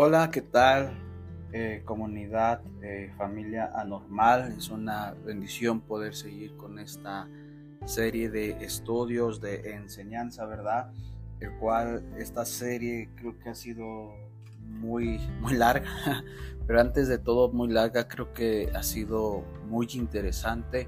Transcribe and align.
Hola, 0.00 0.30
¿qué 0.30 0.42
tal? 0.42 0.96
Eh, 1.52 1.82
comunidad, 1.84 2.60
eh, 2.82 3.12
familia 3.18 3.72
anormal. 3.74 4.54
Es 4.56 4.68
una 4.68 5.12
bendición 5.24 5.80
poder 5.80 6.14
seguir 6.14 6.56
con 6.56 6.78
esta 6.78 7.28
serie 7.84 8.30
de 8.30 8.64
estudios 8.64 9.40
de 9.40 9.72
enseñanza, 9.72 10.46
¿verdad? 10.46 10.92
El 11.40 11.50
cual 11.58 12.04
esta 12.16 12.44
serie 12.44 13.10
creo 13.16 13.36
que 13.40 13.48
ha 13.48 13.56
sido 13.56 14.14
muy, 14.60 15.18
muy 15.40 15.54
larga, 15.54 15.90
pero 16.68 16.80
antes 16.80 17.08
de 17.08 17.18
todo 17.18 17.50
muy 17.50 17.68
larga, 17.68 18.06
creo 18.06 18.32
que 18.32 18.70
ha 18.76 18.84
sido 18.84 19.42
muy 19.66 19.88
interesante 19.94 20.86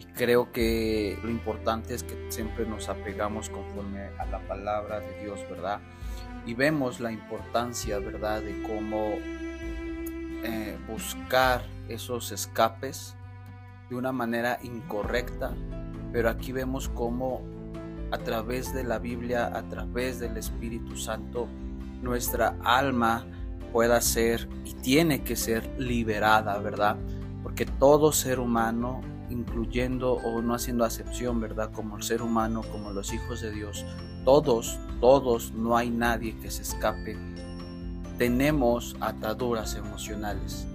y 0.00 0.06
creo 0.06 0.50
que 0.50 1.16
lo 1.22 1.30
importante 1.30 1.94
es 1.94 2.02
que 2.02 2.32
siempre 2.32 2.66
nos 2.66 2.88
apegamos 2.88 3.48
conforme 3.48 4.08
a 4.18 4.26
la 4.26 4.40
palabra 4.48 4.98
de 4.98 5.22
Dios, 5.22 5.38
¿verdad? 5.48 5.78
Y 6.46 6.54
vemos 6.54 7.00
la 7.00 7.12
importancia, 7.12 7.98
¿verdad?, 7.98 8.42
de 8.42 8.62
cómo 8.62 9.14
eh, 10.44 10.78
buscar 10.88 11.62
esos 11.88 12.32
escapes 12.32 13.16
de 13.88 13.96
una 13.96 14.12
manera 14.12 14.58
incorrecta, 14.62 15.52
pero 16.12 16.28
aquí 16.28 16.52
vemos 16.52 16.88
cómo 16.88 17.42
a 18.10 18.18
través 18.18 18.72
de 18.72 18.84
la 18.84 18.98
Biblia, 18.98 19.46
a 19.46 19.68
través 19.68 20.20
del 20.20 20.36
Espíritu 20.36 20.96
Santo, 20.96 21.48
nuestra 22.02 22.56
alma 22.62 23.26
pueda 23.72 24.00
ser 24.00 24.48
y 24.64 24.74
tiene 24.74 25.24
que 25.24 25.36
ser 25.36 25.68
liberada, 25.78 26.58
¿verdad? 26.58 26.96
Porque 27.42 27.66
todo 27.66 28.12
ser 28.12 28.38
humano 28.38 29.00
incluyendo 29.30 30.14
o 30.14 30.42
no 30.42 30.54
haciendo 30.54 30.84
acepción, 30.84 31.40
¿verdad? 31.40 31.70
Como 31.72 31.96
el 31.96 32.02
ser 32.02 32.22
humano, 32.22 32.62
como 32.70 32.92
los 32.92 33.12
hijos 33.12 33.40
de 33.40 33.50
Dios, 33.50 33.84
todos, 34.24 34.78
todos, 35.00 35.52
no 35.52 35.76
hay 35.76 35.90
nadie 35.90 36.36
que 36.38 36.50
se 36.50 36.62
escape. 36.62 37.16
Tenemos 38.18 38.96
ataduras 39.00 39.74
emocionales. 39.74 40.66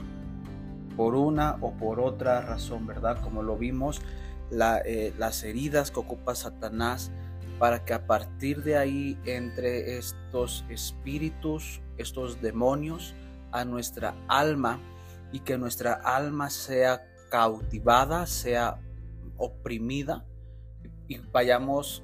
Por 0.95 1.15
una 1.15 1.57
o 1.61 1.71
por 1.71 1.99
otra 1.99 2.41
razón, 2.41 2.85
¿verdad? 2.85 3.21
Como 3.21 3.41
lo 3.41 3.57
vimos, 3.57 4.01
eh, 4.51 5.13
las 5.17 5.43
heridas 5.43 5.91
que 5.91 5.99
ocupa 5.99 6.35
Satanás 6.35 7.11
para 7.59 7.85
que 7.85 7.93
a 7.93 8.07
partir 8.07 8.63
de 8.63 8.77
ahí 8.77 9.19
entre 9.25 9.97
estos 9.97 10.65
espíritus, 10.69 11.81
estos 11.97 12.41
demonios, 12.41 13.15
a 13.51 13.65
nuestra 13.65 14.15
alma 14.27 14.79
y 15.31 15.41
que 15.41 15.57
nuestra 15.57 15.93
alma 15.93 16.49
sea 16.49 17.05
cautivada, 17.29 18.25
sea 18.25 18.81
oprimida 19.37 20.25
y 21.07 21.17
vayamos 21.17 22.03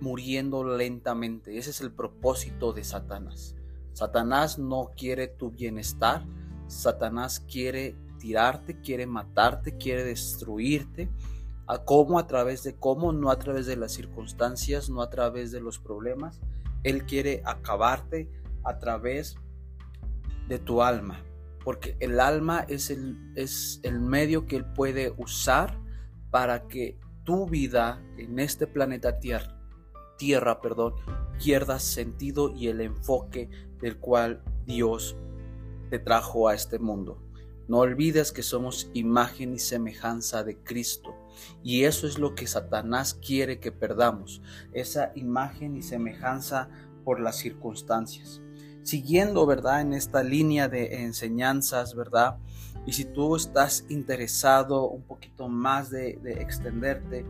muriendo 0.00 0.64
lentamente. 0.64 1.58
Ese 1.58 1.70
es 1.70 1.80
el 1.80 1.92
propósito 1.92 2.72
de 2.72 2.84
Satanás. 2.84 3.56
Satanás 3.92 4.58
no 4.58 4.92
quiere 4.96 5.26
tu 5.26 5.50
bienestar. 5.50 6.24
Satanás 6.68 7.40
quiere 7.40 7.96
tirarte, 8.18 8.80
quiere 8.80 9.06
matarte, 9.06 9.76
quiere 9.76 10.04
destruirte. 10.04 11.10
¿A 11.66 11.84
cómo? 11.84 12.18
A 12.18 12.26
través 12.26 12.62
de 12.62 12.76
cómo, 12.76 13.12
no 13.12 13.30
a 13.30 13.38
través 13.38 13.66
de 13.66 13.76
las 13.76 13.92
circunstancias, 13.92 14.88
no 14.88 15.02
a 15.02 15.10
través 15.10 15.50
de 15.50 15.60
los 15.60 15.78
problemas. 15.78 16.40
Él 16.84 17.04
quiere 17.04 17.42
acabarte 17.44 18.30
a 18.64 18.78
través 18.78 19.36
de 20.48 20.58
tu 20.58 20.82
alma 20.82 21.22
porque 21.64 21.96
el 22.00 22.20
alma 22.20 22.64
es 22.68 22.90
el, 22.90 23.32
es 23.34 23.80
el 23.82 24.00
medio 24.00 24.46
que 24.46 24.56
Él 24.56 24.64
puede 24.64 25.14
usar 25.16 25.78
para 26.30 26.68
que 26.68 26.98
tu 27.24 27.46
vida 27.46 28.02
en 28.16 28.38
este 28.38 28.66
planeta 28.66 29.18
Tierra, 29.18 29.60
tierra 30.16 30.60
perdón, 30.60 30.94
pierda 31.42 31.78
sentido 31.78 32.54
y 32.54 32.68
el 32.68 32.80
enfoque 32.80 33.50
del 33.80 33.98
cual 33.98 34.42
Dios 34.66 35.16
te 35.90 35.98
trajo 35.98 36.48
a 36.48 36.54
este 36.54 36.78
mundo. 36.78 37.22
No 37.68 37.78
olvides 37.78 38.32
que 38.32 38.42
somos 38.42 38.90
imagen 38.94 39.52
y 39.52 39.58
semejanza 39.58 40.42
de 40.42 40.56
Cristo. 40.56 41.14
Y 41.62 41.84
eso 41.84 42.06
es 42.06 42.18
lo 42.18 42.34
que 42.34 42.46
Satanás 42.46 43.14
quiere 43.14 43.60
que 43.60 43.72
perdamos, 43.72 44.40
esa 44.72 45.12
imagen 45.14 45.76
y 45.76 45.82
semejanza 45.82 46.70
por 47.04 47.20
las 47.20 47.36
circunstancias 47.36 48.40
siguiendo, 48.82 49.46
¿verdad? 49.46 49.80
En 49.80 49.94
esta 49.94 50.22
línea 50.22 50.68
de 50.68 51.02
enseñanzas, 51.02 51.94
¿verdad? 51.94 52.36
Y 52.86 52.92
si 52.92 53.04
tú 53.04 53.34
estás 53.36 53.84
interesado 53.88 54.88
un 54.88 55.02
poquito 55.02 55.48
más 55.48 55.90
de, 55.90 56.18
extenderte, 56.40 57.26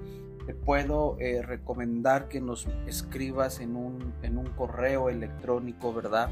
te 0.47 0.55
puedo 0.55 1.17
eh, 1.19 1.43
recomendar 1.43 2.29
que 2.29 2.41
nos 2.41 2.69
escribas 2.87 3.59
en 3.61 3.77
un, 3.77 4.15
en 4.23 4.39
un 4.39 4.47
correo 4.47 5.11
electrónico, 5.11 5.93
¿verdad? 5.93 6.31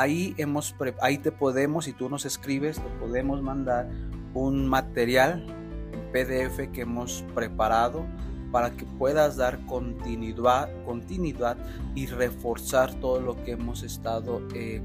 ahí, 0.00 0.34
hemos, 0.36 0.74
ahí 1.00 1.18
te 1.18 1.32
podemos, 1.32 1.86
si 1.86 1.92
tú 1.92 2.08
nos 2.08 2.24
escribes, 2.24 2.76
te 2.76 2.88
podemos 3.00 3.42
mandar 3.42 3.88
un 4.34 4.66
material 4.66 5.46
en 5.92 6.12
PDF 6.12 6.70
que 6.72 6.82
hemos 6.82 7.24
preparado 7.34 8.04
para 8.52 8.70
que 8.70 8.84
puedas 8.84 9.36
dar 9.36 9.64
continuidad, 9.66 10.68
continuidad 10.84 11.56
y 11.94 12.06
reforzar 12.06 12.94
todo 12.94 13.20
lo 13.20 13.42
que 13.44 13.52
hemos 13.52 13.82
estado 13.82 14.42
eh, 14.54 14.80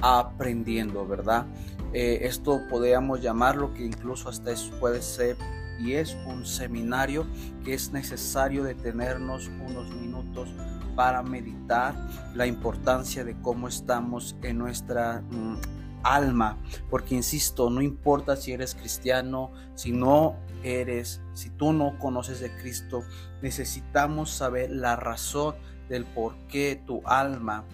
aprendiendo, 0.00 1.06
¿verdad? 1.06 1.46
Eh, 1.92 2.20
esto 2.22 2.60
podríamos 2.68 3.20
llamarlo 3.20 3.72
que 3.74 3.84
incluso 3.84 4.28
hasta 4.28 4.52
puede 4.80 5.02
ser 5.02 5.36
y 5.78 5.92
es 5.94 6.16
un 6.26 6.46
seminario 6.46 7.26
que 7.64 7.74
es 7.74 7.92
necesario 7.92 8.62
detenernos 8.62 9.48
unos 9.48 9.92
minutos 9.94 10.48
para 10.94 11.22
meditar 11.22 11.94
la 12.34 12.46
importancia 12.46 13.24
de 13.24 13.40
cómo 13.40 13.68
estamos 13.68 14.36
en 14.42 14.58
nuestra 14.58 15.20
mm, 15.20 15.56
alma, 16.02 16.58
porque 16.90 17.14
insisto, 17.14 17.70
no 17.70 17.82
importa 17.82 18.36
si 18.36 18.52
eres 18.52 18.74
cristiano, 18.74 19.52
si 19.74 19.92
no 19.92 20.36
eres, 20.62 21.20
si 21.32 21.50
tú 21.50 21.72
no 21.72 21.98
conoces 21.98 22.40
de 22.40 22.54
Cristo, 22.56 23.02
necesitamos 23.42 24.30
saber 24.30 24.70
la 24.70 24.96
razón 24.96 25.54
del 25.88 26.04
por 26.04 26.34
qué 26.48 26.80
tu 26.86 27.02
alma 27.06 27.64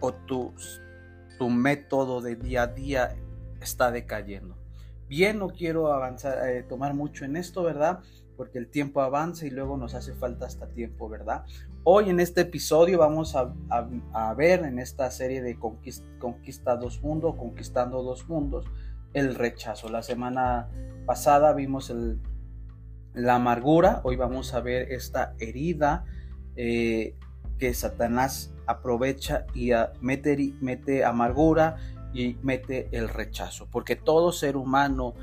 o 0.00 0.12
tu, 0.12 0.52
tu 1.38 1.50
método 1.50 2.20
de 2.20 2.36
día 2.36 2.62
a 2.62 2.66
día 2.68 3.16
está 3.60 3.90
decayendo. 3.90 4.56
Bien, 5.08 5.38
no 5.38 5.48
quiero 5.48 5.92
avanzar, 5.92 6.48
eh, 6.48 6.62
tomar 6.62 6.94
mucho 6.94 7.24
en 7.24 7.36
esto, 7.36 7.62
¿verdad? 7.62 8.00
Porque 8.36 8.58
el 8.58 8.68
tiempo 8.68 9.00
avanza 9.00 9.46
y 9.46 9.50
luego 9.50 9.76
nos 9.76 9.94
hace 9.94 10.14
falta 10.14 10.46
hasta 10.46 10.68
tiempo, 10.68 11.08
¿verdad? 11.08 11.44
Hoy 11.90 12.10
en 12.10 12.20
este 12.20 12.42
episodio 12.42 12.98
vamos 12.98 13.34
a, 13.34 14.34
ver 14.34 14.62
en 14.62 14.78
esta 14.78 15.10
serie 15.10 15.40
de 15.40 15.58
Conquista, 15.58 16.76
dos 16.76 17.00
mundos, 17.00 17.34
Conquistando 17.36 18.02
dos 18.02 18.28
mundos, 18.28 18.66
el 19.14 19.34
rechazo. 19.34 19.88
La 19.88 20.02
semana 20.02 20.68
pasada 21.06 21.54
vimos 21.54 21.90
la 23.14 23.36
amargura, 23.36 24.02
hoy 24.04 24.16
vamos 24.16 24.52
a 24.52 24.60
ver 24.60 24.92
esta 24.92 25.34
herida 25.38 26.04
eh, 26.56 27.16
que 27.58 27.72
Satanás 27.72 28.52
aprovecha 28.66 29.46
y 29.54 29.70
mete, 30.02 30.52
mete 30.60 31.06
amargura 31.06 31.76
y 32.12 32.36
mete 32.42 32.90
el 32.92 33.08
rechazo, 33.08 33.66
porque 33.70 33.96
todo 33.96 34.32
ser 34.32 34.58
humano 34.58 35.14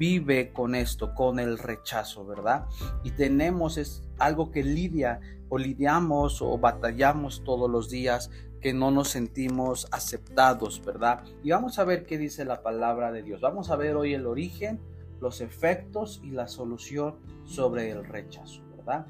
vive 0.00 0.50
con 0.50 0.74
esto, 0.74 1.14
con 1.14 1.38
el 1.38 1.58
rechazo, 1.58 2.24
¿verdad? 2.24 2.64
Y 3.04 3.10
tenemos 3.10 3.76
es 3.76 4.02
algo 4.18 4.50
que 4.50 4.64
lidia 4.64 5.20
o 5.50 5.58
lidiamos 5.58 6.40
o 6.40 6.56
batallamos 6.56 7.44
todos 7.44 7.70
los 7.70 7.90
días 7.90 8.30
que 8.62 8.72
no 8.72 8.90
nos 8.90 9.08
sentimos 9.08 9.88
aceptados, 9.92 10.82
¿verdad? 10.82 11.22
Y 11.44 11.50
vamos 11.50 11.78
a 11.78 11.84
ver 11.84 12.06
qué 12.06 12.16
dice 12.16 12.46
la 12.46 12.62
palabra 12.62 13.12
de 13.12 13.22
Dios. 13.22 13.42
Vamos 13.42 13.70
a 13.70 13.76
ver 13.76 13.94
hoy 13.94 14.14
el 14.14 14.26
origen, 14.26 14.80
los 15.20 15.42
efectos 15.42 16.22
y 16.24 16.30
la 16.30 16.48
solución 16.48 17.16
sobre 17.44 17.90
el 17.90 18.02
rechazo, 18.02 18.62
¿verdad? 18.74 19.06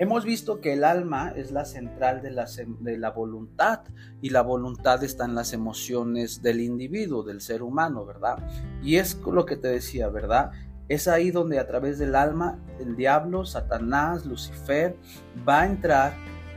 Hemos 0.00 0.24
visto 0.24 0.62
que 0.62 0.72
el 0.72 0.84
alma 0.84 1.34
es 1.36 1.50
la 1.50 1.66
central 1.66 2.22
de 2.22 2.30
la, 2.30 2.46
de 2.78 2.96
la, 2.96 3.10
voluntad 3.10 3.82
y 4.22 4.30
la 4.30 4.40
voluntad 4.40 5.04
está 5.04 5.26
en 5.26 5.34
las 5.34 5.52
emociones 5.52 6.40
del 6.40 6.62
individuo, 6.62 7.22
del 7.22 7.42
ser 7.42 7.62
humano, 7.62 8.06
¿verdad? 8.06 8.38
Y 8.82 8.96
es 8.96 9.20
lo 9.20 9.44
que 9.44 9.58
te 9.58 9.68
decía, 9.68 10.08
¿verdad? 10.08 10.52
Es 10.88 11.06
ahí 11.06 11.30
donde 11.30 11.58
a 11.58 11.66
través 11.66 11.98
del 11.98 12.14
alma 12.14 12.58
el 12.78 12.96
diablo, 12.96 13.44
Satanás, 13.44 14.24
Lucifer 14.24 14.96
va 15.46 15.60
a 15.60 15.66
entrar 15.66 16.14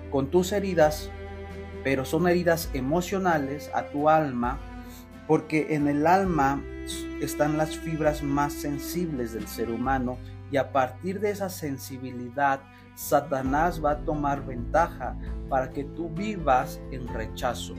con 0.10 0.32
tus 0.32 0.54
heridas, 0.54 1.10
pero 1.84 2.06
son 2.06 2.30
heridas 2.30 2.70
emocionales 2.74 3.70
a 3.74 3.90
tu 3.90 4.08
alma, 4.08 4.58
porque 5.28 5.76
en 5.76 5.90
el 5.90 6.08
alma 6.08 6.64
están 7.20 7.58
las 7.58 7.76
fibras 7.76 8.24
más 8.24 8.54
sensibles 8.54 9.34
del 9.34 9.50
ser 9.50 9.70
humano 9.70 10.18
y 10.50 10.56
a 10.56 10.72
partir 10.72 11.20
de 11.20 11.32
esa 11.32 11.50
sensibilidad 11.50 12.62
Satanás 12.96 13.84
va 13.84 13.92
a 13.92 13.98
tomar 14.00 14.46
ventaja 14.46 15.16
para 15.50 15.70
que 15.70 15.84
tú 15.84 16.10
vivas 16.10 16.80
en 16.92 17.08
rechazo. 17.08 17.76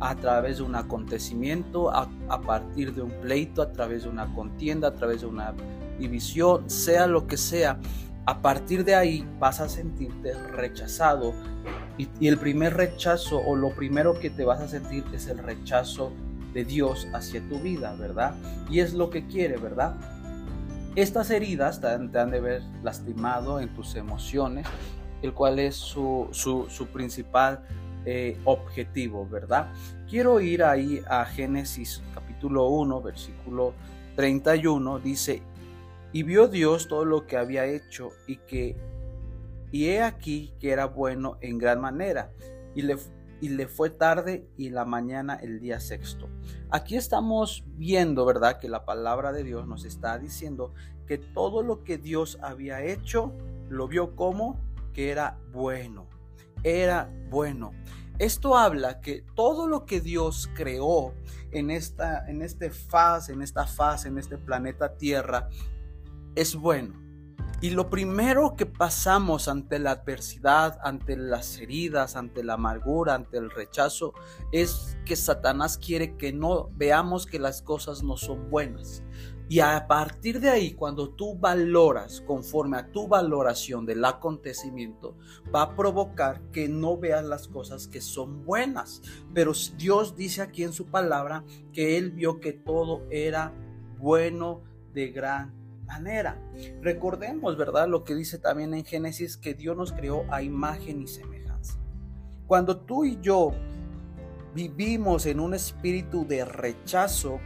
a 0.00 0.14
través 0.14 0.58
de 0.58 0.62
un 0.62 0.76
acontecimiento, 0.76 1.90
a, 1.90 2.08
partir 2.46 2.94
de 2.94 3.02
un 3.02 3.10
pleito, 3.10 3.62
a 3.62 3.72
través 3.72 4.04
de 4.04 4.08
una 4.08 4.32
contienda, 4.32 4.86
a 4.86 4.94
través 4.94 5.22
de 5.22 5.26
una 5.26 5.52
división, 5.98 6.70
sea 6.70 7.08
lo 7.08 7.26
que 7.26 7.36
sea, 7.36 7.80
a 8.24 8.40
partir 8.40 8.84
de 8.84 8.94
ahí 8.94 9.26
vas 9.40 9.58
a 9.58 9.68
sentirte 9.68 10.34
rechazado. 10.34 11.32
Y, 11.96 12.28
el 12.28 12.38
primer 12.38 12.76
rechazo 12.76 13.40
o 13.44 13.56
lo 13.56 13.70
primero 13.70 14.20
que 14.20 14.30
te 14.30 14.44
vas 14.44 14.60
a 14.60 14.68
sentir 14.68 15.02
es 15.12 15.26
el 15.26 15.38
rechazo 15.38 16.12
de 16.52 16.64
Dios 16.64 17.08
hacia 17.12 17.40
tu 17.48 17.58
vida, 17.58 17.96
¿verdad? 17.98 18.34
Y 18.70 18.80
es 18.80 18.94
lo 18.94 19.10
que 19.10 19.26
quiere, 19.26 19.56
¿verdad? 19.56 19.96
Estas 20.98 21.30
heridas 21.30 21.80
te 21.80 21.86
han, 21.86 22.10
de 22.10 22.40
ver 22.40 22.60
lastimado 22.82 23.60
en 23.60 23.72
tus 23.72 23.94
emociones, 23.94 24.66
el 25.22 25.32
cual 25.32 25.60
es 25.60 25.76
su, 25.76 26.26
su, 26.32 26.86
principal 26.88 27.62
eh, 28.04 28.36
objetivo, 28.44 29.24
¿verdad? 29.24 29.72
Quiero 30.10 30.40
ir 30.40 30.64
ahí 30.64 31.00
a 31.08 31.24
Génesis 31.24 32.02
capítulo 32.14 32.66
1, 32.70 33.00
versículo 33.00 33.74
31, 34.16 34.98
dice, 34.98 35.40
y 36.12 36.24
vio 36.24 36.48
Dios 36.48 36.88
todo 36.88 37.04
lo 37.04 37.28
que 37.28 37.36
había 37.36 37.64
hecho 37.64 38.10
y 38.26 38.38
que, 38.38 38.74
y 39.70 39.86
he 39.90 40.02
aquí 40.02 40.52
que 40.58 40.72
era 40.72 40.86
bueno 40.86 41.38
en 41.40 41.58
gran 41.58 41.80
manera, 41.80 42.32
y 42.74 42.82
le, 42.82 42.96
y 43.40 43.50
le 43.50 43.68
fue 43.68 43.90
tarde 43.90 44.48
y 44.56 44.70
la 44.70 44.84
mañana 44.84 45.34
el 45.34 45.60
día 45.60 45.80
sexto. 45.80 46.28
Aquí 46.70 46.96
estamos 46.96 47.64
viendo, 47.76 48.24
¿verdad? 48.24 48.58
Que 48.58 48.68
la 48.68 48.84
palabra 48.84 49.32
de 49.32 49.44
Dios 49.44 49.66
nos 49.66 49.84
está 49.84 50.18
diciendo 50.18 50.74
que 51.06 51.18
todo 51.18 51.62
lo 51.62 51.84
que 51.84 51.98
Dios 51.98 52.38
había 52.42 52.82
hecho 52.82 53.32
lo 53.68 53.88
vio 53.88 54.16
como 54.16 54.60
que 54.92 55.10
era 55.10 55.38
bueno. 55.52 56.06
Era 56.62 57.08
bueno. 57.30 57.72
Esto 58.18 58.56
habla 58.56 59.00
que 59.00 59.24
todo 59.36 59.68
lo 59.68 59.86
que 59.86 60.00
Dios 60.00 60.50
creó 60.54 61.14
en 61.52 61.70
esta, 61.70 62.28
en 62.28 62.42
este 62.42 62.70
faz, 62.70 63.28
en 63.28 63.42
esta 63.42 63.66
fase, 63.66 64.08
en 64.08 64.18
este 64.18 64.38
planeta 64.38 64.96
Tierra, 64.96 65.48
es 66.34 66.56
bueno. 66.56 67.07
Y 67.60 67.70
lo 67.70 67.90
primero 67.90 68.54
que 68.54 68.66
pasamos 68.66 69.48
ante 69.48 69.80
la 69.80 69.90
adversidad, 69.90 70.78
ante 70.84 71.16
las 71.16 71.58
heridas, 71.58 72.14
ante 72.14 72.44
la 72.44 72.54
amargura, 72.54 73.16
ante 73.16 73.36
el 73.36 73.50
rechazo, 73.50 74.14
es 74.52 74.96
que 75.04 75.16
Satanás 75.16 75.76
quiere 75.76 76.16
que 76.16 76.32
no 76.32 76.70
veamos 76.74 77.26
que 77.26 77.40
las 77.40 77.60
cosas 77.60 78.04
no 78.04 78.16
son 78.16 78.48
buenas. 78.48 79.02
Y 79.48 79.58
a 79.58 79.88
partir 79.88 80.38
de 80.38 80.50
ahí, 80.50 80.74
cuando 80.74 81.10
tú 81.10 81.36
valoras 81.36 82.20
conforme 82.20 82.76
a 82.76 82.92
tu 82.92 83.08
valoración 83.08 83.86
del 83.86 84.04
acontecimiento, 84.04 85.16
va 85.52 85.62
a 85.62 85.74
provocar 85.74 86.40
que 86.52 86.68
no 86.68 86.96
veas 86.96 87.24
las 87.24 87.48
cosas 87.48 87.88
que 87.88 88.00
son 88.00 88.44
buenas. 88.44 89.02
Pero 89.34 89.50
Dios 89.76 90.14
dice 90.14 90.42
aquí 90.42 90.62
en 90.62 90.72
su 90.72 90.86
palabra 90.86 91.44
que 91.72 91.98
Él 91.98 92.12
vio 92.12 92.38
que 92.38 92.52
todo 92.52 93.04
era 93.10 93.52
bueno 93.98 94.62
de 94.92 95.08
gran 95.08 95.58
manera. 95.88 96.38
Recordemos, 96.82 97.56
¿verdad? 97.56 97.88
Lo 97.88 98.04
que 98.04 98.14
dice 98.14 98.38
también 98.38 98.74
en 98.74 98.84
Génesis, 98.84 99.36
que 99.36 99.54
Dios 99.54 99.76
nos 99.76 99.92
creó 99.92 100.24
a 100.30 100.42
imagen 100.42 101.02
y 101.02 101.08
semejanza. 101.08 101.78
Cuando 102.46 102.78
tú 102.78 103.04
y 103.04 103.18
yo 103.20 103.52
vivimos 104.54 105.26
en 105.26 105.40
un 105.40 105.54
espíritu 105.54 106.26
de 106.26 106.44
rechazo, 106.44 107.40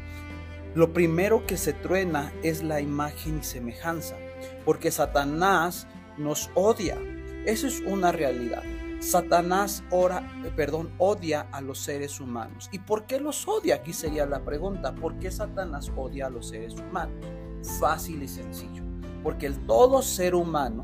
lo 0.75 0.93
primero 0.93 1.47
que 1.47 1.57
se 1.57 1.73
truena 1.73 2.33
es 2.43 2.63
la 2.63 2.81
imagen 2.81 3.39
y 3.39 3.45
semejanza, 3.45 4.17
porque 4.65 4.91
Satanás 4.91 5.87
nos 6.19 6.51
odia. 6.55 6.99
Eso 7.47 7.67
es 7.67 7.81
una 7.81 8.13
realidad. 8.13 8.63
Satanás 9.01 9.83
ora, 9.91 10.23
eh, 10.45 10.53
perdón, 10.55 10.93
odia 10.99 11.49
a 11.51 11.61
los 11.61 11.81
seres 11.81 12.21
humanos. 12.21 12.69
¿Y 12.71 12.79
por 12.79 13.05
qué 13.07 13.19
los 13.19 13.49
odia? 13.49 13.77
Aquí 13.77 13.93
sería 13.93 14.27
la 14.27 14.45
pregunta. 14.45 14.95
¿Por 14.95 15.19
qué 15.19 15.31
Satanás 15.31 15.91
odia 15.97 16.27
a 16.27 16.31
los 16.31 16.49
seres 16.49 16.75
humanos? 16.75 17.27
Fácil 17.63 18.23
y 18.23 18.29
sencillo, 18.29 18.83
porque 19.23 19.47
el 19.47 19.59
todo 19.67 20.03
ser 20.03 20.35
humano 20.35 20.83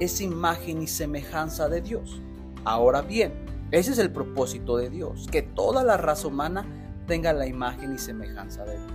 es 0.00 0.20
imagen 0.20 0.82
y 0.82 0.86
semejanza 0.86 1.68
de 1.68 1.80
Dios. 1.80 2.20
Ahora 2.64 3.02
bien, 3.02 3.32
ese 3.70 3.92
es 3.92 3.98
el 3.98 4.10
propósito 4.10 4.76
de 4.76 4.90
Dios, 4.90 5.28
que 5.30 5.42
toda 5.42 5.84
la 5.84 5.96
raza 5.96 6.28
humana 6.28 6.64
tenga 7.06 7.32
la 7.32 7.46
imagen 7.46 7.94
y 7.94 7.98
semejanza 7.98 8.64
de 8.64 8.76
Dios. 8.76 8.92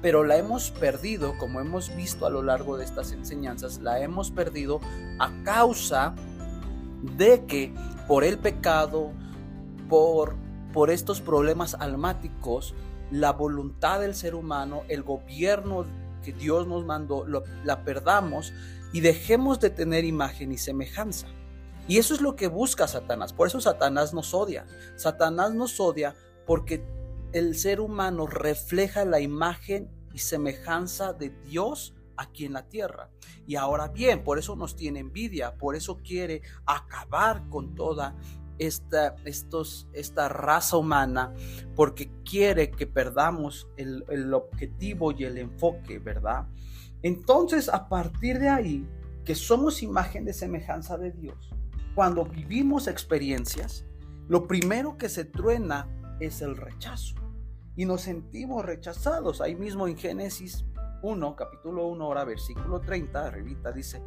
Pero 0.00 0.24
la 0.24 0.36
hemos 0.36 0.70
perdido, 0.70 1.36
como 1.38 1.60
hemos 1.60 1.94
visto 1.96 2.26
a 2.26 2.30
lo 2.30 2.42
largo 2.42 2.76
de 2.76 2.84
estas 2.84 3.12
enseñanzas, 3.12 3.80
la 3.80 4.00
hemos 4.00 4.30
perdido 4.30 4.80
a 5.18 5.30
causa 5.44 6.14
de 7.16 7.44
que 7.46 7.74
por 8.06 8.24
el 8.24 8.38
pecado, 8.38 9.10
por, 9.88 10.34
por 10.72 10.90
estos 10.90 11.20
problemas 11.20 11.74
almáticos, 11.74 12.74
la 13.10 13.32
voluntad 13.32 14.00
del 14.00 14.14
ser 14.14 14.34
humano, 14.34 14.82
el 14.88 15.02
gobierno 15.02 15.84
que 16.22 16.32
Dios 16.32 16.66
nos 16.66 16.84
mandó, 16.84 17.26
la 17.26 17.84
perdamos 17.84 18.52
y 18.92 19.00
dejemos 19.00 19.60
de 19.60 19.70
tener 19.70 20.04
imagen 20.04 20.52
y 20.52 20.58
semejanza. 20.58 21.26
Y 21.88 21.98
eso 21.98 22.14
es 22.14 22.20
lo 22.20 22.36
que 22.36 22.46
busca 22.46 22.86
Satanás. 22.86 23.32
Por 23.32 23.48
eso 23.48 23.60
Satanás 23.60 24.14
nos 24.14 24.34
odia. 24.34 24.66
Satanás 24.96 25.52
nos 25.54 25.80
odia 25.80 26.14
porque 26.46 26.84
el 27.32 27.56
ser 27.56 27.80
humano 27.80 28.26
refleja 28.26 29.04
la 29.04 29.20
imagen 29.20 29.90
y 30.12 30.18
semejanza 30.18 31.12
de 31.12 31.30
Dios 31.46 31.94
aquí 32.16 32.44
en 32.44 32.52
la 32.52 32.68
tierra. 32.68 33.10
Y 33.46 33.56
ahora 33.56 33.88
bien, 33.88 34.22
por 34.22 34.38
eso 34.38 34.54
nos 34.54 34.76
tiene 34.76 35.00
envidia, 35.00 35.56
por 35.56 35.74
eso 35.74 35.98
quiere 35.98 36.42
acabar 36.66 37.48
con 37.48 37.74
toda 37.74 38.14
esta, 38.66 39.16
estos, 39.24 39.88
esta 39.92 40.28
raza 40.28 40.76
humana 40.76 41.34
porque 41.74 42.10
quiere 42.24 42.70
que 42.70 42.86
perdamos 42.86 43.68
el, 43.76 44.04
el 44.08 44.32
objetivo 44.34 45.12
y 45.12 45.24
el 45.24 45.38
enfoque, 45.38 45.98
¿verdad? 45.98 46.46
Entonces, 47.02 47.68
a 47.68 47.88
partir 47.88 48.38
de 48.38 48.48
ahí, 48.48 48.88
que 49.24 49.34
somos 49.34 49.82
imagen 49.82 50.24
de 50.24 50.32
semejanza 50.32 50.96
de 50.98 51.12
Dios, 51.12 51.50
cuando 51.94 52.24
vivimos 52.24 52.86
experiencias, 52.86 53.84
lo 54.28 54.46
primero 54.46 54.96
que 54.96 55.08
se 55.08 55.24
truena 55.24 55.88
es 56.20 56.40
el 56.42 56.56
rechazo. 56.56 57.16
Y 57.76 57.84
nos 57.84 58.02
sentimos 58.02 58.64
rechazados. 58.64 59.40
Ahí 59.40 59.54
mismo 59.54 59.88
en 59.88 59.96
Génesis 59.96 60.64
1, 61.02 61.36
capítulo 61.36 61.86
1, 61.88 62.04
ahora 62.04 62.24
versículo 62.24 62.80
30, 62.80 63.30
Revita 63.30 63.72
dice, 63.72 64.02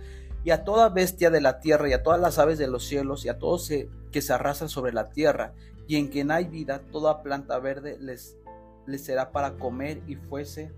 y 0.46 0.52
a 0.52 0.64
toda 0.64 0.90
bestia 0.90 1.32
de 1.32 1.42
la 1.42 1.60
tierra 1.60 1.90
y 1.90 1.94
a 1.94 2.04
todas 2.04 2.22
las 2.22 2.38
aves 2.38 2.60
de 2.60 2.68
los 2.68 2.86
cielos 2.86 3.26
y 3.26 3.30
a 3.30 3.40
todos 3.40 3.68
que 4.12 4.22
se 4.22 4.32
arrasan 4.32 4.70
sobre 4.70 4.94
la 4.94 5.10
tierra 5.10 5.56
y 5.88 5.96
en 5.96 6.08
quien 6.08 6.30
hay 6.30 6.46
vida, 6.46 6.84
toda 6.92 7.24
planta 7.24 7.58
verde 7.58 7.98
les, 8.00 8.38
les 8.86 9.04
será 9.04 9.32
para 9.32 9.58
comer 9.58 10.04
y 10.06 10.16
fuese 10.16 10.72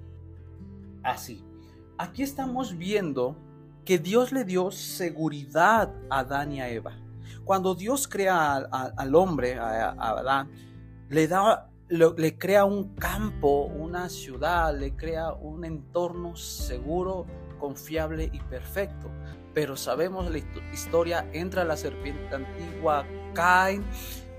así. 1.04 1.44
Aquí 1.98 2.24
estamos 2.24 2.78
viendo 2.78 3.36
que 3.84 4.00
Dios 4.00 4.32
le 4.32 4.46
dio 4.46 4.72
seguridad 4.72 5.94
a 6.10 6.20
Adán 6.20 6.54
y 6.54 6.62
a 6.62 6.70
Eva. 6.70 6.98
Cuando 7.44 7.76
Dios 7.76 8.08
crea 8.08 8.56
al 8.56 9.16
hombre, 9.16 9.56
a, 9.56 9.90
Adán, 9.90 10.50
le 11.10 11.28
da 11.28 11.70
le, 11.90 12.38
crea 12.38 12.64
un 12.64 12.96
campo, 12.96 13.66
una 13.66 14.08
ciudad, 14.08 14.78
le 14.78 14.96
crea 14.96 15.34
un 15.34 15.66
entorno 15.66 16.38
seguro, 16.38 17.26
confiable 17.60 18.30
y 18.32 18.40
perfecto 18.40 19.10
pero 19.58 19.76
sabemos 19.76 20.30
la 20.30 20.38
historia, 20.72 21.28
entra 21.34 21.64
la 21.64 21.76
serpiente 21.76 22.36
antigua, 22.36 23.08
cae 23.34 23.82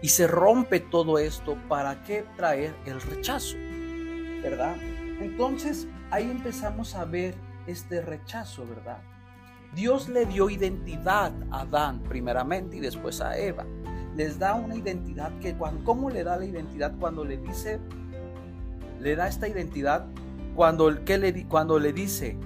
y 0.01 0.11
se 0.11 0.29
rompe 0.29 0.79
todo 0.79 1.19
esto. 1.19 1.57
¿Para 1.69 2.05
qué 2.05 2.25
traer 2.37 2.73
el 2.87 3.01
rechazo? 3.01 3.57
¿Verdad? 4.45 4.77
Entonces 5.21 5.89
ahí 6.13 6.31
empezamos 6.31 6.95
a 6.95 7.05
ver 7.05 7.35
este 7.67 8.01
rechazo, 8.01 8.65
¿verdad? 8.65 8.99
Dios 9.75 10.09
le 10.09 10.25
dio 10.25 10.51
identidad 10.51 11.33
a 11.51 11.63
Adán 11.63 12.01
primeramente 12.05 12.77
y 12.77 12.81
después 12.81 13.21
a 13.21 13.37
Eva. 13.37 13.67
Les 14.15 14.39
da 14.39 14.55
una 14.55 14.77
identidad 14.77 15.37
que 15.41 15.57
cuando, 15.57 15.83
¿cómo 15.83 16.11
le 16.11 16.23
da 16.23 16.37
la 16.37 16.45
identidad 16.45 16.95
cuando 16.97 17.25
le 17.25 17.39
dice? 17.39 17.81
Le 19.01 19.17
da 19.17 19.27
esta 19.27 19.49
identidad 19.49 20.07
cuando, 20.55 20.93
le, 20.93 21.47
cuando 21.49 21.81
le 21.81 21.93
dice, 21.93 22.39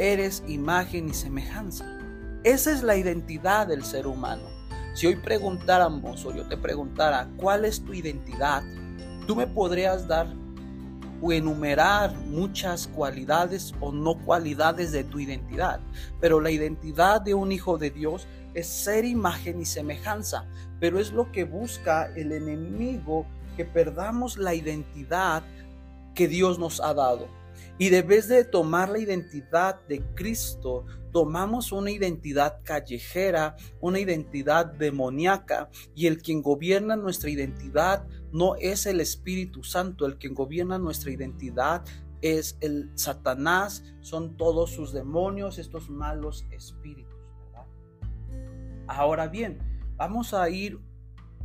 eres 0.00 0.42
imagen 0.48 1.10
y 1.10 1.12
semejanza. 1.12 1.84
Esa 2.42 2.72
es 2.72 2.82
la 2.82 2.96
identidad 2.96 3.66
del 3.66 3.84
ser 3.84 4.06
humano. 4.06 4.44
Si 4.94 5.06
hoy 5.06 5.16
preguntáramos 5.16 6.24
o 6.24 6.34
yo 6.34 6.48
te 6.48 6.56
preguntara 6.56 7.28
cuál 7.36 7.66
es 7.66 7.84
tu 7.84 7.92
identidad, 7.92 8.62
tú 9.26 9.36
me 9.36 9.46
podrías 9.46 10.08
dar 10.08 10.26
o 11.20 11.32
enumerar 11.32 12.16
muchas 12.16 12.86
cualidades 12.86 13.74
o 13.78 13.92
no 13.92 14.14
cualidades 14.14 14.90
de 14.90 15.04
tu 15.04 15.20
identidad. 15.20 15.80
Pero 16.18 16.40
la 16.40 16.50
identidad 16.50 17.20
de 17.20 17.34
un 17.34 17.52
hijo 17.52 17.76
de 17.76 17.90
Dios 17.90 18.26
es 18.54 18.66
ser 18.66 19.04
imagen 19.04 19.60
y 19.60 19.66
semejanza. 19.66 20.46
Pero 20.80 20.98
es 20.98 21.12
lo 21.12 21.30
que 21.30 21.44
busca 21.44 22.10
el 22.16 22.32
enemigo, 22.32 23.26
que 23.54 23.66
perdamos 23.66 24.38
la 24.38 24.54
identidad 24.54 25.42
que 26.14 26.26
Dios 26.26 26.58
nos 26.58 26.80
ha 26.80 26.94
dado. 26.94 27.28
Y 27.80 27.88
de 27.88 28.02
vez 28.02 28.28
de 28.28 28.44
tomar 28.44 28.90
la 28.90 28.98
identidad 28.98 29.80
de 29.88 30.04
Cristo, 30.14 30.84
tomamos 31.12 31.72
una 31.72 31.90
identidad 31.90 32.60
callejera, 32.62 33.56
una 33.80 33.98
identidad 33.98 34.66
demoníaca, 34.66 35.70
y 35.94 36.06
el 36.06 36.20
quien 36.20 36.42
gobierna 36.42 36.94
nuestra 36.96 37.30
identidad 37.30 38.06
no 38.32 38.54
es 38.56 38.84
el 38.84 39.00
Espíritu 39.00 39.64
Santo 39.64 40.04
el 40.04 40.18
que 40.18 40.28
gobierna 40.28 40.78
nuestra 40.78 41.10
identidad, 41.10 41.82
es 42.20 42.58
el 42.60 42.90
Satanás, 42.96 43.82
son 44.02 44.36
todos 44.36 44.72
sus 44.72 44.92
demonios, 44.92 45.56
estos 45.56 45.88
malos 45.88 46.44
espíritus. 46.50 47.16
Ahora 48.88 49.26
bien, 49.26 49.58
vamos 49.96 50.34
a 50.34 50.50
ir 50.50 50.78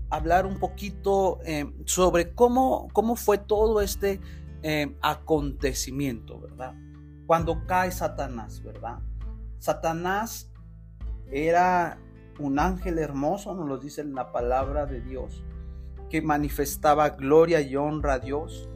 a 0.10 0.18
hablar 0.18 0.46
un 0.46 0.60
poquito 0.60 1.40
eh, 1.46 1.66
sobre 1.86 2.34
cómo, 2.34 2.90
cómo 2.92 3.16
fue 3.16 3.38
todo 3.38 3.80
este 3.80 4.20
eh, 4.68 4.98
acontecimiento, 5.04 6.40
¿verdad? 6.40 6.74
Cuando 7.28 7.68
cae 7.68 7.92
Satanás, 7.92 8.64
¿verdad? 8.64 8.98
Satanás 9.60 10.52
era 11.32 12.00
un 12.40 12.58
ángel 12.58 12.98
hermoso, 12.98 13.54
nos 13.54 13.68
lo 13.68 13.78
dice 13.78 14.04
la 14.06 14.32
palabra 14.32 14.88
de 14.88 15.02
Dios, 15.02 15.44
que 16.10 16.24
manifestaba 16.24 17.10
gloria 17.10 17.62
y 17.62 17.76
honra 17.76 18.14
a 18.14 18.20
Dios, 18.20 18.68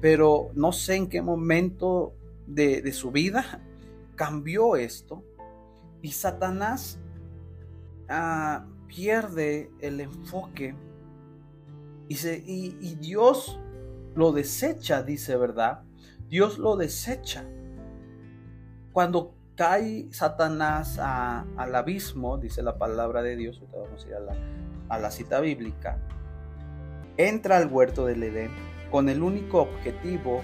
pero 0.00 0.50
no 0.54 0.72
sé 0.72 0.96
en 0.96 1.08
qué 1.08 1.22
momento 1.22 2.16
de, 2.48 2.92
su 2.92 3.12
vida 3.12 3.62
cambió 4.16 4.74
esto 4.74 5.22
y 6.02 6.10
Satanás 6.10 6.98
ah, 8.08 8.66
pierde 8.88 9.70
el 9.78 10.00
enfoque 10.00 10.74
y, 12.08 12.16
y, 12.26 12.96
Dios 12.96 13.60
lo 14.16 14.32
desecha, 14.32 15.02
dice 15.02 15.36
verdad. 15.36 15.82
Dios 16.28 16.58
lo 16.58 16.76
desecha. 16.76 17.44
Cuando 18.92 19.34
cae 19.54 20.08
Satanás 20.10 20.98
al 20.98 21.74
abismo, 21.74 22.38
dice 22.38 22.62
la 22.62 22.78
palabra 22.78 23.22
de 23.22 23.36
Dios, 23.36 23.62
vamos 23.72 24.04
a 24.04 24.08
ir 24.08 24.14
a 24.14 24.20
la, 24.20 24.36
a 24.88 24.98
la 24.98 25.10
cita 25.10 25.40
bíblica, 25.40 25.98
entra 27.16 27.58
al 27.58 27.70
huerto 27.70 28.06
del 28.06 28.22
Edén 28.22 28.50
con 28.90 29.08
el 29.08 29.22
único 29.22 29.62
objetivo 29.62 30.42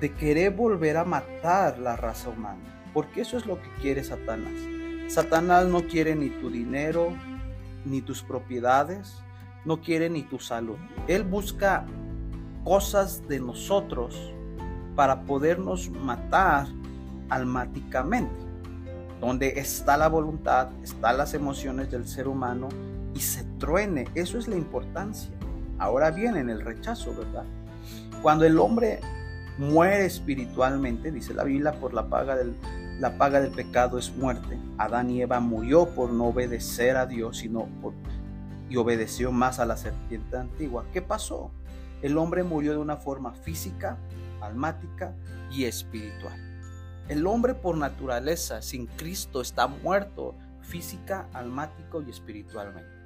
de 0.00 0.14
querer 0.14 0.52
volver 0.52 0.96
a 0.96 1.04
matar 1.04 1.78
la 1.78 1.96
raza 1.96 2.30
humana. 2.30 2.90
Porque 2.94 3.20
eso 3.20 3.36
es 3.36 3.46
lo 3.46 3.60
que 3.60 3.68
quiere 3.80 4.02
Satanás. 4.02 4.54
Satanás 5.08 5.66
no 5.66 5.86
quiere 5.86 6.16
ni 6.16 6.30
tu 6.30 6.50
dinero, 6.50 7.12
ni 7.84 8.00
tus 8.00 8.22
propiedades, 8.22 9.22
no 9.64 9.80
quiere 9.80 10.08
ni 10.08 10.22
tu 10.22 10.38
salud. 10.38 10.76
Él 11.06 11.24
busca 11.24 11.86
cosas 12.64 13.26
de 13.28 13.40
nosotros 13.40 14.32
para 14.96 15.22
podernos 15.22 15.90
matar 15.90 16.66
almáticamente. 17.28 18.34
Donde 19.20 19.60
está 19.60 19.96
la 19.96 20.08
voluntad, 20.08 20.68
están 20.82 21.18
las 21.18 21.34
emociones 21.34 21.90
del 21.90 22.08
ser 22.08 22.26
humano 22.26 22.68
y 23.14 23.20
se 23.20 23.44
truene. 23.58 24.08
Eso 24.14 24.38
es 24.38 24.48
la 24.48 24.56
importancia. 24.56 25.30
Ahora 25.78 26.10
viene 26.10 26.40
en 26.40 26.50
el 26.50 26.62
rechazo, 26.62 27.14
¿verdad? 27.16 27.44
Cuando 28.22 28.44
el 28.44 28.58
hombre 28.58 29.00
muere 29.58 30.06
espiritualmente, 30.06 31.10
dice 31.10 31.34
la 31.34 31.44
Biblia, 31.44 31.72
por 31.72 31.92
la 31.92 32.08
paga 32.08 32.36
del, 32.36 32.54
la 32.98 33.16
paga 33.18 33.40
del 33.40 33.50
pecado 33.50 33.98
es 33.98 34.14
muerte. 34.16 34.58
Adán 34.78 35.10
y 35.10 35.22
Eva 35.22 35.40
murió 35.40 35.88
por 35.94 36.10
no 36.10 36.26
obedecer 36.26 36.96
a 36.96 37.06
Dios, 37.06 37.38
sino 37.38 37.68
y 38.68 38.76
obedeció 38.76 39.32
más 39.32 39.58
a 39.58 39.66
la 39.66 39.76
serpiente 39.76 40.36
antigua. 40.36 40.84
¿Qué 40.92 41.02
pasó? 41.02 41.50
El 42.02 42.16
hombre 42.18 42.42
murió 42.42 42.72
de 42.72 42.78
una 42.78 42.96
forma 42.96 43.32
física, 43.32 43.98
almática 44.40 45.14
y 45.50 45.64
espiritual. 45.64 46.38
El 47.08 47.26
hombre 47.26 47.54
por 47.54 47.76
naturaleza 47.76 48.62
sin 48.62 48.86
Cristo 48.86 49.40
está 49.40 49.66
muerto 49.66 50.36
física, 50.62 51.28
almático 51.32 52.02
y 52.02 52.10
espiritualmente. 52.10 53.00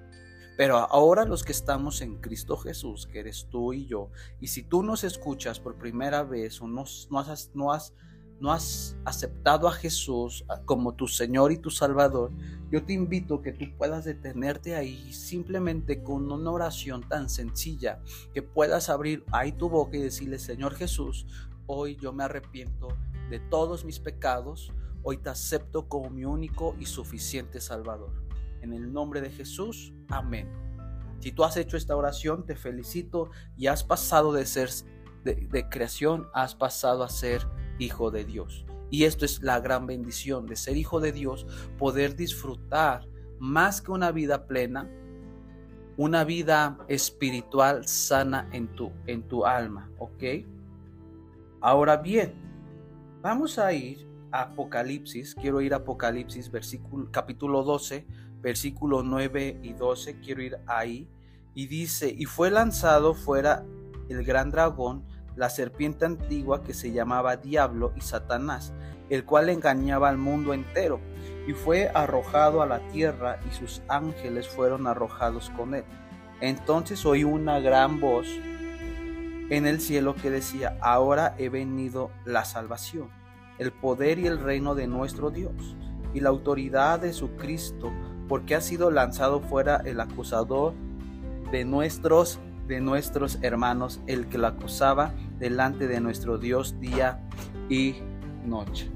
Pero 0.56 0.76
ahora 0.76 1.24
los 1.24 1.42
que 1.42 1.52
estamos 1.52 2.00
en 2.00 2.20
Cristo 2.20 2.56
Jesús, 2.56 3.06
que 3.06 3.20
eres 3.20 3.48
tú 3.50 3.72
y 3.72 3.86
yo, 3.86 4.10
y 4.40 4.48
si 4.48 4.62
tú 4.62 4.82
nos 4.82 5.02
escuchas 5.02 5.58
por 5.58 5.76
primera 5.76 6.22
vez 6.22 6.60
o 6.60 6.68
no, 6.68 6.82
has, 6.82 7.50
no, 7.54 7.72
has, 7.72 7.94
no 8.40 8.52
has 8.52 8.96
aceptado 9.04 9.68
a 9.68 9.72
Jesús 9.72 10.44
como 10.64 10.94
tu 10.94 11.06
Señor 11.08 11.52
y 11.52 11.58
tu 11.58 11.70
Salvador, 11.70 12.32
yo 12.70 12.84
te 12.84 12.92
invito 12.92 13.40
que 13.40 13.52
tú 13.52 13.66
puedas 13.76 14.04
detenerte 14.04 14.74
ahí 14.74 15.12
simplemente 15.12 16.02
con 16.02 16.30
una 16.30 16.50
oración 16.50 17.08
tan 17.08 17.28
sencilla 17.28 18.00
que 18.32 18.42
puedas 18.42 18.90
abrir 18.90 19.24
ahí 19.32 19.52
tu 19.52 19.68
boca 19.68 19.96
y 19.96 20.00
decirle, 20.00 20.38
Señor 20.38 20.74
Jesús, 20.74 21.26
hoy 21.66 21.96
yo 21.96 22.12
me 22.12 22.24
arrepiento 22.24 22.88
de 23.30 23.38
todos 23.38 23.84
mis 23.84 24.00
pecados, 24.00 24.72
hoy 25.02 25.18
te 25.18 25.30
acepto 25.30 25.88
como 25.88 26.10
mi 26.10 26.24
único 26.24 26.74
y 26.78 26.86
suficiente 26.86 27.60
Salvador. 27.60 28.12
En 28.60 28.72
el 28.72 28.92
nombre 28.92 29.20
de 29.20 29.30
Jesús, 29.30 29.92
amén. 30.08 30.50
Si 31.20 31.32
tú 31.32 31.44
has 31.44 31.56
hecho 31.56 31.76
esta 31.76 31.96
oración, 31.96 32.44
te 32.44 32.56
felicito 32.56 33.30
y 33.56 33.68
has 33.68 33.84
pasado 33.84 34.32
de 34.32 34.46
ser 34.46 34.70
de, 35.24 35.68
creación, 35.70 36.28
has 36.34 36.54
pasado 36.54 37.02
a 37.02 37.08
ser 37.08 37.46
hijo 37.78 38.10
de 38.10 38.24
Dios. 38.24 38.64
Y 38.90 39.04
esto 39.04 39.24
es 39.24 39.42
la 39.42 39.60
gran 39.60 39.86
bendición 39.86 40.46
de 40.46 40.56
ser 40.56 40.76
hijo 40.76 41.00
de 41.00 41.12
Dios, 41.12 41.46
poder 41.78 42.16
disfrutar 42.16 43.08
más 43.38 43.80
que 43.80 43.90
una 43.90 44.12
vida 44.12 44.46
plena, 44.46 44.88
una 45.96 46.24
vida 46.24 46.78
espiritual 46.88 47.86
sana 47.86 48.48
en 48.52 48.68
tu, 48.68 48.92
en 49.06 49.22
tu 49.22 49.44
alma, 49.44 49.90
¿ok? 49.98 50.22
Ahora 51.60 51.96
bien, 51.96 52.34
vamos 53.22 53.58
a 53.58 53.72
ir 53.72 54.06
a 54.30 54.42
Apocalipsis, 54.42 55.34
quiero 55.34 55.60
ir 55.60 55.72
a 55.72 55.78
Apocalipsis, 55.78 56.50
versículo, 56.50 57.08
capítulo 57.10 57.62
12, 57.62 58.06
versículos 58.42 59.04
9 59.04 59.60
y 59.62 59.72
12, 59.72 60.20
quiero 60.20 60.42
ir 60.42 60.58
ahí, 60.66 61.08
y 61.54 61.66
dice, 61.66 62.14
y 62.16 62.26
fue 62.26 62.50
lanzado 62.50 63.14
fuera 63.14 63.64
el 64.08 64.24
gran 64.24 64.50
dragón, 64.50 65.04
la 65.36 65.50
serpiente 65.50 66.04
antigua 66.04 66.62
que 66.62 66.74
se 66.74 66.92
llamaba 66.92 67.36
Diablo 67.36 67.92
y 67.96 68.00
Satanás, 68.00 68.72
el 69.10 69.24
cual 69.24 69.48
engañaba 69.48 70.08
al 70.08 70.18
mundo 70.18 70.54
entero, 70.54 71.00
y 71.46 71.52
fue 71.52 71.90
arrojado 71.94 72.62
a 72.62 72.66
la 72.66 72.80
tierra, 72.88 73.38
y 73.50 73.54
sus 73.54 73.82
ángeles 73.88 74.48
fueron 74.48 74.86
arrojados 74.86 75.50
con 75.50 75.74
él. 75.74 75.84
Entonces 76.40 77.04
oí 77.04 77.24
una 77.24 77.60
gran 77.60 78.00
voz 78.00 78.26
en 79.50 79.66
el 79.66 79.80
cielo 79.80 80.14
que 80.14 80.30
decía, 80.30 80.78
ahora 80.80 81.34
he 81.38 81.48
venido 81.48 82.10
la 82.24 82.44
salvación, 82.44 83.08
el 83.58 83.72
poder 83.72 84.18
y 84.18 84.26
el 84.26 84.38
reino 84.38 84.74
de 84.74 84.86
nuestro 84.86 85.30
Dios, 85.30 85.76
y 86.14 86.20
la 86.20 86.30
autoridad 86.30 87.00
de 87.00 87.12
su 87.12 87.36
Cristo, 87.36 87.92
porque 88.28 88.54
ha 88.54 88.60
sido 88.60 88.90
lanzado 88.90 89.40
fuera 89.40 89.82
el 89.84 90.00
acusador 90.00 90.72
de 91.50 91.64
nuestros 91.64 92.40
de 92.66 92.80
nuestros 92.80 93.38
hermanos, 93.42 94.00
el 94.06 94.26
que 94.26 94.38
lo 94.38 94.46
acusaba 94.46 95.12
delante 95.38 95.86
de 95.86 96.00
nuestro 96.00 96.38
Dios 96.38 96.80
día 96.80 97.20
y 97.68 97.96
noche. 98.44 98.90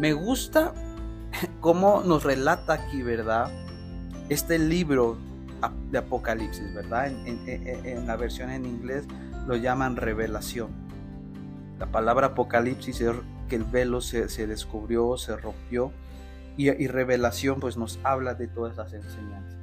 Me 0.00 0.12
gusta 0.12 0.74
cómo 1.60 2.02
nos 2.04 2.24
relata 2.24 2.74
aquí, 2.74 3.02
¿verdad? 3.02 3.50
Este 4.28 4.58
libro 4.58 5.16
de 5.90 5.98
Apocalipsis, 5.98 6.74
¿verdad? 6.74 7.08
En, 7.08 8.06
la 8.06 8.16
versión 8.16 8.50
en 8.50 8.66
inglés 8.66 9.06
lo 9.46 9.56
llaman 9.56 9.96
revelación. 9.96 10.70
La 11.78 11.86
palabra 11.86 12.28
Apocalipsis 12.28 13.00
es 13.00 13.12
que 13.48 13.56
el 13.56 13.64
velo 13.64 14.00
se, 14.00 14.28
se 14.28 14.46
descubrió, 14.46 15.16
se 15.16 15.36
rompió 15.36 15.92
y, 16.56 16.86
revelación 16.86 17.60
pues 17.60 17.76
nos 17.76 17.98
habla 18.04 18.34
de 18.34 18.46
todas 18.46 18.76
las 18.76 18.92
enseñanzas. 18.92 19.58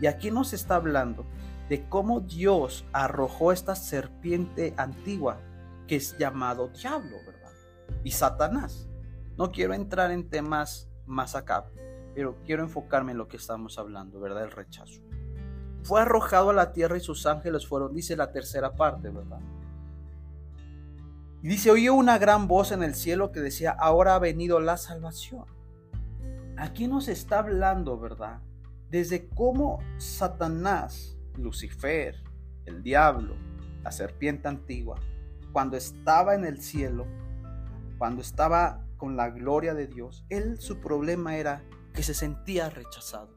Y 0.00 0.06
aquí 0.06 0.30
nos 0.30 0.52
está 0.52 0.76
hablando 0.76 1.26
de 1.68 1.88
cómo 1.88 2.20
Dios 2.20 2.84
arrojó 2.92 3.52
esta 3.52 3.74
serpiente 3.74 4.74
antigua 4.76 5.40
que 5.86 5.96
es 5.96 6.16
llamado 6.18 6.68
diablo, 6.68 7.16
¿verdad? 7.26 7.52
Y 8.04 8.12
Satanás. 8.12 8.88
No 9.36 9.52
quiero 9.52 9.74
entrar 9.74 10.10
en 10.10 10.28
temas 10.28 10.90
más 11.06 11.34
acá, 11.34 11.66
pero 12.14 12.36
quiero 12.44 12.62
enfocarme 12.62 13.12
en 13.12 13.18
lo 13.18 13.28
que 13.28 13.36
estamos 13.36 13.78
hablando, 13.78 14.20
¿verdad? 14.20 14.44
El 14.44 14.50
rechazo. 14.50 15.00
Fue 15.84 16.00
arrojado 16.00 16.50
a 16.50 16.54
la 16.54 16.72
tierra 16.72 16.96
y 16.96 17.00
sus 17.00 17.24
ángeles 17.24 17.66
fueron, 17.66 17.94
dice 17.94 18.16
la 18.16 18.32
tercera 18.32 18.74
parte, 18.74 19.10
¿verdad? 19.10 19.40
Y 21.42 21.48
dice, 21.48 21.70
oí 21.70 21.88
una 21.88 22.18
gran 22.18 22.48
voz 22.48 22.72
en 22.72 22.82
el 22.82 22.94
cielo 22.94 23.30
que 23.30 23.40
decía, 23.40 23.70
ahora 23.70 24.16
ha 24.16 24.18
venido 24.18 24.58
la 24.58 24.76
salvación 24.76 25.44
aquí 26.58 26.88
nos 26.88 27.08
está 27.08 27.38
hablando, 27.38 27.98
¿verdad? 27.98 28.40
Desde 28.90 29.28
cómo 29.28 29.80
Satanás, 29.98 31.16
Lucifer, 31.38 32.22
el 32.66 32.82
diablo, 32.82 33.34
la 33.82 33.92
serpiente 33.92 34.48
antigua, 34.48 35.00
cuando 35.52 35.76
estaba 35.76 36.34
en 36.34 36.44
el 36.44 36.60
cielo, 36.60 37.06
cuando 37.96 38.22
estaba 38.22 38.84
con 38.96 39.16
la 39.16 39.30
gloria 39.30 39.74
de 39.74 39.86
Dios, 39.86 40.24
él 40.28 40.60
su 40.60 40.80
problema 40.80 41.36
era 41.36 41.64
que 41.94 42.02
se 42.02 42.14
sentía 42.14 42.68
rechazado. 42.68 43.30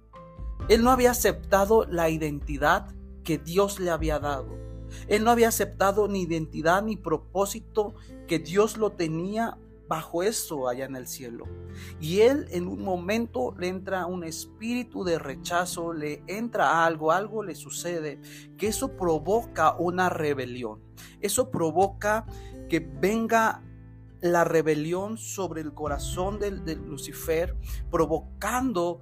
Él 0.67 0.83
no 0.83 0.91
había 0.91 1.11
aceptado 1.11 1.85
la 1.85 2.09
identidad 2.09 2.93
que 3.23 3.37
Dios 3.37 3.79
le 3.79 3.89
había 3.89 4.19
dado. 4.19 4.57
Él 5.07 5.23
no 5.23 5.31
había 5.31 5.47
aceptado 5.47 6.07
ni 6.07 6.23
identidad 6.23 6.83
ni 6.83 6.97
propósito 6.97 7.95
que 8.27 8.39
Dios 8.39 8.77
lo 8.77 8.91
tenía 8.91 9.57
bajo 9.91 10.23
eso 10.23 10.69
allá 10.69 10.85
en 10.85 10.95
el 10.95 11.05
cielo. 11.05 11.49
Y 11.99 12.21
él 12.21 12.47
en 12.51 12.69
un 12.69 12.81
momento 12.81 13.53
le 13.59 13.67
entra 13.67 14.05
un 14.05 14.23
espíritu 14.23 15.03
de 15.03 15.19
rechazo, 15.19 15.91
le 15.91 16.23
entra 16.27 16.85
algo, 16.85 17.11
algo 17.11 17.43
le 17.43 17.55
sucede, 17.55 18.21
que 18.57 18.67
eso 18.67 18.95
provoca 18.95 19.75
una 19.75 20.07
rebelión. 20.07 20.79
Eso 21.19 21.51
provoca 21.51 22.25
que 22.69 22.79
venga 22.79 23.65
la 24.21 24.45
rebelión 24.45 25.17
sobre 25.17 25.59
el 25.59 25.73
corazón 25.73 26.39
de, 26.39 26.51
Lucifer, 26.77 27.57
provocando 27.89 29.01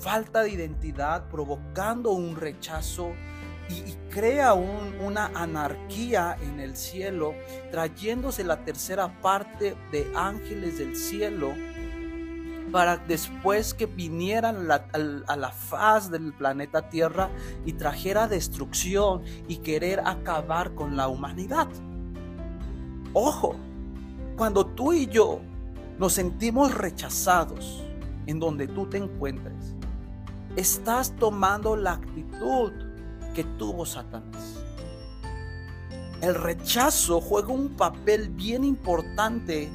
falta 0.00 0.42
de 0.42 0.50
identidad, 0.50 1.28
provocando 1.28 2.12
un 2.12 2.36
rechazo 2.36 3.12
y, 3.68 3.96
crea 4.08 4.54
una 4.54 5.26
anarquía 5.34 6.36
en 6.40 6.58
el 6.60 6.76
cielo, 6.76 7.34
trayéndose 7.70 8.42
la 8.42 8.64
tercera 8.64 9.20
parte 9.20 9.76
de 9.92 10.10
ángeles 10.16 10.78
del 10.78 10.96
cielo 10.96 11.52
para 12.72 12.96
después 12.96 13.74
que 13.74 13.86
vinieran 13.86 14.68
a 14.70 15.36
la 15.36 15.50
faz 15.50 16.10
del 16.10 16.32
planeta 16.32 16.88
Tierra 16.88 17.30
y 17.64 17.74
trajera 17.74 18.28
destrucción 18.28 19.22
y 19.46 19.56
querer 19.58 20.00
acabar 20.00 20.74
con 20.74 20.96
la 20.96 21.08
humanidad. 21.08 21.68
Ojo, 23.12 23.56
cuando 24.36 24.66
tú 24.66 24.92
y 24.92 25.06
yo 25.06 25.40
nos 25.98 26.12
sentimos 26.12 26.74
rechazados 26.74 27.82
en 28.26 28.38
donde 28.38 28.68
tú 28.68 28.86
te 28.86 28.98
encuentres, 28.98 29.74
estás 30.56 31.14
tomando 31.16 31.74
la 31.74 31.92
actitud 31.94 32.72
que 33.34 33.44
tuvo 33.44 33.86
Satanás. 33.86 34.58
El 36.20 36.34
rechazo 36.34 37.20
juega 37.20 37.52
un 37.52 37.76
papel 37.76 38.28
bien 38.30 38.64
importante 38.64 39.70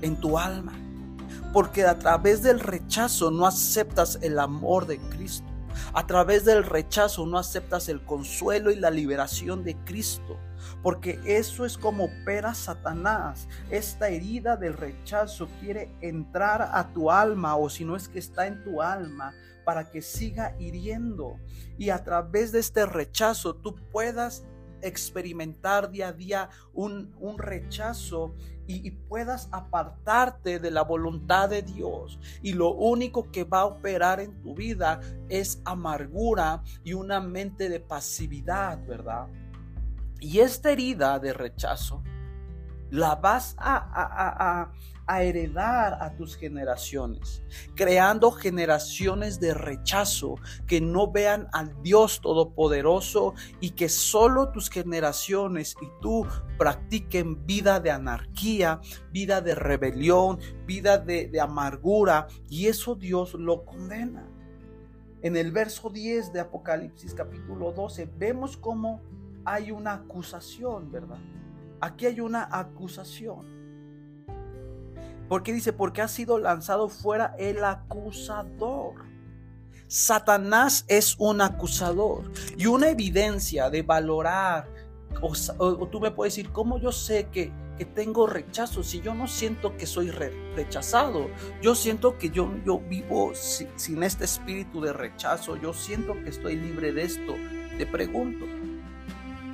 en 0.00 0.16
tu 0.16 0.38
alma, 0.38 0.72
porque 1.52 1.84
a 1.84 1.98
través 1.98 2.42
del 2.42 2.60
rechazo 2.60 3.30
no 3.30 3.46
aceptas 3.46 4.18
el 4.22 4.38
amor 4.38 4.86
de 4.86 4.98
Cristo. 4.98 5.46
A 5.94 6.06
través 6.06 6.44
del 6.44 6.64
rechazo 6.64 7.26
no 7.26 7.38
aceptas 7.38 7.88
el 7.88 8.04
consuelo 8.04 8.70
y 8.70 8.76
la 8.76 8.90
liberación 8.90 9.64
de 9.64 9.76
Cristo. 9.84 10.38
Porque 10.82 11.20
eso 11.24 11.64
es 11.64 11.76
como 11.76 12.04
opera 12.04 12.54
Satanás. 12.54 13.48
Esta 13.70 14.08
herida 14.08 14.56
del 14.56 14.74
rechazo 14.74 15.48
quiere 15.60 15.92
entrar 16.00 16.62
a 16.72 16.92
tu 16.92 17.10
alma 17.10 17.56
o 17.56 17.68
si 17.68 17.84
no 17.84 17.96
es 17.96 18.08
que 18.08 18.18
está 18.18 18.46
en 18.46 18.62
tu 18.64 18.80
alma 18.80 19.34
para 19.64 19.90
que 19.90 20.02
siga 20.02 20.56
hiriendo. 20.58 21.36
Y 21.78 21.90
a 21.90 22.02
través 22.02 22.52
de 22.52 22.60
este 22.60 22.86
rechazo 22.86 23.54
tú 23.54 23.74
puedas 23.90 24.44
experimentar 24.82 25.90
día 25.90 26.08
a 26.08 26.12
día 26.12 26.50
un, 26.72 27.12
rechazo 27.38 28.34
y, 28.66 28.86
y, 28.86 28.90
puedas 28.90 29.48
apartarte 29.52 30.58
de 30.58 30.70
la 30.70 30.82
voluntad 30.82 31.48
de 31.48 31.62
Dios. 31.62 32.18
Y 32.42 32.52
lo 32.52 32.72
único 32.72 33.30
que 33.30 33.44
va 33.44 33.60
a 33.60 33.66
operar 33.66 34.20
en 34.20 34.40
tu 34.42 34.54
vida 34.54 35.00
es 35.28 35.60
amargura 35.64 36.62
y 36.84 36.94
una 36.94 37.20
mente 37.20 37.68
de 37.68 37.80
pasividad, 37.80 38.84
¿verdad? 38.86 39.28
Y 40.20 40.40
esta 40.40 40.70
herida 40.70 41.18
de 41.18 41.32
rechazo 41.32 42.02
la 42.92 43.14
vas 43.14 43.56
a, 43.58 44.70
heredar 45.08 45.98
a 46.00 46.16
tus 46.16 46.36
generaciones, 46.36 47.42
creando 47.74 48.30
generaciones 48.30 49.40
de 49.40 49.54
rechazo 49.54 50.36
que 50.66 50.80
no 50.80 51.10
vean 51.10 51.48
al 51.52 51.82
Dios 51.82 52.20
Todopoderoso 52.20 53.34
y 53.60 53.70
que 53.70 53.88
solo 53.88 54.50
tus 54.50 54.70
generaciones 54.70 55.76
y 55.80 55.86
tú 56.00 56.26
practiquen 56.58 57.44
vida 57.46 57.80
de 57.80 57.90
anarquía, 57.90 58.80
vida 59.10 59.40
de 59.40 59.54
rebelión, 59.54 60.38
vida 60.66 60.98
de, 60.98 61.26
de 61.26 61.40
amargura, 61.40 62.28
y 62.48 62.66
eso 62.66 62.94
Dios 62.94 63.34
lo 63.34 63.64
condena. 63.64 64.28
En 65.22 65.36
el 65.36 65.52
verso 65.52 65.90
10 65.90 66.32
de 66.32 66.40
Apocalipsis 66.40 67.14
capítulo 67.14 67.72
12 67.72 68.10
vemos 68.18 68.56
cómo 68.56 69.00
hay 69.44 69.70
una 69.70 69.94
acusación, 69.94 70.90
¿verdad? 70.90 71.20
Aquí 71.80 72.06
hay 72.06 72.20
una 72.20 72.48
acusación. 72.50 73.61
Porque 75.32 75.54
dice, 75.54 75.72
porque 75.72 76.02
ha 76.02 76.08
sido 76.08 76.38
lanzado 76.38 76.90
fuera 76.90 77.34
el 77.38 77.64
acusador. 77.64 78.96
Satanás 79.86 80.84
es 80.88 81.16
un 81.18 81.40
acusador 81.40 82.30
y 82.58 82.66
una 82.66 82.90
evidencia 82.90 83.70
de 83.70 83.80
valorar. 83.80 84.68
O, 85.22 85.88
tú 85.88 86.00
me 86.00 86.10
puedes 86.10 86.34
decir, 86.34 86.52
¿cómo 86.52 86.78
yo 86.78 86.92
sé 86.92 87.30
que, 87.32 87.50
que, 87.78 87.86
tengo 87.86 88.26
rechazo 88.26 88.82
si 88.82 89.00
yo 89.00 89.14
no 89.14 89.26
siento 89.26 89.74
que 89.78 89.86
soy 89.86 90.10
rechazado? 90.10 91.30
Yo 91.62 91.74
siento 91.74 92.18
que 92.18 92.28
yo, 92.28 92.52
yo 92.66 92.80
vivo 92.80 93.32
sin 93.34 94.02
este 94.02 94.26
espíritu 94.26 94.82
de 94.82 94.92
rechazo. 94.92 95.56
Yo 95.56 95.72
siento 95.72 96.12
que 96.22 96.28
estoy 96.28 96.56
libre 96.56 96.92
de 96.92 97.04
esto. 97.04 97.36
Te 97.78 97.86
pregunto, 97.86 98.44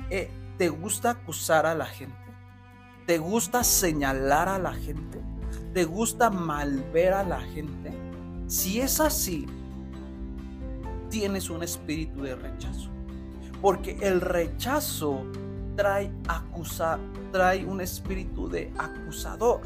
eh, 0.09 0.29
¿te 0.57 0.67
gusta 0.67 1.11
acusar 1.11 1.65
a 1.65 1.73
la 1.73 1.85
gente? 1.85 2.17
¿Te 3.05 3.17
gusta 3.17 3.63
señalar 3.63 4.49
a 4.49 4.59
la 4.59 4.73
gente? 4.73 5.28
¿Te 5.73 5.85
gusta 5.85 6.29
malver 6.29 7.13
a 7.13 7.23
la 7.23 7.41
gente? 7.41 7.91
Si 8.47 8.81
es 8.81 8.99
así, 8.99 9.45
tienes 11.09 11.49
un 11.49 11.63
espíritu 11.63 12.23
de 12.23 12.35
rechazo. 12.35 12.89
Porque 13.61 13.97
el 14.01 14.21
rechazo 14.21 15.23
trae 15.75 16.11
acusa, 16.27 16.97
trae 17.31 17.65
un 17.65 17.81
espíritu 17.81 18.49
de 18.49 18.71
acusador, 18.77 19.61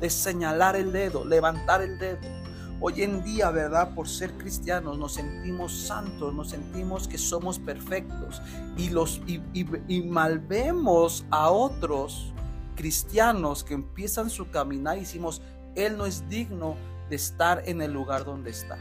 de 0.00 0.10
señalar 0.10 0.76
el 0.76 0.92
dedo, 0.92 1.24
levantar 1.24 1.82
el 1.82 1.98
dedo 1.98 2.38
Hoy 2.80 3.02
en 3.02 3.24
día, 3.24 3.50
¿verdad? 3.50 3.92
Por 3.92 4.08
ser 4.08 4.34
cristianos 4.34 4.98
nos 4.98 5.14
sentimos 5.14 5.72
santos, 5.72 6.32
nos 6.32 6.50
sentimos 6.50 7.08
que 7.08 7.18
somos 7.18 7.58
perfectos 7.58 8.40
y, 8.76 8.90
los, 8.90 9.20
y, 9.26 10.02
malvemos 10.02 11.26
a 11.30 11.50
otros 11.50 12.32
cristianos 12.78 13.64
que 13.64 13.74
empiezan 13.74 14.30
su 14.30 14.50
caminar 14.52 14.96
y 14.96 15.00
decimos, 15.00 15.42
Él 15.74 15.98
no 15.98 16.06
es 16.06 16.28
digno 16.28 16.76
de 17.10 17.16
estar 17.16 17.64
en 17.66 17.82
el 17.82 17.92
lugar 17.92 18.24
donde 18.24 18.50
está. 18.50 18.78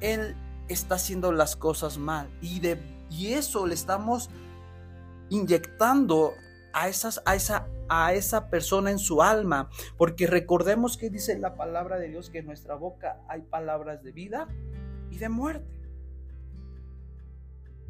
Él 0.00 0.34
está 0.66 0.96
haciendo 0.96 1.30
las 1.30 1.54
cosas 1.54 1.98
mal 1.98 2.28
y, 2.40 2.58
de, 2.58 2.82
y 3.10 3.34
eso 3.34 3.64
le 3.68 3.74
estamos 3.74 4.28
inyectando 5.30 6.34
a, 6.72 6.86
a 6.86 6.88
esa 7.36 7.68
a 7.94 8.14
esa 8.14 8.48
persona 8.48 8.90
en 8.90 8.98
su 8.98 9.22
alma, 9.22 9.68
porque 9.98 10.26
recordemos 10.26 10.96
que 10.96 11.10
dice 11.10 11.38
la 11.38 11.56
palabra 11.56 11.98
de 11.98 12.08
Dios 12.08 12.30
que 12.30 12.38
en 12.38 12.46
nuestra 12.46 12.74
boca 12.74 13.20
hay 13.28 13.42
palabras 13.42 14.02
de 14.02 14.12
vida 14.12 14.48
y 15.10 15.18
de 15.18 15.28
muerte. 15.28 15.90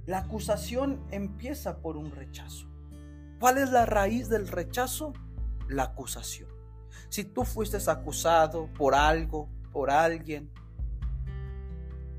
La 0.05 0.19
acusación 0.19 1.01
empieza 1.13 1.79
por 1.79 1.97
un 1.97 2.11
rechazo. 2.11 2.72
¿Cuál 3.43 3.59
es 3.59 3.73
la 3.73 3.87
raíz 3.87 4.29
del 4.29 4.47
rechazo? 4.47 5.15
La 5.69 5.83
acusación. 5.83 6.49
Si 7.09 7.25
tú 7.25 7.45
fuiste 7.45 7.77
acusado 7.91 8.69
por 8.73 8.95
algo, 8.95 9.49
por 9.73 9.91
alguien, 9.91 10.49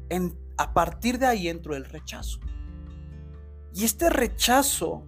en, 0.10 0.38
a 0.58 0.74
partir 0.74 1.20
de 1.20 1.26
ahí 1.26 1.48
entró 1.48 1.78
el 1.78 1.86
rechazo. 1.86 2.42
Y 3.74 3.86
este 3.86 4.10
rechazo 4.10 5.06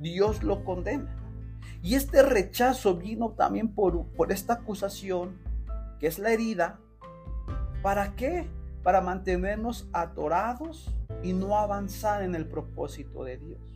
Dios 0.00 0.42
lo 0.42 0.64
condena. 0.64 1.16
Y 1.80 1.94
este 1.94 2.24
rechazo 2.24 2.96
vino 2.96 3.30
también 3.30 3.72
por, 3.72 4.04
por 4.14 4.32
esta 4.32 4.54
acusación, 4.54 5.38
que 6.00 6.08
es 6.08 6.18
la 6.18 6.32
herida. 6.32 6.80
¿Para 7.84 8.16
qué? 8.16 8.50
Para 8.82 9.00
mantenernos 9.00 9.86
atorados 9.92 10.92
y 11.22 11.34
no 11.34 11.56
avanzar 11.56 12.24
en 12.24 12.34
el 12.34 12.48
propósito 12.48 13.22
de 13.22 13.36
Dios. 13.38 13.75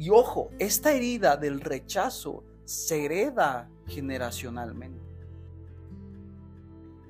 Y 0.00 0.08
ojo, 0.08 0.48
esta 0.58 0.92
herida 0.92 1.36
del 1.36 1.60
rechazo 1.60 2.42
se 2.64 3.04
hereda 3.04 3.68
generacionalmente. 3.86 4.98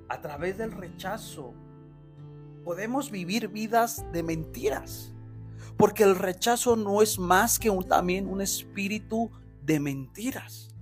A 0.08 0.20
través 0.20 0.58
del 0.58 0.72
rechazo 0.72 1.54
podemos 2.64 3.12
vivir 3.12 3.46
vidas 3.46 4.04
de 4.10 4.24
mentiras, 4.24 5.14
porque 5.76 6.02
el 6.02 6.16
rechazo 6.16 6.74
no 6.74 7.00
es 7.00 7.16
más 7.16 7.60
que 7.60 7.70
un, 7.70 7.84
también 7.84 8.26
un 8.26 8.40
espíritu 8.40 9.30
de 9.62 9.78
mentiras. 9.78 10.74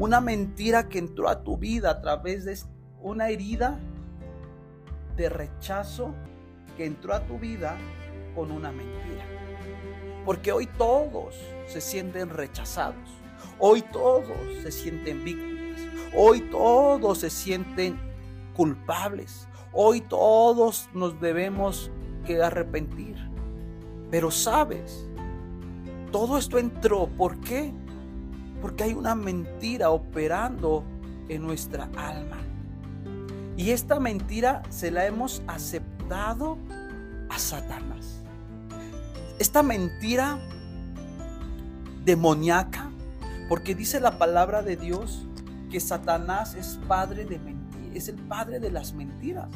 Una 0.00 0.20
mentira 0.20 0.88
que 0.88 0.98
entró 0.98 1.28
a 1.28 1.44
tu 1.44 1.58
vida 1.58 1.90
a 1.90 2.00
través 2.00 2.44
de 2.44 2.58
una 3.00 3.28
herida 3.28 3.78
de 5.14 5.28
rechazo 5.28 6.12
que 6.76 6.86
entró 6.86 7.14
a 7.14 7.24
tu 7.24 7.38
vida 7.38 7.78
con 8.34 8.50
una 8.50 8.72
mentira. 8.72 9.51
Porque 10.24 10.52
hoy 10.52 10.66
todos 10.66 11.34
se 11.66 11.80
sienten 11.80 12.30
rechazados. 12.30 13.08
Hoy 13.58 13.82
todos 13.82 14.36
se 14.62 14.70
sienten 14.70 15.24
víctimas. 15.24 15.80
Hoy 16.14 16.40
todos 16.42 17.18
se 17.18 17.30
sienten 17.30 17.98
culpables. 18.54 19.48
Hoy 19.72 20.00
todos 20.00 20.88
nos 20.92 21.20
debemos 21.20 21.90
que 22.24 22.42
arrepentir. 22.42 23.16
Pero 24.10 24.30
sabes, 24.30 25.08
todo 26.10 26.38
esto 26.38 26.58
entró. 26.58 27.06
¿Por 27.06 27.40
qué? 27.40 27.72
Porque 28.60 28.84
hay 28.84 28.92
una 28.92 29.14
mentira 29.14 29.90
operando 29.90 30.84
en 31.28 31.42
nuestra 31.42 31.88
alma. 31.96 32.38
Y 33.56 33.70
esta 33.70 33.98
mentira 33.98 34.62
se 34.70 34.90
la 34.90 35.06
hemos 35.06 35.42
aceptado 35.46 36.58
a 37.28 37.38
Satanás. 37.38 38.21
Esta 39.42 39.64
mentira 39.64 40.38
demoníaca, 42.04 42.92
porque 43.48 43.74
dice 43.74 43.98
la 43.98 44.16
palabra 44.16 44.62
de 44.62 44.76
Dios 44.76 45.26
que 45.68 45.80
Satanás 45.80 46.54
es 46.54 46.78
padre 46.86 47.24
de 47.24 47.40
mentiras, 47.40 47.96
es 47.96 48.06
el 48.06 48.14
padre 48.28 48.60
de 48.60 48.70
las 48.70 48.92
mentiras. 48.92 49.48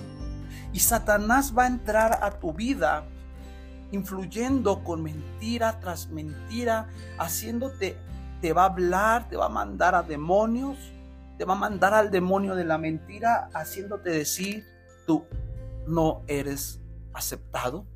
Y 0.72 0.80
Satanás 0.80 1.54
va 1.56 1.62
a 1.62 1.66
entrar 1.68 2.18
a 2.20 2.40
tu 2.40 2.52
vida 2.52 3.06
influyendo 3.92 4.82
con 4.82 5.04
mentira 5.04 5.78
tras 5.78 6.08
mentira, 6.08 6.88
haciéndote, 7.20 7.96
te 8.40 8.52
va 8.52 8.62
a 8.62 8.70
hablar, 8.70 9.28
te 9.28 9.36
va 9.36 9.46
a 9.46 9.50
mandar 9.50 9.94
a 9.94 10.02
demonios, 10.02 10.78
te 11.38 11.44
va 11.44 11.52
a 11.52 11.58
mandar 11.58 11.94
al 11.94 12.10
demonio 12.10 12.56
de 12.56 12.64
la 12.64 12.76
mentira, 12.76 13.50
haciéndote 13.54 14.10
decir, 14.10 14.64
tú 15.06 15.26
no 15.86 16.22
eres 16.26 16.80
aceptado, 17.12 17.86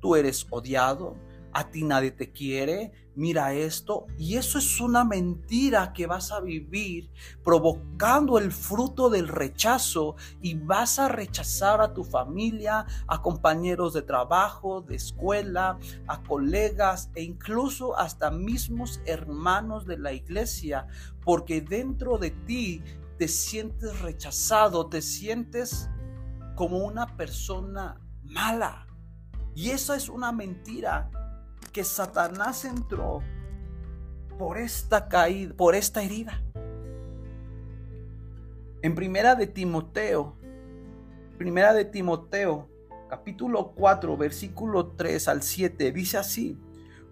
tú 0.00 0.16
eres 0.16 0.46
odiado, 0.50 1.16
a 1.52 1.70
ti 1.70 1.84
nadie 1.84 2.10
te 2.10 2.32
quiere, 2.32 2.92
mira 3.14 3.52
esto. 3.52 4.06
Y 4.16 4.36
eso 4.36 4.58
es 4.58 4.80
una 4.80 5.04
mentira 5.04 5.92
que 5.92 6.06
vas 6.06 6.32
a 6.32 6.40
vivir 6.40 7.10
provocando 7.44 8.38
el 8.38 8.52
fruto 8.52 9.10
del 9.10 9.28
rechazo 9.28 10.16
y 10.40 10.54
vas 10.54 10.98
a 10.98 11.08
rechazar 11.08 11.80
a 11.80 11.92
tu 11.92 12.04
familia, 12.04 12.86
a 13.06 13.22
compañeros 13.22 13.92
de 13.92 14.02
trabajo, 14.02 14.80
de 14.82 14.96
escuela, 14.96 15.78
a 16.06 16.22
colegas 16.22 17.10
e 17.14 17.22
incluso 17.22 17.96
hasta 17.98 18.30
mismos 18.30 19.00
hermanos 19.04 19.86
de 19.86 19.98
la 19.98 20.12
iglesia, 20.12 20.86
porque 21.24 21.60
dentro 21.60 22.18
de 22.18 22.30
ti 22.30 22.82
te 23.18 23.28
sientes 23.28 24.00
rechazado, 24.00 24.88
te 24.88 25.02
sientes 25.02 25.90
como 26.54 26.78
una 26.78 27.16
persona 27.16 28.00
mala. 28.22 28.86
Y 29.54 29.70
eso 29.70 29.92
es 29.94 30.08
una 30.08 30.32
mentira 30.32 31.10
que 31.72 31.84
Satanás 31.84 32.64
entró 32.64 33.22
por 34.38 34.58
esta 34.58 35.08
caída, 35.08 35.54
por 35.54 35.74
esta 35.74 36.02
herida. 36.02 36.42
En 38.82 38.94
primera 38.94 39.34
de 39.34 39.46
Timoteo, 39.46 40.36
primera 41.36 41.74
de 41.74 41.84
Timoteo, 41.84 42.68
capítulo 43.08 43.72
4, 43.74 44.16
versículo 44.16 44.92
3 44.92 45.28
al 45.28 45.42
7, 45.42 45.92
dice 45.92 46.16
así, 46.16 46.58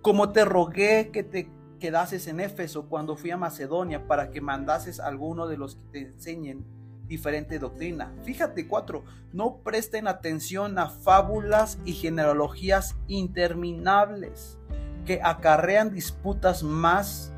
como 0.00 0.32
te 0.32 0.44
rogué 0.44 1.10
que 1.12 1.22
te 1.22 1.50
quedases 1.78 2.26
en 2.26 2.40
Éfeso 2.40 2.88
cuando 2.88 3.16
fui 3.16 3.30
a 3.30 3.36
Macedonia 3.36 4.06
para 4.06 4.30
que 4.30 4.40
mandases 4.40 5.00
a 5.00 5.06
alguno 5.06 5.46
de 5.46 5.58
los 5.58 5.76
que 5.76 5.82
te 5.92 5.98
enseñen 6.00 6.77
diferente 7.08 7.58
doctrina. 7.58 8.12
Fíjate, 8.22 8.68
cuatro, 8.68 9.04
no 9.32 9.58
presten 9.64 10.06
atención 10.06 10.78
a 10.78 10.88
fábulas 10.90 11.78
y 11.84 11.94
genealogías 11.94 12.96
interminables 13.08 14.58
que 15.06 15.20
acarrean 15.22 15.92
disputas 15.92 16.62
más, 16.62 17.32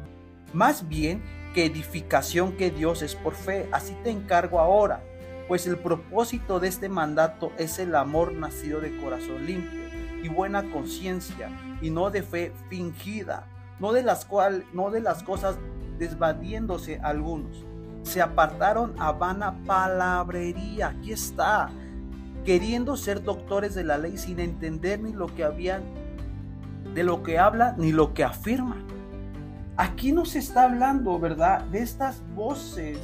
más 0.53 0.89
bien 0.89 1.23
que 1.55 1.65
edificación 1.65 2.57
que 2.57 2.71
Dios 2.71 3.03
es 3.03 3.15
por 3.15 3.35
fe. 3.35 3.69
Así 3.73 3.97
te 4.03 4.11
encargo 4.11 4.59
ahora, 4.59 5.03
pues 5.49 5.67
el 5.67 5.79
propósito 5.79 6.61
de 6.61 6.69
este 6.69 6.89
mandato 6.89 7.53
es 7.57 7.79
el 7.79 7.95
amor 7.95 8.33
nacido 8.33 8.81
de 8.81 8.97
corazón 8.99 9.47
limpio 9.47 9.81
y 10.23 10.29
buena 10.29 10.71
conciencia 10.71 11.49
y 11.81 11.91
no 11.91 12.11
de 12.11 12.23
fe 12.23 12.53
fingida, 12.69 13.47
no 13.79 13.93
de 13.93 14.03
las 14.03 14.25
cual, 14.25 14.65
no 14.73 14.91
de 14.91 15.01
las 15.01 15.23
cosas 15.23 15.57
desvadiéndose 15.99 16.99
algunos 17.03 17.65
se 18.03 18.23
apartaron 18.23 18.95
a 18.99 19.13
vana 19.13 19.63
palabrería. 19.67 20.89
Aquí 20.89 21.13
está, 21.13 21.71
queriendo 22.45 22.97
ser 22.97 23.23
doctores 23.23 23.75
de 23.75 23.85
la 23.85 23.99
ley 23.99 24.17
sin 24.17 24.41
entender 24.41 25.01
ni 25.01 25.13
lo 25.13 25.35
que 25.35 25.45
habían, 25.45 25.83
de 26.95 27.03
lo 27.03 27.23
que 27.23 27.39
habla 27.39 27.75
ni 27.79 27.93
lo 27.93 28.15
que 28.15 28.25
afirma. 28.25 28.77
Aquí 29.77 30.13
nos 30.13 30.37
está 30.37 30.65
hablando, 30.65 31.19
¿verdad? 31.19 31.63
De 31.65 31.81
estas 31.81 32.23
voces 32.35 32.99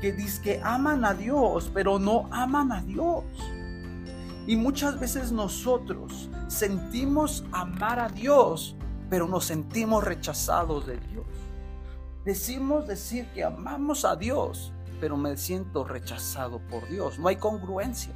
que 0.00 0.12
dicen 0.12 0.42
que 0.42 0.60
aman 0.62 1.04
a 1.04 1.14
Dios, 1.14 1.70
pero 1.72 1.98
no 1.98 2.28
aman 2.30 2.72
a 2.72 2.82
Dios. 2.82 3.24
Y 4.46 4.56
muchas 4.56 4.98
veces 4.98 5.30
nosotros 5.30 6.30
sentimos 6.48 7.44
amar 7.52 8.00
a 8.00 8.08
Dios, 8.08 8.76
pero 9.10 9.28
nos 9.28 9.44
sentimos 9.44 10.02
rechazados 10.02 10.86
de 10.86 10.98
Dios. 10.98 11.26
Decimos 12.28 12.86
decir 12.86 13.26
que 13.32 13.42
amamos 13.42 14.04
a 14.04 14.14
Dios, 14.14 14.70
pero 15.00 15.16
me 15.16 15.34
siento 15.38 15.84
rechazado 15.84 16.60
por 16.68 16.86
Dios. 16.86 17.18
No 17.18 17.28
hay 17.28 17.36
congruencia. 17.36 18.12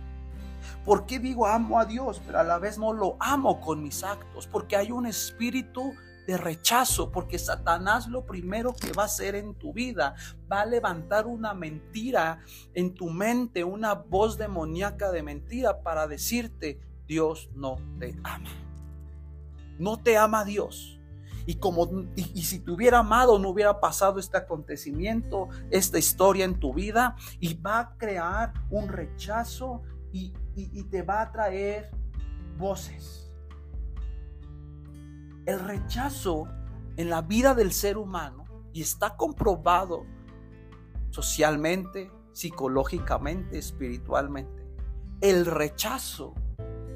¿Por 0.84 1.06
qué 1.06 1.18
digo 1.18 1.46
amo 1.46 1.78
a 1.78 1.86
Dios, 1.86 2.20
pero 2.26 2.40
a 2.40 2.44
la 2.44 2.58
vez 2.58 2.76
no 2.76 2.92
lo 2.92 3.16
amo 3.20 3.58
con 3.58 3.82
mis 3.82 4.04
actos? 4.04 4.46
Porque 4.46 4.76
hay 4.76 4.92
un 4.92 5.06
espíritu 5.06 5.94
de 6.26 6.36
rechazo, 6.36 7.10
porque 7.10 7.38
Satanás 7.38 8.06
lo 8.06 8.26
primero 8.26 8.74
que 8.74 8.92
va 8.92 9.04
a 9.04 9.06
hacer 9.06 9.34
en 9.34 9.54
tu 9.54 9.72
vida 9.72 10.14
va 10.52 10.60
a 10.60 10.66
levantar 10.66 11.26
una 11.26 11.54
mentira 11.54 12.40
en 12.74 12.92
tu 12.92 13.08
mente, 13.08 13.64
una 13.64 13.94
voz 13.94 14.36
demoníaca 14.36 15.10
de 15.10 15.22
mentira 15.22 15.82
para 15.82 16.06
decirte, 16.06 16.78
Dios 17.06 17.48
no 17.54 17.78
te 17.98 18.14
ama. 18.24 18.50
No 19.78 19.96
te 19.96 20.18
ama 20.18 20.44
Dios. 20.44 21.01
Y, 21.46 21.56
como, 21.56 21.88
y, 22.16 22.42
si 22.42 22.60
te 22.60 22.70
hubiera 22.70 23.00
amado, 23.00 23.38
no 23.38 23.48
hubiera 23.48 23.80
pasado 23.80 24.18
este 24.18 24.36
acontecimiento, 24.36 25.48
esta 25.70 25.98
historia 25.98 26.44
en 26.44 26.58
tu 26.58 26.72
vida, 26.72 27.16
y 27.40 27.54
va 27.54 27.80
a 27.80 27.96
crear 27.96 28.52
un 28.70 28.88
rechazo 28.88 29.82
y, 30.12 30.32
y 30.54 30.84
te 30.84 31.02
va 31.02 31.22
a 31.22 31.32
traer 31.32 31.90
voces. 32.58 33.32
El 35.46 35.60
rechazo 35.60 36.46
en 36.96 37.10
la 37.10 37.22
vida 37.22 37.54
del 37.54 37.72
ser 37.72 37.96
humano, 37.96 38.42
y 38.72 38.80
está 38.80 39.16
comprobado 39.16 40.06
socialmente, 41.10 42.10
psicológicamente, 42.32 43.58
espiritualmente, 43.58 44.66
el 45.20 45.46
rechazo 45.46 46.34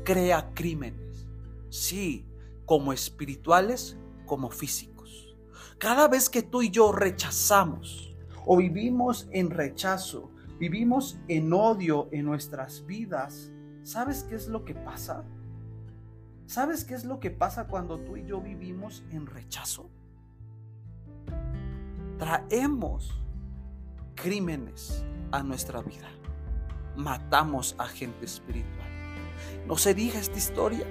crea 0.04 0.52
crímenes. 0.54 1.28
Sí, 1.68 2.26
como 2.64 2.92
espirituales 2.92 3.98
como 4.26 4.50
físicos. 4.50 5.36
Cada 5.78 6.08
vez 6.08 6.28
que 6.28 6.42
tú 6.42 6.62
y 6.62 6.70
yo 6.70 6.92
rechazamos 6.92 8.14
o 8.44 8.56
vivimos 8.56 9.28
en 9.32 9.50
rechazo, 9.50 10.30
vivimos 10.58 11.18
en 11.28 11.52
odio 11.52 12.08
en 12.12 12.24
nuestras 12.24 12.84
vidas, 12.86 13.52
¿sabes 13.82 14.24
qué 14.24 14.34
es 14.34 14.48
lo 14.48 14.64
que 14.64 14.74
pasa? 14.74 15.24
¿Sabes 16.46 16.84
qué 16.84 16.94
es 16.94 17.04
lo 17.04 17.18
que 17.18 17.30
pasa 17.30 17.66
cuando 17.66 17.98
tú 17.98 18.16
y 18.16 18.24
yo 18.24 18.40
vivimos 18.40 19.04
en 19.10 19.26
rechazo? 19.26 19.90
Traemos 22.18 23.20
crímenes 24.14 25.04
a 25.32 25.42
nuestra 25.42 25.82
vida. 25.82 26.08
Matamos 26.96 27.74
a 27.78 27.86
gente 27.86 28.24
espiritual. 28.24 28.88
No 29.66 29.76
se 29.76 29.92
diga 29.92 30.18
esta 30.18 30.38
historia. 30.38 30.86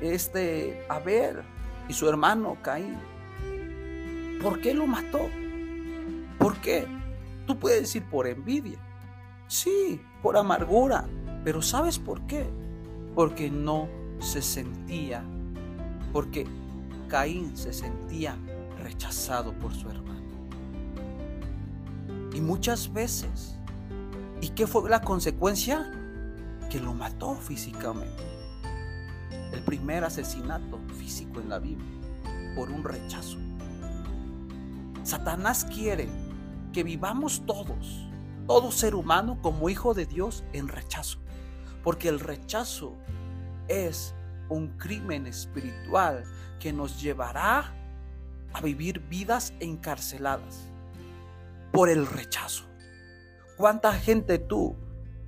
Este, 0.00 0.84
a 0.88 1.00
ver, 1.00 1.42
y 1.88 1.92
su 1.92 2.08
hermano 2.08 2.56
Caín. 2.62 2.96
¿Por 4.42 4.60
qué 4.60 4.74
lo 4.74 4.86
mató? 4.86 5.28
¿Por 6.38 6.56
qué? 6.60 6.86
Tú 7.46 7.58
puedes 7.58 7.80
decir 7.82 8.04
por 8.04 8.26
envidia. 8.26 8.78
Sí, 9.46 10.00
por 10.22 10.36
amargura. 10.36 11.06
Pero 11.44 11.62
¿sabes 11.62 11.98
por 11.98 12.26
qué? 12.26 12.46
Porque 13.14 13.50
no 13.50 13.88
se 14.20 14.42
sentía, 14.42 15.24
porque 16.12 16.46
Caín 17.08 17.56
se 17.56 17.72
sentía 17.72 18.36
rechazado 18.78 19.52
por 19.58 19.74
su 19.74 19.88
hermano. 19.88 20.22
Y 22.32 22.40
muchas 22.40 22.92
veces, 22.92 23.58
¿y 24.40 24.50
qué 24.50 24.66
fue 24.66 24.88
la 24.88 25.02
consecuencia? 25.02 25.90
Que 26.70 26.80
lo 26.80 26.94
mató 26.94 27.34
físicamente 27.34 28.31
el 29.52 29.62
primer 29.62 30.04
asesinato 30.04 30.78
físico 30.98 31.40
en 31.40 31.48
la 31.48 31.58
Biblia 31.58 32.00
por 32.54 32.70
un 32.70 32.84
rechazo. 32.84 33.38
Satanás 35.02 35.64
quiere 35.64 36.08
que 36.72 36.82
vivamos 36.82 37.44
todos, 37.46 38.08
todo 38.46 38.70
ser 38.70 38.94
humano 38.94 39.38
como 39.42 39.68
hijo 39.68 39.94
de 39.94 40.06
Dios 40.06 40.44
en 40.52 40.68
rechazo, 40.68 41.18
porque 41.82 42.08
el 42.08 42.20
rechazo 42.20 42.96
es 43.68 44.14
un 44.48 44.68
crimen 44.78 45.26
espiritual 45.26 46.24
que 46.58 46.72
nos 46.72 47.00
llevará 47.00 47.74
a 48.52 48.60
vivir 48.60 49.00
vidas 49.00 49.54
encarceladas 49.60 50.68
por 51.72 51.88
el 51.88 52.06
rechazo. 52.06 52.64
¿Cuánta 53.56 53.92
gente 53.92 54.38
tú 54.38 54.76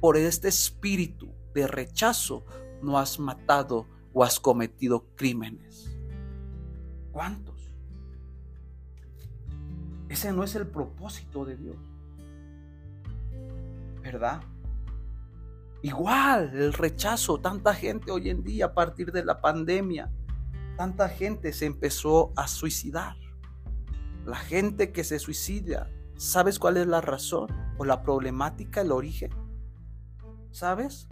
por 0.00 0.16
este 0.16 0.48
espíritu 0.48 1.34
de 1.54 1.66
rechazo 1.66 2.44
no 2.82 2.98
has 2.98 3.18
matado 3.18 3.88
o 4.14 4.24
has 4.24 4.40
cometido 4.40 5.04
crímenes? 5.16 5.94
¿Cuántos? 7.12 7.76
Ese 10.08 10.32
no 10.32 10.44
es 10.44 10.54
el 10.54 10.66
propósito 10.66 11.44
de 11.44 11.56
Dios. 11.56 11.76
¿verdad? 14.04 14.42
Igual, 15.82 16.54
el 16.54 16.72
rechazo, 16.72 17.40
tanta 17.40 17.74
gente 17.74 18.10
hoy 18.10 18.28
en 18.28 18.44
día 18.44 18.66
a 18.66 18.74
partir 18.74 19.10
de 19.12 19.24
la 19.24 19.40
pandemia, 19.40 20.10
tanta 20.76 21.08
gente 21.08 21.52
se 21.52 21.66
empezó 21.66 22.32
a 22.36 22.46
suicidar. 22.46 23.16
La 24.24 24.36
gente 24.36 24.92
que 24.92 25.04
se 25.04 25.18
suicida, 25.18 25.90
¿sabes 26.16 26.58
cuál 26.58 26.76
es 26.76 26.86
la 26.86 27.00
razón 27.00 27.48
o 27.78 27.84
la 27.84 28.02
problemática, 28.02 28.82
el 28.82 28.92
origen? 28.92 29.30
¿Sabes? 30.50 31.08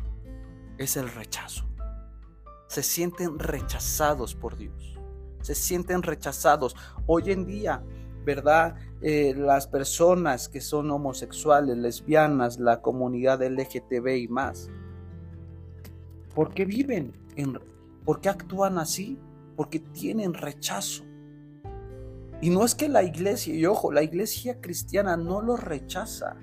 Es 0.79 0.97
el 0.97 1.09
rechazo. 1.11 1.65
Se 2.73 2.83
sienten 2.83 3.39
rechazados 3.39 4.35
por 4.35 4.57
Dios. 4.57 4.99
Se 5.43 5.55
sienten 5.55 6.03
rechazados. 6.03 6.75
Hoy 7.07 7.31
en 7.31 7.45
día 7.45 7.83
¿verdad? 8.25 8.77
Eh, 9.01 9.35
las 9.37 9.67
personas 9.67 10.49
que 10.49 10.61
son 10.61 10.91
homosexuales, 10.91 11.77
lesbianas, 11.77 12.59
la 12.59 12.81
comunidad 12.81 13.43
LGTB 13.43 14.17
y 14.17 14.29
más. 14.29 14.71
¿Por 16.35 16.55
qué 16.55 16.65
viven? 16.65 17.13
En, 17.37 17.59
¿Por 18.05 18.21
qué 18.21 18.29
actúan 18.29 18.79
así? 18.79 19.19
Porque 19.57 19.81
tienen 19.81 20.35
rechazo. 20.35 21.05
Y 22.41 22.51
no 22.51 22.65
es 22.65 22.75
que 22.75 22.89
la 22.89 23.03
iglesia, 23.03 23.55
y 23.55 23.67
ojo, 23.67 23.93
la 23.93 24.03
iglesia 24.03 24.61
cristiana 24.61 25.17
no 25.17 25.41
los 25.41 25.63
rechaza. 25.63 26.37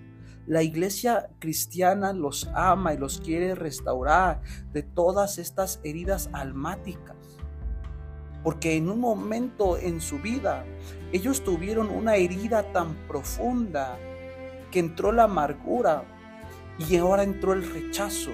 La 0.49 0.63
iglesia 0.63 1.29
cristiana 1.37 2.11
los 2.11 2.49
ama 2.55 2.95
y 2.95 2.97
los 2.97 3.21
quiere 3.21 3.53
restaurar 3.53 4.41
de 4.73 4.81
todas 4.81 5.37
estas 5.37 5.79
heridas 5.83 6.27
almáticas. 6.33 7.15
Porque 8.43 8.75
en 8.75 8.89
un 8.89 8.99
momento 8.99 9.77
en 9.77 10.01
su 10.01 10.17
vida 10.17 10.65
ellos 11.13 11.43
tuvieron 11.43 11.91
una 11.91 12.15
herida 12.15 12.63
tan 12.73 12.95
profunda 13.07 13.95
que 14.71 14.79
entró 14.79 15.11
la 15.11 15.25
amargura 15.25 16.03
y 16.79 16.97
ahora 16.97 17.21
entró 17.21 17.53
el 17.53 17.71
rechazo. 17.71 18.31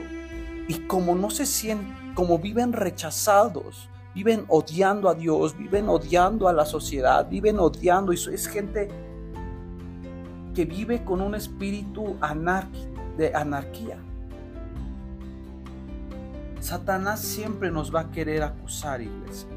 Y 0.70 0.88
como 0.88 1.16
no 1.16 1.30
se 1.30 1.46
sienten, 1.46 2.14
como 2.14 2.40
viven 2.40 2.72
rechazados, 2.72 3.90
viven 4.14 4.46
odiando 4.48 5.10
a 5.10 5.16
Dios, 5.16 5.58
viven 5.58 5.90
odiando 5.90 6.48
a 6.48 6.54
la 6.54 6.66
sociedad, 6.66 7.28
viven 7.30 7.60
odiando, 7.60 8.14
y 8.14 8.16
es 8.16 8.48
gente 8.48 8.88
que 10.56 10.66
vive 10.66 11.04
con 11.04 11.22
un 11.22 11.36
espíritu 11.36 12.16
de 13.18 13.36
anarquía. 13.36 13.98
Satanás 16.62 17.20
siempre 17.20 17.70
nos 17.70 17.94
va 17.94 18.02
a 18.02 18.12
querer 18.12 18.42
acusar, 18.42 19.02
iglesia. 19.02 19.50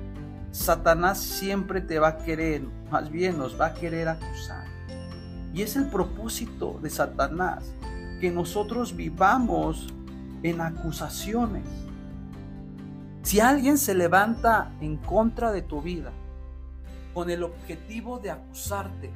Satanás 0.50 1.18
siempre 1.18 1.80
te 1.80 2.00
va 2.00 2.08
a 2.08 2.18
querer, 2.18 2.62
más 2.90 3.10
bien 3.10 3.38
nos 3.38 3.58
va 3.58 3.66
a 3.66 3.74
querer 3.74 4.08
acusar. 4.08 4.66
Y 5.54 5.62
es 5.62 5.76
el 5.76 5.86
propósito 5.86 6.78
de 6.82 6.90
Satanás, 6.90 7.72
que 8.20 8.30
nosotros 8.30 8.96
vivamos 8.96 9.86
en 10.42 10.60
acusaciones. 10.60 11.64
Si 13.22 13.40
alguien 13.40 13.78
se 13.78 13.94
levanta 13.94 14.72
en 14.80 14.96
contra 14.96 15.52
de 15.52 15.62
tu 15.62 15.80
vida 15.80 16.10
con 17.14 17.30
el 17.30 17.44
objetivo 17.44 18.18
de 18.18 18.30
acusarte 18.32 19.10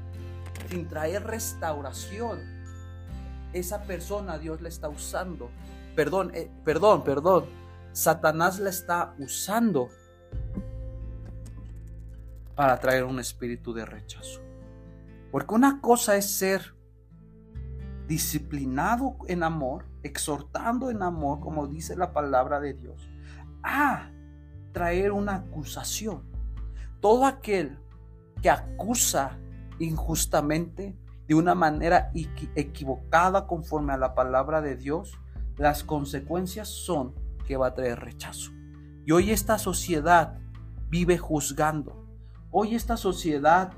sin 0.68 0.88
traer 0.88 1.24
restauración, 1.24 2.40
esa 3.52 3.82
persona 3.82 4.38
Dios 4.38 4.60
la 4.60 4.68
está 4.68 4.88
usando. 4.88 5.50
Perdón, 5.94 6.30
eh, 6.34 6.50
perdón, 6.64 7.04
perdón. 7.04 7.44
Satanás 7.92 8.58
la 8.58 8.70
está 8.70 9.14
usando 9.18 9.88
para 12.54 12.78
traer 12.78 13.04
un 13.04 13.20
espíritu 13.20 13.72
de 13.72 13.84
rechazo. 13.84 14.40
Porque 15.30 15.54
una 15.54 15.80
cosa 15.80 16.16
es 16.16 16.30
ser 16.30 16.74
disciplinado 18.06 19.16
en 19.26 19.42
amor, 19.42 19.86
exhortando 20.02 20.90
en 20.90 21.02
amor, 21.02 21.40
como 21.40 21.66
dice 21.66 21.96
la 21.96 22.12
palabra 22.12 22.60
de 22.60 22.74
Dios, 22.74 23.08
a 23.62 24.10
traer 24.72 25.12
una 25.12 25.36
acusación. 25.36 26.22
Todo 27.00 27.24
aquel 27.26 27.78
que 28.42 28.50
acusa 28.50 29.38
injustamente, 29.86 30.96
de 31.26 31.34
una 31.34 31.54
manera 31.54 32.10
equivocada 32.54 33.46
conforme 33.46 33.92
a 33.92 33.96
la 33.96 34.14
palabra 34.14 34.60
de 34.60 34.76
Dios, 34.76 35.18
las 35.56 35.84
consecuencias 35.84 36.68
son 36.68 37.14
que 37.46 37.56
va 37.56 37.68
a 37.68 37.74
traer 37.74 38.00
rechazo. 38.00 38.52
Y 39.04 39.12
hoy 39.12 39.30
esta 39.30 39.58
sociedad 39.58 40.38
vive 40.88 41.18
juzgando, 41.18 42.02
Hoy 42.54 42.74
esta 42.74 42.98
sociedad 42.98 43.72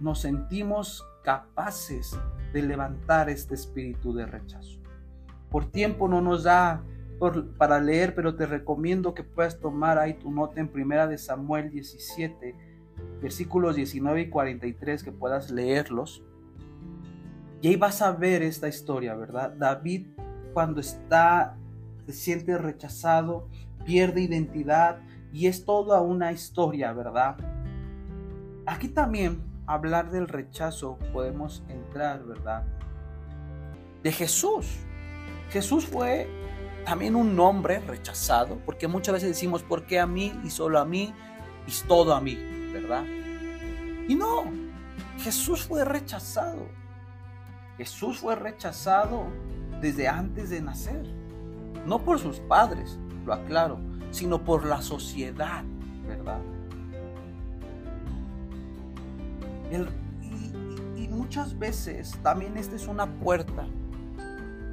nos 0.00 0.20
sentimos 0.20 1.06
capaces 1.22 2.18
de 2.54 2.62
levantar 2.62 3.28
este 3.28 3.54
espíritu 3.54 4.14
de 4.14 4.24
rechazo. 4.24 4.80
Por 5.50 5.70
tiempo 5.70 6.08
no 6.08 6.22
nos 6.22 6.44
da 6.44 6.82
para 7.58 7.80
leer, 7.80 8.14
pero 8.14 8.34
te 8.34 8.46
recomiendo 8.46 9.12
que 9.12 9.24
puedas 9.24 9.60
tomar 9.60 9.98
ahí 9.98 10.14
tu 10.14 10.30
nota 10.30 10.58
en 10.58 10.68
primera 10.68 11.06
de 11.06 11.18
Samuel 11.18 11.70
17, 11.70 12.73
versículos 13.20 13.76
19 13.76 14.22
y 14.22 14.30
43, 14.30 15.02
que 15.02 15.12
puedas 15.12 15.50
leerlos. 15.50 16.22
Y 17.60 17.68
ahí 17.68 17.76
vas 17.76 18.02
a 18.02 18.12
ver 18.12 18.42
esta 18.42 18.68
historia, 18.68 19.14
¿verdad? 19.14 19.54
David 19.56 20.08
cuando 20.52 20.80
está, 20.80 21.56
se 22.06 22.12
siente 22.12 22.56
rechazado, 22.56 23.48
pierde 23.84 24.22
identidad 24.22 25.00
y 25.32 25.48
es 25.48 25.64
toda 25.64 26.00
una 26.00 26.32
historia, 26.32 26.92
¿verdad? 26.92 27.36
Aquí 28.66 28.88
también 28.88 29.42
hablar 29.66 30.10
del 30.10 30.28
rechazo 30.28 30.98
podemos 31.12 31.64
entrar, 31.68 32.24
¿verdad? 32.24 32.64
De 34.02 34.12
Jesús. 34.12 34.78
Jesús 35.50 35.84
fue 35.86 36.28
también 36.84 37.16
un 37.16 37.38
hombre 37.40 37.80
rechazado, 37.80 38.58
porque 38.64 38.86
muchas 38.86 39.14
veces 39.14 39.30
decimos, 39.30 39.62
¿por 39.62 39.86
qué 39.86 39.98
a 39.98 40.06
mí 40.06 40.32
y 40.44 40.50
solo 40.50 40.78
a 40.78 40.84
mí 40.84 41.12
y 41.66 41.88
todo 41.88 42.14
a 42.14 42.20
mí? 42.20 42.53
¿Verdad? 42.74 43.04
Y 44.08 44.16
no, 44.16 44.44
Jesús 45.18 45.62
fue 45.62 45.84
rechazado. 45.84 46.66
Jesús 47.78 48.18
fue 48.18 48.34
rechazado 48.34 49.28
desde 49.80 50.08
antes 50.08 50.50
de 50.50 50.60
nacer. 50.60 51.06
No 51.86 52.00
por 52.00 52.18
sus 52.18 52.40
padres, 52.40 52.98
lo 53.24 53.32
aclaro, 53.32 53.78
sino 54.10 54.42
por 54.42 54.66
la 54.66 54.82
sociedad, 54.82 55.62
¿verdad? 56.06 56.40
y, 60.96 61.08
muchas 61.08 61.58
veces 61.58 62.12
también 62.22 62.56
esta 62.56 62.76
es 62.76 62.86
una 62.86 63.06
puerta 63.06 63.66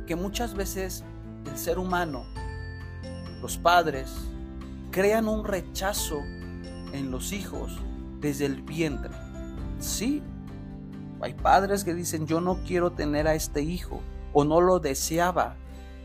que 0.05 0.15
muchas 0.15 0.53
veces 0.53 1.03
el 1.45 1.57
ser 1.57 1.79
humano, 1.79 2.23
los 3.41 3.57
padres, 3.57 4.11
crean 4.91 5.27
un 5.27 5.45
rechazo 5.45 6.19
en 6.93 7.09
los 7.09 7.31
hijos 7.31 7.79
desde 8.21 8.45
el 8.45 8.61
vientre. 8.61 9.11
Sí, 9.79 10.21
hay 11.19 11.33
padres 11.33 11.83
que 11.83 11.93
dicen 11.93 12.27
yo 12.27 12.39
no 12.39 12.59
quiero 12.65 12.91
tener 12.91 13.27
a 13.27 13.35
este 13.35 13.61
hijo 13.61 13.99
o 14.31 14.45
no 14.45 14.61
lo 14.61 14.79
deseaba, 14.79 15.55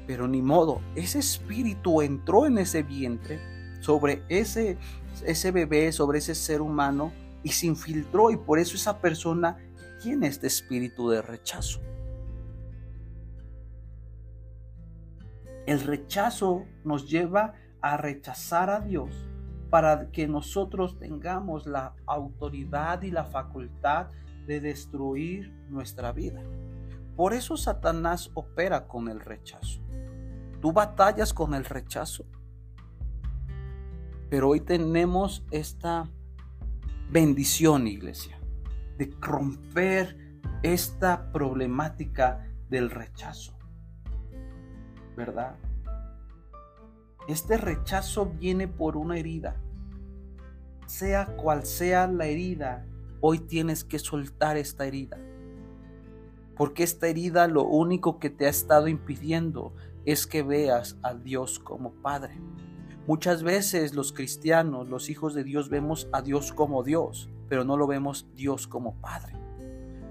pero 0.06 0.26
ni 0.26 0.42
modo, 0.42 0.80
ese 0.94 1.18
espíritu 1.18 2.02
entró 2.02 2.46
en 2.46 2.58
ese 2.58 2.82
vientre 2.82 3.40
sobre 3.80 4.22
ese, 4.28 4.78
ese 5.24 5.52
bebé, 5.52 5.92
sobre 5.92 6.18
ese 6.18 6.34
ser 6.34 6.60
humano 6.60 7.12
y 7.42 7.50
se 7.50 7.66
infiltró 7.66 8.30
y 8.30 8.36
por 8.36 8.58
eso 8.58 8.76
esa 8.76 9.00
persona 9.00 9.58
tiene 10.02 10.26
este 10.26 10.46
espíritu 10.46 11.10
de 11.10 11.22
rechazo. 11.22 11.80
El 15.66 15.80
rechazo 15.80 16.64
nos 16.84 17.08
lleva 17.08 17.54
a 17.80 17.96
rechazar 17.96 18.70
a 18.70 18.80
Dios 18.80 19.10
para 19.70 20.10
que 20.10 20.28
nosotros 20.28 20.98
tengamos 20.98 21.66
la 21.66 21.94
autoridad 22.06 23.02
y 23.02 23.10
la 23.10 23.24
facultad 23.24 24.08
de 24.46 24.60
destruir 24.60 25.52
nuestra 25.68 26.12
vida. 26.12 26.42
Por 27.16 27.32
eso 27.32 27.56
Satanás 27.56 28.30
opera 28.34 28.86
con 28.86 29.08
el 29.08 29.20
rechazo. 29.20 29.80
Tú 30.60 30.72
batallas 30.72 31.32
con 31.32 31.54
el 31.54 31.64
rechazo. 31.64 32.24
Pero 34.28 34.50
hoy 34.50 34.60
tenemos 34.60 35.44
esta 35.50 36.10
bendición, 37.10 37.86
iglesia, 37.86 38.38
de 38.98 39.14
romper 39.20 40.40
esta 40.62 41.32
problemática 41.32 42.46
del 42.68 42.90
rechazo. 42.90 43.56
¿Verdad? 45.16 45.56
Este 47.28 47.56
rechazo 47.56 48.26
viene 48.26 48.68
por 48.68 48.96
una 48.96 49.18
herida. 49.18 49.56
Sea 50.86 51.26
cual 51.36 51.64
sea 51.64 52.06
la 52.06 52.26
herida, 52.26 52.86
hoy 53.20 53.40
tienes 53.40 53.82
que 53.82 53.98
soltar 53.98 54.56
esta 54.56 54.86
herida. 54.86 55.18
Porque 56.56 56.84
esta 56.84 57.08
herida 57.08 57.48
lo 57.48 57.64
único 57.64 58.20
que 58.20 58.30
te 58.30 58.46
ha 58.46 58.48
estado 58.48 58.86
impidiendo 58.86 59.74
es 60.04 60.28
que 60.28 60.44
veas 60.44 60.98
a 61.02 61.14
Dios 61.14 61.58
como 61.58 61.90
Padre. 61.94 62.40
Muchas 63.08 63.42
veces 63.42 63.94
los 63.94 64.12
cristianos, 64.12 64.88
los 64.88 65.10
hijos 65.10 65.34
de 65.34 65.42
Dios, 65.42 65.68
vemos 65.68 66.08
a 66.12 66.22
Dios 66.22 66.52
como 66.52 66.84
Dios, 66.84 67.28
pero 67.48 67.64
no 67.64 67.76
lo 67.76 67.88
vemos 67.88 68.28
Dios 68.34 68.66
como 68.68 68.94
Padre. 69.00 69.34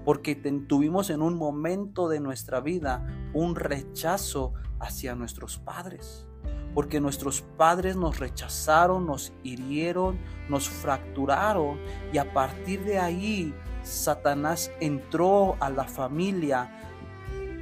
porque 0.04 0.36
tuvimos 0.68 1.10
en 1.10 1.20
un 1.20 1.34
momento 1.34 2.08
de 2.08 2.20
nuestra 2.20 2.60
vida 2.60 3.04
un 3.34 3.56
rechazo 3.56 4.52
hacia 4.78 5.16
nuestros 5.16 5.58
padres, 5.58 6.28
porque 6.76 7.00
nuestros 7.00 7.40
padres 7.40 7.96
nos 7.96 8.18
rechazaron, 8.18 9.06
nos 9.06 9.32
hirieron, 9.42 10.18
nos 10.50 10.68
fracturaron 10.68 11.78
y 12.12 12.18
a 12.18 12.34
partir 12.34 12.84
de 12.84 12.98
ahí 12.98 13.54
Satanás 13.82 14.70
entró 14.78 15.56
a 15.58 15.70
la 15.70 15.84
familia, 15.84 16.70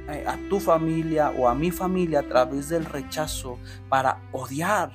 eh, 0.09 0.25
a 0.27 0.37
tu 0.49 0.59
familia 0.59 1.31
o 1.39 1.47
a 1.47 1.55
mi 1.55 1.71
familia 1.71 2.19
a 2.19 2.27
través 2.27 2.67
del 2.67 2.83
rechazo 2.83 3.57
para 3.87 4.21
odiar 4.33 4.91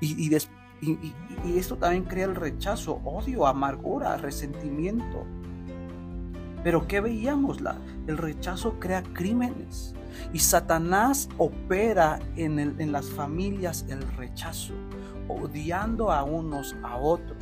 y, 0.00 0.32
y 0.32 1.58
esto 1.58 1.76
también 1.76 2.04
crea 2.04 2.26
el 2.26 2.36
rechazo, 2.36 3.00
odio, 3.04 3.48
amargura, 3.48 4.16
resentimiento. 4.16 5.26
Pero 6.66 6.88
¿qué 6.88 6.98
veíamos? 6.98 7.60
La, 7.60 7.76
el 8.08 8.18
rechazo 8.18 8.80
crea 8.80 9.04
crímenes. 9.12 9.94
Y 10.32 10.40
Satanás 10.40 11.28
opera 11.38 12.18
en, 12.34 12.58
en 12.58 12.90
las 12.90 13.08
familias 13.08 13.84
el 13.88 14.02
rechazo, 14.16 14.74
odiando 15.28 16.10
a 16.10 16.24
unos 16.24 16.74
a 16.82 16.96
otros. 16.96 17.38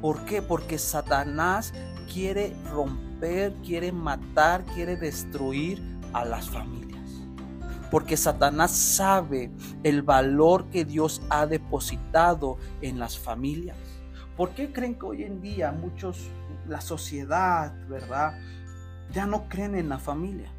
¿Por 0.00 0.24
qué? 0.26 0.42
Porque 0.42 0.78
Satanás 0.78 1.74
quiere 2.14 2.54
romper, 2.72 3.52
quiere 3.64 3.90
matar, 3.90 4.64
quiere 4.64 4.94
destruir 4.94 5.82
a 6.12 6.24
las 6.24 6.48
familias. 6.48 7.10
Porque 7.90 8.16
Satanás 8.16 8.70
sabe 8.70 9.50
el 9.82 10.02
valor 10.02 10.66
que 10.66 10.84
Dios 10.84 11.20
ha 11.30 11.46
depositado 11.46 12.58
en 12.80 13.00
las 13.00 13.18
familias. 13.18 13.76
¿Por 14.36 14.50
qué 14.50 14.72
creen 14.72 14.94
que 14.94 15.06
hoy 15.06 15.24
en 15.24 15.42
día 15.42 15.72
muchos 15.72 16.30
la 16.66 16.80
sociedad, 16.80 17.74
¿verdad? 17.88 18.38
Ya 19.12 19.26
no 19.26 19.48
creen 19.48 19.74
en 19.74 19.88
la 19.88 19.98
familia. 19.98 20.52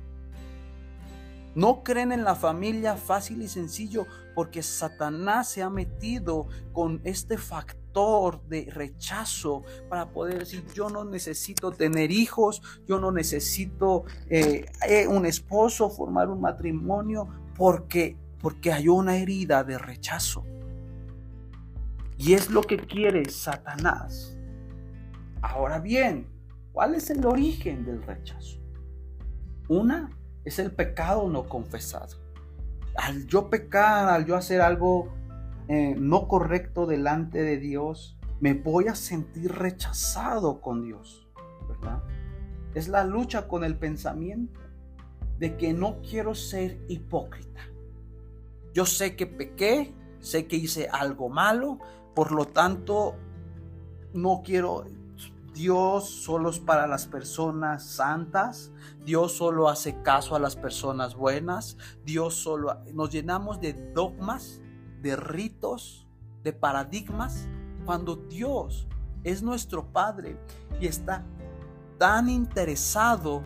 No 1.53 1.83
creen 1.83 2.11
en 2.11 2.23
la 2.23 2.35
familia 2.35 2.95
fácil 2.95 3.41
y 3.41 3.47
sencillo 3.47 4.05
porque 4.35 4.63
Satanás 4.63 5.49
se 5.49 5.61
ha 5.61 5.69
metido 5.69 6.47
con 6.71 7.01
este 7.03 7.37
factor 7.37 8.41
de 8.47 8.69
rechazo 8.71 9.63
para 9.89 10.11
poder 10.11 10.39
decir 10.39 10.63
yo 10.73 10.89
no 10.89 11.03
necesito 11.03 11.71
tener 11.71 12.11
hijos, 12.11 12.61
yo 12.87 12.99
no 12.99 13.11
necesito 13.11 14.05
eh, 14.29 14.65
eh, 14.87 15.07
un 15.07 15.25
esposo, 15.25 15.89
formar 15.89 16.29
un 16.29 16.39
matrimonio 16.39 17.27
porque, 17.57 18.15
porque 18.39 18.71
hay 18.71 18.87
una 18.87 19.17
herida 19.17 19.65
de 19.65 19.77
rechazo. 19.77 20.45
Y 22.17 22.33
es 22.33 22.49
lo 22.49 22.61
que 22.61 22.77
quiere 22.77 23.29
Satanás. 23.29 24.37
Ahora 25.41 25.79
bien, 25.79 26.27
¿cuál 26.71 26.95
es 26.95 27.09
el 27.09 27.25
origen 27.25 27.83
del 27.83 28.03
rechazo? 28.03 28.59
Una 29.67 30.09
es 30.45 30.59
el 30.59 30.71
pecado 30.71 31.27
no 31.29 31.47
confesado. 31.47 32.17
Al 32.95 33.25
yo 33.25 33.49
pecar, 33.49 34.09
al 34.09 34.25
yo 34.25 34.35
hacer 34.35 34.61
algo 34.61 35.13
eh, 35.67 35.95
no 35.97 36.27
correcto 36.27 36.85
delante 36.85 37.41
de 37.41 37.57
Dios, 37.57 38.19
me 38.39 38.53
voy 38.53 38.87
a 38.87 38.95
sentir 38.95 39.51
rechazado 39.51 40.61
con 40.61 40.83
Dios, 40.83 41.27
¿verdad? 41.67 42.03
Es 42.73 42.87
la 42.87 43.03
lucha 43.03 43.47
con 43.47 43.63
el 43.63 43.77
pensamiento 43.77 44.59
de 45.39 45.57
que 45.57 45.73
no 45.73 46.01
quiero 46.01 46.35
ser 46.35 46.79
hipócrita. 46.87 47.61
Yo 48.73 48.85
sé 48.85 49.15
que 49.15 49.25
pequé, 49.25 49.93
sé 50.19 50.47
que 50.47 50.55
hice 50.55 50.87
algo 50.91 51.29
malo, 51.29 51.79
por 52.15 52.31
lo 52.31 52.45
tanto 52.45 53.15
no 54.13 54.41
quiero 54.43 54.85
Dios 55.53 56.09
solo 56.09 56.49
es 56.49 56.59
para 56.59 56.87
las 56.87 57.07
personas 57.07 57.83
santas, 57.83 58.71
Dios 59.03 59.33
solo 59.33 59.67
hace 59.67 60.01
caso 60.01 60.35
a 60.35 60.39
las 60.39 60.55
personas 60.55 61.15
buenas, 61.15 61.77
Dios 62.05 62.35
solo 62.35 62.77
nos 62.93 63.09
llenamos 63.09 63.59
de 63.59 63.73
dogmas, 63.73 64.61
de 65.01 65.15
ritos, 65.15 66.07
de 66.43 66.53
paradigmas, 66.53 67.47
cuando 67.85 68.15
Dios 68.15 68.87
es 69.23 69.43
nuestro 69.43 69.91
Padre 69.91 70.37
y 70.79 70.87
está 70.87 71.23
tan 71.97 72.29
interesado 72.29 73.43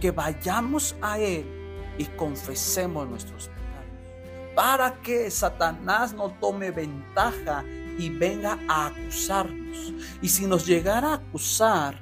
que 0.00 0.10
vayamos 0.10 0.94
a 1.00 1.18
Él 1.18 1.46
y 1.98 2.04
confesemos 2.04 3.08
nuestros 3.08 3.48
pecados, 3.48 4.54
para 4.54 5.00
que 5.00 5.30
Satanás 5.30 6.12
no 6.12 6.28
tome 6.28 6.70
ventaja 6.70 7.64
y 7.98 8.10
venga 8.10 8.58
a 8.68 8.86
acusarnos. 8.86 9.92
Y 10.22 10.28
si 10.28 10.46
nos 10.46 10.66
llegara 10.66 11.12
a 11.12 11.14
acusar, 11.14 12.00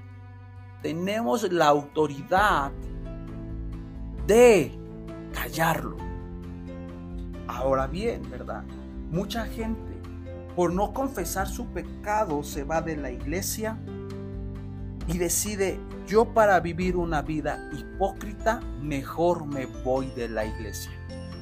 tenemos 0.82 1.50
la 1.50 1.66
autoridad 1.66 2.72
de 4.26 4.72
callarlo. 5.32 5.96
Ahora 7.46 7.86
bien, 7.86 8.28
¿verdad? 8.30 8.64
Mucha 9.10 9.46
gente, 9.46 10.00
por 10.56 10.72
no 10.72 10.92
confesar 10.92 11.48
su 11.48 11.66
pecado, 11.66 12.42
se 12.42 12.64
va 12.64 12.80
de 12.80 12.96
la 12.96 13.10
iglesia 13.10 13.78
y 15.06 15.18
decide, 15.18 15.78
yo 16.06 16.32
para 16.32 16.60
vivir 16.60 16.96
una 16.96 17.22
vida 17.22 17.70
hipócrita, 17.72 18.60
mejor 18.80 19.46
me 19.46 19.66
voy 19.66 20.10
de 20.10 20.28
la 20.28 20.46
iglesia, 20.46 20.92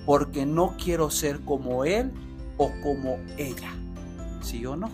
porque 0.04 0.44
no 0.44 0.76
quiero 0.76 1.10
ser 1.10 1.40
como 1.44 1.84
él 1.84 2.12
o 2.58 2.70
como 2.82 3.18
ella 3.38 3.72
sí 4.42 4.64
o 4.66 4.76
no. 4.76 4.90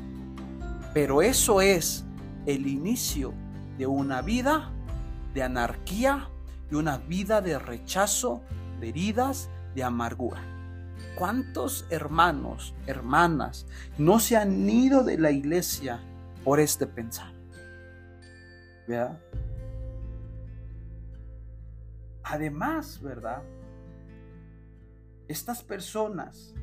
Pero 0.95 1.23
eso 1.23 1.61
es 1.61 2.05
el 2.47 2.67
inicio 2.67 3.33
de 3.77 3.87
una 3.87 4.23
vida 4.23 4.71
de 5.35 5.43
anarquía, 5.43 6.29
de 6.71 6.77
una 6.77 6.99
vida 6.99 7.41
de 7.41 7.59
rechazo, 7.59 8.43
de 8.81 8.89
heridas, 8.89 9.51
de 9.75 9.85
amargura. 9.85 10.43
¿Cuántos 11.17 11.87
hermanos, 11.91 12.75
hermanas 12.87 13.67
no 13.99 14.21
se 14.21 14.37
han 14.37 14.69
ido 14.69 15.05
de 15.05 15.19
la 15.19 15.31
iglesia 15.31 16.01
por 16.45 16.61
este 16.61 16.87
pensar? 16.87 17.33
¿Verdad? 18.87 19.19
Además, 22.23 23.01
¿verdad? 23.03 23.43
Estas 25.29 25.63
personas 25.63 26.55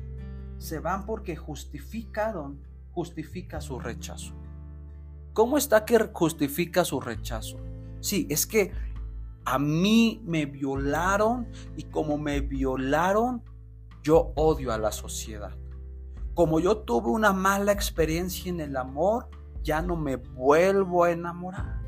se 0.58 0.78
van 0.78 1.06
porque 1.06 1.36
justificaron 1.36 2.58
justifica 2.96 3.60
su 3.60 3.78
rechazo. 3.78 4.32
¿Cómo 5.34 5.58
está 5.58 5.84
que 5.84 5.98
justifica 6.14 6.82
su 6.82 6.98
rechazo? 6.98 7.58
Sí, 8.00 8.26
es 8.30 8.46
que 8.46 8.72
a 9.44 9.58
mí 9.58 10.22
me 10.24 10.46
violaron 10.46 11.46
y 11.76 11.82
como 11.82 12.16
me 12.16 12.40
violaron, 12.40 13.42
yo 14.02 14.32
odio 14.34 14.72
a 14.72 14.78
la 14.78 14.92
sociedad. 14.92 15.54
Como 16.32 16.58
yo 16.58 16.78
tuve 16.78 17.10
una 17.10 17.34
mala 17.34 17.70
experiencia 17.70 18.48
en 18.48 18.60
el 18.60 18.78
amor, 18.78 19.28
ya 19.62 19.82
no 19.82 19.94
me 19.96 20.16
vuelvo 20.16 21.04
a 21.04 21.10
enamorar. 21.10 21.82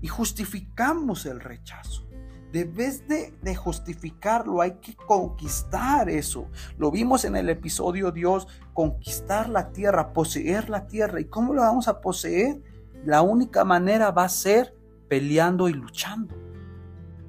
Y 0.00 0.08
justificamos 0.08 1.24
el 1.24 1.38
rechazo. 1.38 2.08
Debes 2.52 3.08
de, 3.08 3.32
de, 3.40 3.56
justificarlo, 3.56 4.60
hay 4.60 4.72
que 4.72 4.94
conquistar 4.94 6.10
eso. 6.10 6.48
Lo 6.76 6.90
vimos 6.90 7.24
en 7.24 7.34
el 7.34 7.48
episodio 7.48 8.12
Dios, 8.12 8.46
conquistar 8.74 9.48
la 9.48 9.72
tierra, 9.72 10.12
poseer 10.12 10.68
la 10.68 10.86
tierra. 10.86 11.18
¿Y 11.18 11.24
cómo 11.24 11.54
lo 11.54 11.62
vamos 11.62 11.88
a 11.88 12.02
poseer? 12.02 12.60
La 13.06 13.22
única 13.22 13.64
manera 13.64 14.10
va 14.10 14.24
a 14.24 14.28
ser 14.28 14.76
peleando 15.08 15.70
y 15.70 15.72
luchando, 15.72 16.34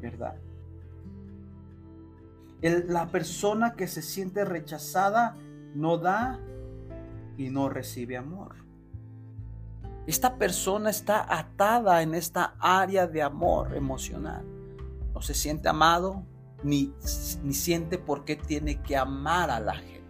¿verdad? 0.01 0.35
la 2.61 3.07
persona 3.07 3.73
que 3.73 3.87
se 3.87 4.01
siente 4.01 4.45
rechazada 4.45 5.35
no 5.75 5.97
da 5.97 6.39
y 7.37 7.49
no 7.49 7.67
recibe 7.67 8.15
amor. 8.15 8.55
Esta 10.07 10.37
persona 10.37 10.89
está 10.89 11.25
atada 11.27 12.01
en 12.01 12.13
esta 12.13 12.55
área 12.59 13.05
de 13.05 13.21
amor 13.21 13.75
emocional 13.75 14.45
se 15.23 15.33
siente 15.33 15.69
amado 15.69 16.25
ni, 16.63 16.93
ni 17.43 17.53
siente 17.53 17.97
por 17.97 18.25
qué 18.25 18.35
tiene 18.35 18.81
que 18.81 18.97
amar 18.97 19.49
a 19.49 19.59
la 19.59 19.75
gente. 19.75 20.03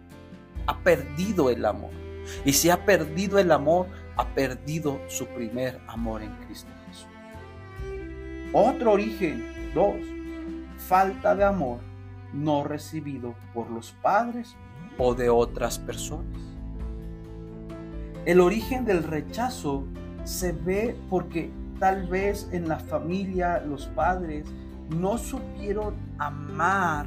Ha 0.66 0.78
perdido 0.82 1.50
el 1.50 1.64
amor. 1.64 1.90
Y 2.44 2.52
si 2.52 2.70
ha 2.70 2.84
perdido 2.84 3.38
el 3.38 3.52
amor, 3.52 3.86
ha 4.16 4.26
perdido 4.34 4.98
su 5.08 5.26
primer 5.26 5.80
amor 5.86 6.22
en 6.22 6.34
Cristo 6.46 6.70
Jesús. 6.86 7.08
Otro 8.52 8.92
origen, 8.92 9.72
dos, 9.74 9.96
falta 10.78 11.34
de 11.34 11.44
amor 11.44 11.80
no 12.32 12.64
recibido 12.64 13.34
por 13.54 13.70
los 13.70 13.92
padres 14.02 14.56
o 14.98 15.14
de 15.14 15.30
otras 15.30 15.78
personas. 15.78 16.40
El 18.26 18.40
origen 18.40 18.84
del 18.84 19.04
rechazo 19.04 19.84
se 20.24 20.52
ve 20.52 20.96
porque 21.10 21.50
tal 21.78 22.06
vez 22.08 22.48
en 22.52 22.68
la 22.68 22.78
familia 22.78 23.60
los 23.60 23.86
padres 23.88 24.46
no 24.90 25.18
supieron 25.18 25.94
amar 26.18 27.06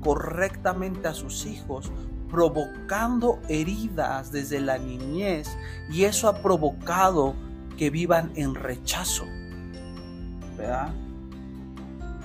correctamente 0.00 1.08
a 1.08 1.14
sus 1.14 1.46
hijos, 1.46 1.90
provocando 2.30 3.38
heridas 3.48 4.32
desde 4.32 4.60
la 4.60 4.78
niñez 4.78 5.56
y 5.90 6.04
eso 6.04 6.28
ha 6.28 6.42
provocado 6.42 7.34
que 7.76 7.90
vivan 7.90 8.32
en 8.34 8.54
rechazo. 8.54 9.24
¿verdad? 10.56 10.92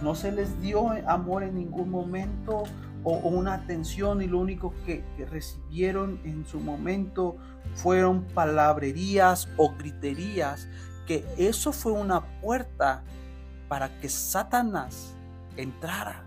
No 0.01 0.15
se 0.15 0.31
les 0.31 0.59
dio 0.61 0.89
amor 1.07 1.43
en 1.43 1.55
ningún 1.55 1.89
momento 1.89 2.63
o, 3.03 3.13
una 3.13 3.53
atención 3.55 4.21
y 4.21 4.27
lo 4.27 4.39
único 4.39 4.73
que, 4.85 5.03
que, 5.17 5.25
recibieron 5.25 6.19
en 6.23 6.45
su 6.45 6.59
momento 6.59 7.37
fueron 7.75 8.23
palabrerías 8.33 9.49
o 9.57 9.73
griterías, 9.75 10.67
que 11.07 11.25
eso 11.37 11.71
fue 11.71 11.91
una 11.91 12.21
puerta 12.41 13.03
para 13.72 14.01
que 14.01 14.09
Satanás 14.09 15.15
entrara. 15.55 16.26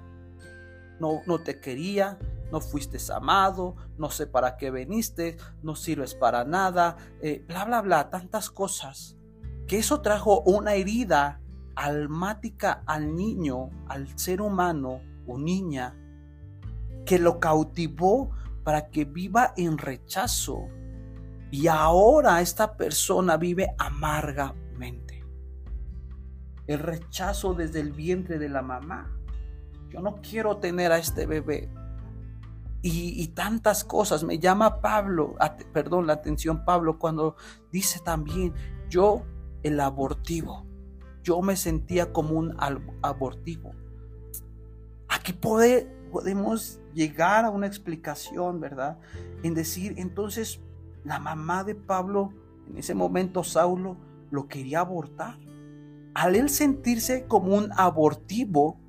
No, 0.98 1.20
no 1.26 1.40
te 1.40 1.60
quería, 1.60 2.18
no 2.50 2.62
fuiste 2.62 2.96
amado, 3.12 3.76
no 3.98 4.08
sé 4.08 4.26
para 4.26 4.56
qué 4.56 4.70
veniste, 4.70 5.36
no 5.62 5.76
sirves 5.76 6.14
para 6.14 6.46
nada, 6.46 6.96
eh, 7.20 7.44
bla, 7.46 7.66
bla, 7.66 7.82
bla, 7.82 8.08
tantas 8.08 8.48
cosas. 8.48 9.18
Que 9.66 9.76
eso 9.76 10.00
trajo 10.00 10.40
una 10.46 10.72
herida 10.72 11.42
almática 11.74 12.82
al 12.86 13.14
niño, 13.14 13.68
al 13.88 14.18
ser 14.18 14.40
humano 14.40 15.02
o 15.26 15.38
niña, 15.38 15.94
que 17.04 17.18
lo 17.18 17.40
cautivó 17.40 18.30
para 18.64 18.88
que 18.88 19.04
viva 19.04 19.52
en 19.58 19.76
rechazo. 19.76 20.68
Y 21.50 21.66
ahora 21.66 22.40
esta 22.40 22.78
persona 22.78 23.36
vive 23.36 23.74
amargamente. 23.76 25.23
El 26.66 26.78
rechazo 26.78 27.54
desde 27.54 27.80
el 27.80 27.92
vientre 27.92 28.38
de 28.38 28.48
la 28.48 28.62
mamá. 28.62 29.10
Yo 29.90 30.00
no 30.00 30.16
quiero 30.16 30.56
tener 30.56 30.92
a 30.92 30.98
este 30.98 31.26
bebé. 31.26 31.70
Y, 32.86 33.28
tantas 33.28 33.82
cosas. 33.82 34.24
Me 34.24 34.38
llama 34.38 34.82
Pablo, 34.82 35.36
perdón, 35.72 36.06
la 36.06 36.12
atención 36.12 36.66
Pablo 36.66 36.98
cuando 36.98 37.34
dice 37.72 37.98
también, 38.04 38.52
yo 38.90 39.22
el 39.62 39.80
abortivo. 39.80 40.66
Yo 41.22 41.40
me 41.40 41.56
sentía 41.56 42.12
como 42.12 42.38
un 42.38 42.54
abortivo. 43.00 43.72
Aquí 45.08 45.32
podemos 45.32 46.80
llegar 46.92 47.46
a 47.46 47.50
una 47.50 47.66
explicación, 47.66 48.60
¿verdad? 48.60 48.98
En 49.42 49.54
decir, 49.54 49.94
entonces, 49.96 50.60
la 51.04 51.18
mamá 51.18 51.64
de 51.64 51.74
Pablo, 51.74 52.34
en 52.68 52.76
ese 52.76 52.94
momento 52.94 53.44
Saulo, 53.44 53.96
lo 54.30 54.46
quería 54.46 54.80
abortar. 54.80 55.38
Al 56.14 56.36
él 56.36 56.48
sentirse 56.48 57.26
como 57.26 57.54
un 57.56 57.70
abortivo, 57.76 58.80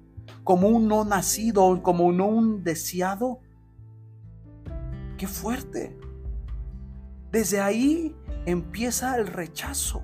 como 0.44 0.68
un 0.68 0.88
no 0.88 1.06
nacido, 1.06 1.82
como 1.82 2.12
no 2.12 2.28
un 2.28 2.64
deseado, 2.64 3.40
qué 5.18 5.28
fuerte. 5.28 5.98
Desde 7.32 7.60
ahí 7.60 8.16
empieza 8.46 9.18
el 9.18 9.28
rechazo 9.28 10.04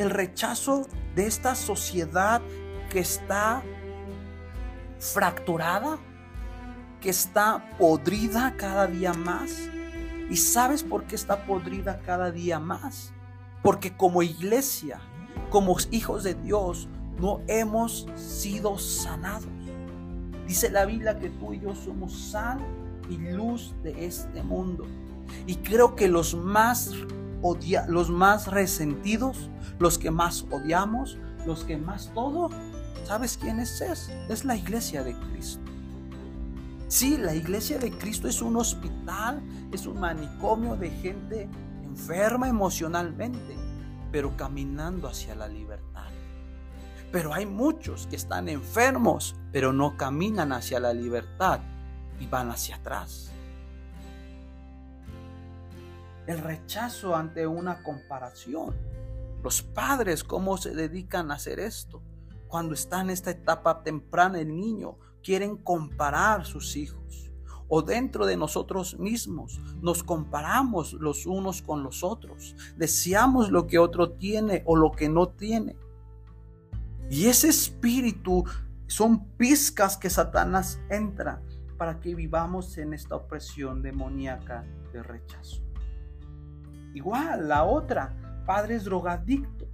el 0.00 0.10
rechazo 0.10 0.86
de 1.14 1.26
esta 1.26 1.54
sociedad 1.54 2.40
que 2.90 3.00
está 3.00 3.62
fracturada, 4.98 5.98
que 7.00 7.10
está 7.10 7.76
podrida 7.78 8.54
cada 8.56 8.86
día 8.86 9.12
más. 9.12 9.68
¿Y 10.30 10.36
sabes 10.36 10.82
por 10.82 11.04
qué 11.04 11.16
está 11.16 11.44
podrida 11.44 12.00
cada 12.00 12.30
día 12.30 12.58
más? 12.58 13.12
Porque 13.62 13.96
como 13.96 14.22
iglesia, 14.22 15.00
como 15.50 15.76
hijos 15.90 16.24
de 16.24 16.34
Dios, 16.34 16.88
no 17.18 17.40
hemos 17.48 18.06
sido 18.14 18.78
sanados. 18.78 19.46
Dice 20.46 20.70
la 20.70 20.86
Biblia 20.86 21.18
que 21.18 21.30
tú 21.30 21.52
y 21.52 21.60
yo 21.60 21.74
somos 21.74 22.12
sal 22.12 22.58
y 23.08 23.18
luz 23.18 23.74
de 23.82 24.06
este 24.06 24.42
mundo. 24.42 24.86
Y 25.46 25.56
creo 25.56 25.94
que 25.94 26.08
los 26.08 26.34
más 26.34 26.92
odia 27.42 27.86
los 27.88 28.10
más 28.10 28.48
resentidos, 28.48 29.50
los 29.78 29.98
que 29.98 30.10
más 30.10 30.46
odiamos, 30.50 31.18
los 31.46 31.64
que 31.64 31.76
más 31.76 32.10
todo, 32.14 32.50
¿sabes 33.04 33.38
quién 33.40 33.60
es? 33.60 33.80
Es 34.28 34.44
la 34.44 34.56
iglesia 34.56 35.02
de 35.02 35.14
Cristo. 35.14 35.62
Sí, 36.88 37.16
la 37.16 37.34
iglesia 37.34 37.78
de 37.78 37.92
Cristo 37.92 38.28
es 38.28 38.42
un 38.42 38.56
hospital, 38.56 39.40
es 39.72 39.86
un 39.86 40.00
manicomio 40.00 40.76
de 40.76 40.90
gente 40.90 41.48
enferma 41.84 42.48
emocionalmente, 42.48 43.56
pero 44.10 44.36
caminando 44.36 45.08
hacia 45.08 45.34
la 45.34 45.48
libertad. 45.48 46.08
Pero 47.12 47.34
hay 47.34 47.46
muchos 47.46 48.06
que 48.06 48.16
están 48.16 48.48
enfermos, 48.48 49.34
pero 49.52 49.72
no 49.72 49.96
caminan 49.96 50.52
hacia 50.52 50.78
la 50.80 50.92
libertad 50.92 51.60
y 52.20 52.26
van 52.26 52.50
hacia 52.50 52.76
atrás 52.76 53.30
el 56.30 56.38
rechazo 56.38 57.16
ante 57.16 57.46
una 57.46 57.82
comparación. 57.82 58.76
Los 59.42 59.62
padres, 59.62 60.22
¿cómo 60.22 60.56
se 60.58 60.74
dedican 60.74 61.30
a 61.30 61.34
hacer 61.34 61.58
esto? 61.58 62.02
Cuando 62.46 62.74
está 62.74 63.00
en 63.00 63.10
esta 63.10 63.30
etapa 63.30 63.82
temprana 63.82 64.40
el 64.40 64.54
niño, 64.54 64.98
quieren 65.22 65.56
comparar 65.56 66.44
sus 66.44 66.76
hijos. 66.76 67.29
O 67.70 67.82
dentro 67.82 68.26
de 68.26 68.36
nosotros 68.36 68.98
mismos 68.98 69.60
nos 69.80 70.02
comparamos 70.02 70.92
los 70.94 71.24
unos 71.24 71.62
con 71.62 71.82
los 71.82 72.04
otros. 72.04 72.54
Deseamos 72.76 73.50
lo 73.50 73.66
que 73.66 73.78
otro 73.78 74.10
tiene 74.10 74.62
o 74.66 74.76
lo 74.76 74.90
que 74.90 75.08
no 75.08 75.28
tiene. 75.28 75.76
Y 77.08 77.26
ese 77.26 77.48
espíritu 77.48 78.44
son 78.88 79.24
pizcas 79.36 79.96
que 79.96 80.10
Satanás 80.10 80.80
entra 80.90 81.40
para 81.78 82.00
que 82.00 82.14
vivamos 82.14 82.76
en 82.76 82.92
esta 82.92 83.14
opresión 83.14 83.82
demoníaca 83.82 84.64
de 84.92 85.02
rechazo. 85.02 85.62
Igual, 86.92 87.48
la 87.48 87.64
otra, 87.64 88.42
padres 88.46 88.84
drogadictos. 88.84 89.68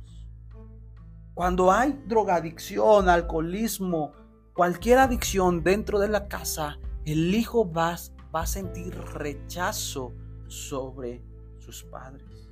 Cuando 1.34 1.72
hay 1.72 1.98
drogadicción, 2.06 3.08
alcoholismo, 3.08 4.12
cualquier 4.52 4.98
adicción 4.98 5.62
dentro 5.62 5.98
de 5.98 6.08
la 6.08 6.28
casa, 6.28 6.78
el 7.06 7.34
hijo 7.34 7.70
va, 7.70 7.96
va 8.34 8.42
a 8.42 8.46
sentir 8.46 8.94
rechazo 8.94 10.12
sobre 10.48 11.22
sus 11.58 11.84
padres. 11.84 12.48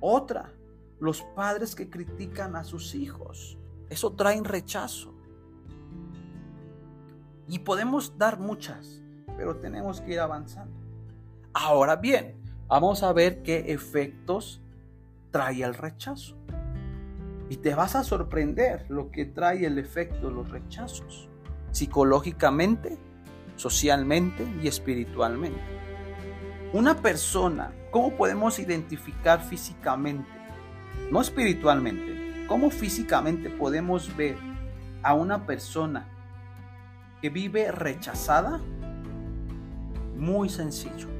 Otra, 0.00 0.52
los 0.98 1.22
padres 1.34 1.74
que 1.74 1.90
critican 1.90 2.56
a 2.56 2.64
sus 2.64 2.94
hijos. 2.94 3.58
Eso 3.90 4.12
trae 4.14 4.40
rechazo. 4.42 5.14
Y 7.48 7.60
podemos 7.60 8.18
dar 8.18 8.40
muchas, 8.40 9.02
pero 9.36 9.56
tenemos 9.56 10.00
que 10.00 10.14
ir 10.14 10.20
avanzando. 10.20 10.74
Ahora 11.52 11.96
bien, 11.96 12.36
Vamos 12.68 13.04
a 13.04 13.12
ver 13.12 13.42
qué 13.42 13.72
efectos 13.72 14.60
trae 15.30 15.62
el 15.62 15.74
rechazo. 15.74 16.36
Y 17.48 17.58
te 17.58 17.76
vas 17.76 17.94
a 17.94 18.02
sorprender 18.02 18.86
lo 18.88 19.12
que 19.12 19.24
trae 19.24 19.64
el 19.66 19.78
efecto 19.78 20.26
de 20.26 20.34
los 20.34 20.50
rechazos, 20.50 21.28
psicológicamente, 21.70 22.98
socialmente 23.56 24.46
y 24.62 24.68
espiritualmente. 24.68 25.60
Una 26.72 26.96
persona, 26.96 27.72
¿cómo 27.90 28.16
podemos 28.16 28.58
identificar 28.58 29.42
físicamente? 29.42 30.28
No 31.10 31.20
espiritualmente, 31.20 32.46
¿cómo 32.46 32.70
físicamente 32.70 33.50
podemos 33.50 34.14
ver 34.16 34.36
a 35.02 35.14
una 35.14 35.46
persona 35.46 36.06
que 37.20 37.30
vive 37.30 37.70
rechazada? 37.72 38.60
Muy 40.16 40.48
sencillo 40.48 41.16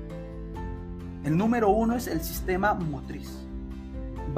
el 1.26 1.37
número 1.37 1.70
uno 1.70 1.97
es 1.97 2.07
el 2.07 2.22
sistema 2.22 2.72
motriz. 2.72 3.28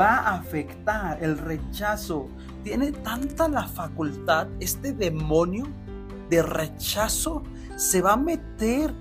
Va 0.00 0.20
a 0.20 0.36
afectar 0.36 1.22
el 1.22 1.36
rechazo. 1.36 2.30
Tiene 2.64 2.92
tanta 2.92 3.46
la 3.46 3.68
facultad, 3.68 4.48
este 4.58 4.94
demonio 4.94 5.66
de 6.30 6.42
rechazo 6.42 7.42
se 7.78 8.02
va 8.02 8.14
a 8.14 8.16
meter 8.16 8.92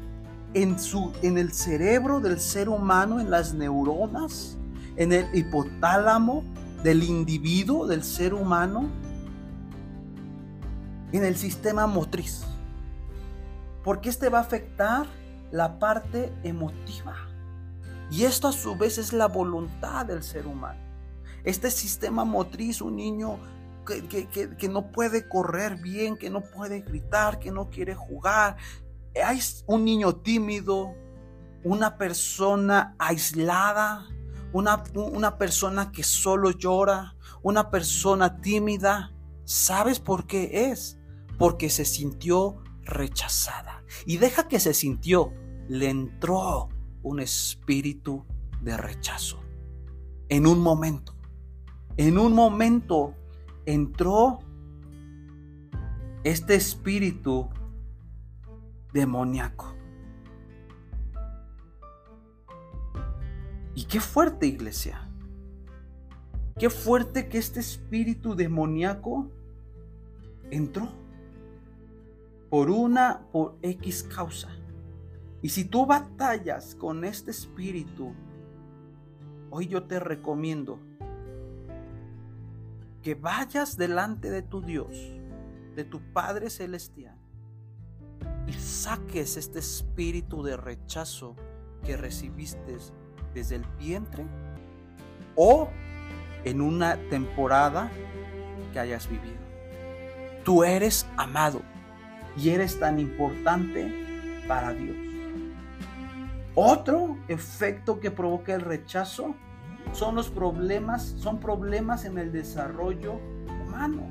en, 0.54 0.80
su, 0.80 1.12
en 1.24 1.40
el 1.40 1.52
cerebro 1.52 2.20
del 2.20 2.40
ser 2.40 2.70
humano, 2.70 3.20
en 3.20 3.32
las 3.32 3.56
neuronas, 3.56 4.56
en 4.96 5.12
el 5.12 5.28
hipotálamo 5.36 6.44
del 6.84 7.02
individuo, 7.02 7.88
del 7.88 8.04
ser 8.04 8.36
humano, 8.36 8.88
en 11.12 11.26
el 11.26 11.36
sistema 11.36 11.88
motriz. 11.88 12.44
Porque 13.84 14.10
este 14.10 14.30
va 14.30 14.38
a 14.38 14.42
afectar 14.42 15.08
la 15.50 15.80
parte 15.80 16.32
emotiva. 16.44 17.16
Y 18.12 18.26
esto 18.26 18.48
a 18.48 18.52
su 18.52 18.78
vez 18.78 19.00
es 19.00 19.12
la 19.12 19.28
voluntad 19.28 20.06
del 20.06 20.22
ser 20.22 20.46
humano. 20.46 20.80
Este 21.44 21.72
sistema 21.72 22.26
motriz, 22.26 22.82
un 22.82 22.96
niño 22.98 23.40
que, 23.88 24.70
no 24.70 24.92
puede 24.92 25.28
correr 25.28 25.78
bien, 25.78 26.18
que 26.18 26.30
no 26.30 26.42
puede 26.42 26.82
gritar, 26.82 27.40
que 27.40 27.52
no 27.52 27.70
quiere 27.70 27.96
jugar. 27.96 28.58
Hay 29.24 29.40
un 29.66 29.86
niño 29.86 30.18
tímido, 30.18 30.94
una 31.64 31.98
persona 31.98 32.96
aislada, 33.00 34.06
una, 34.54 34.84
una 34.94 35.38
persona 35.38 35.92
que 35.92 36.04
solo 36.04 36.52
llora, 36.52 37.16
una 37.42 37.72
persona 37.72 38.42
tímida. 38.42 39.14
¿Sabes 39.46 40.00
por 40.00 40.28
qué 40.28 40.70
es? 40.72 41.00
Porque 41.38 41.70
se 41.70 41.86
sintió 41.86 42.62
rechazada. 42.84 43.84
Y 44.06 44.18
deja 44.18 44.48
que 44.48 44.60
se 44.60 44.74
sintió, 44.74 45.34
le 45.68 45.90
entró 45.90 46.70
un 47.04 47.20
espíritu 47.20 48.26
de 48.62 48.76
rechazo. 48.76 49.40
En 50.30 50.46
un 50.46 50.60
momento, 50.60 51.16
en 51.96 52.18
un 52.18 52.34
momento 52.34 53.16
entró 53.68 54.40
este 56.24 56.56
espíritu 56.56 57.50
demoníaco. 58.94 59.76
Y 63.76 63.84
qué 63.84 64.00
fuerte 64.00 64.48
iglesia. 64.48 65.10
Qué 66.58 66.70
fuerte 66.70 67.28
que 67.28 67.38
este 67.38 67.60
espíritu 67.60 68.36
demoníaco 68.36 69.30
entró 70.50 70.88
por 72.50 72.70
una, 72.72 73.28
por 73.34 73.58
X 73.62 74.04
causa. 74.04 74.48
Y 75.42 75.50
si 75.50 75.66
tú 75.66 75.86
batallas 75.86 76.74
con 76.74 77.04
este 77.04 77.32
espíritu, 77.32 78.14
hoy 79.52 79.68
yo 79.68 79.84
te 79.84 80.00
recomiendo 80.00 80.80
que 83.02 83.16
vayas 83.16 83.78
delante 83.78 84.30
de 84.30 84.42
tu 84.42 84.62
Dios, 84.62 84.98
de 85.76 85.84
tu 85.84 86.02
Padre 86.14 86.50
Celestial, 86.50 87.18
y 88.48 88.54
saques 88.54 89.38
este 89.38 89.60
espíritu 89.60 90.44
de 90.44 90.58
rechazo 90.58 91.36
que 91.84 91.98
recibiste 91.98 92.78
desde 93.34 93.56
el 93.56 93.66
vientre 93.80 94.26
o 95.36 95.70
en 96.44 96.62
una 96.62 96.98
temporada 97.10 97.92
que 98.74 98.80
hayas 98.80 99.10
vivido. 99.10 99.38
Tú 100.44 100.64
eres 100.64 101.06
amado 101.18 101.62
y 102.38 102.50
eres 102.50 102.80
tan 102.80 103.00
importante 103.00 104.44
para 104.48 104.72
Dios. 104.74 104.96
Otro 106.56 107.18
efecto 107.28 108.00
que 108.00 108.12
provoca 108.12 108.56
el 108.56 108.62
rechazo 108.62 109.36
son 109.94 110.16
los 110.16 110.30
problemas, 110.30 111.16
son 111.18 111.40
problemas 111.40 112.06
en 112.06 112.18
el 112.18 112.32
desarrollo 112.32 113.20
humano. 113.66 114.08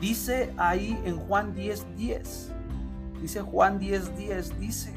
Dice 0.00 0.52
ahí 0.56 1.00
en 1.04 1.16
Juan 1.16 1.54
10:10, 1.54 1.96
10, 1.96 2.52
dice 3.20 3.40
Juan 3.40 3.80
10:10, 3.80 4.16
10, 4.16 4.60
dice, 4.60 4.94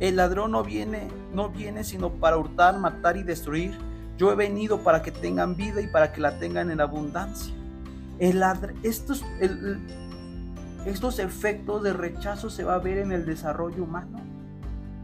el 0.00 0.16
ladrón 0.16 0.50
no 0.50 0.62
viene, 0.62 1.08
no 1.32 1.48
viene 1.48 1.84
sino 1.84 2.10
para 2.10 2.36
hurtar, 2.36 2.78
matar 2.78 3.16
y 3.16 3.22
destruir. 3.22 3.78
Yo 4.18 4.32
he 4.32 4.34
venido 4.34 4.80
para 4.80 5.02
que 5.02 5.10
tengan 5.10 5.56
vida 5.56 5.80
y 5.80 5.86
para 5.86 6.12
que 6.12 6.20
la 6.20 6.38
tengan 6.38 6.70
en 6.70 6.80
abundancia. 6.80 7.54
El, 8.18 8.42
estos, 8.82 9.24
estos 10.84 11.18
efectos 11.18 11.82
de 11.82 11.92
rechazo 11.92 12.50
se 12.50 12.64
va 12.64 12.74
a 12.74 12.78
ver 12.78 12.98
en 12.98 13.12
el 13.12 13.24
desarrollo 13.24 13.84
humano. 13.84 14.25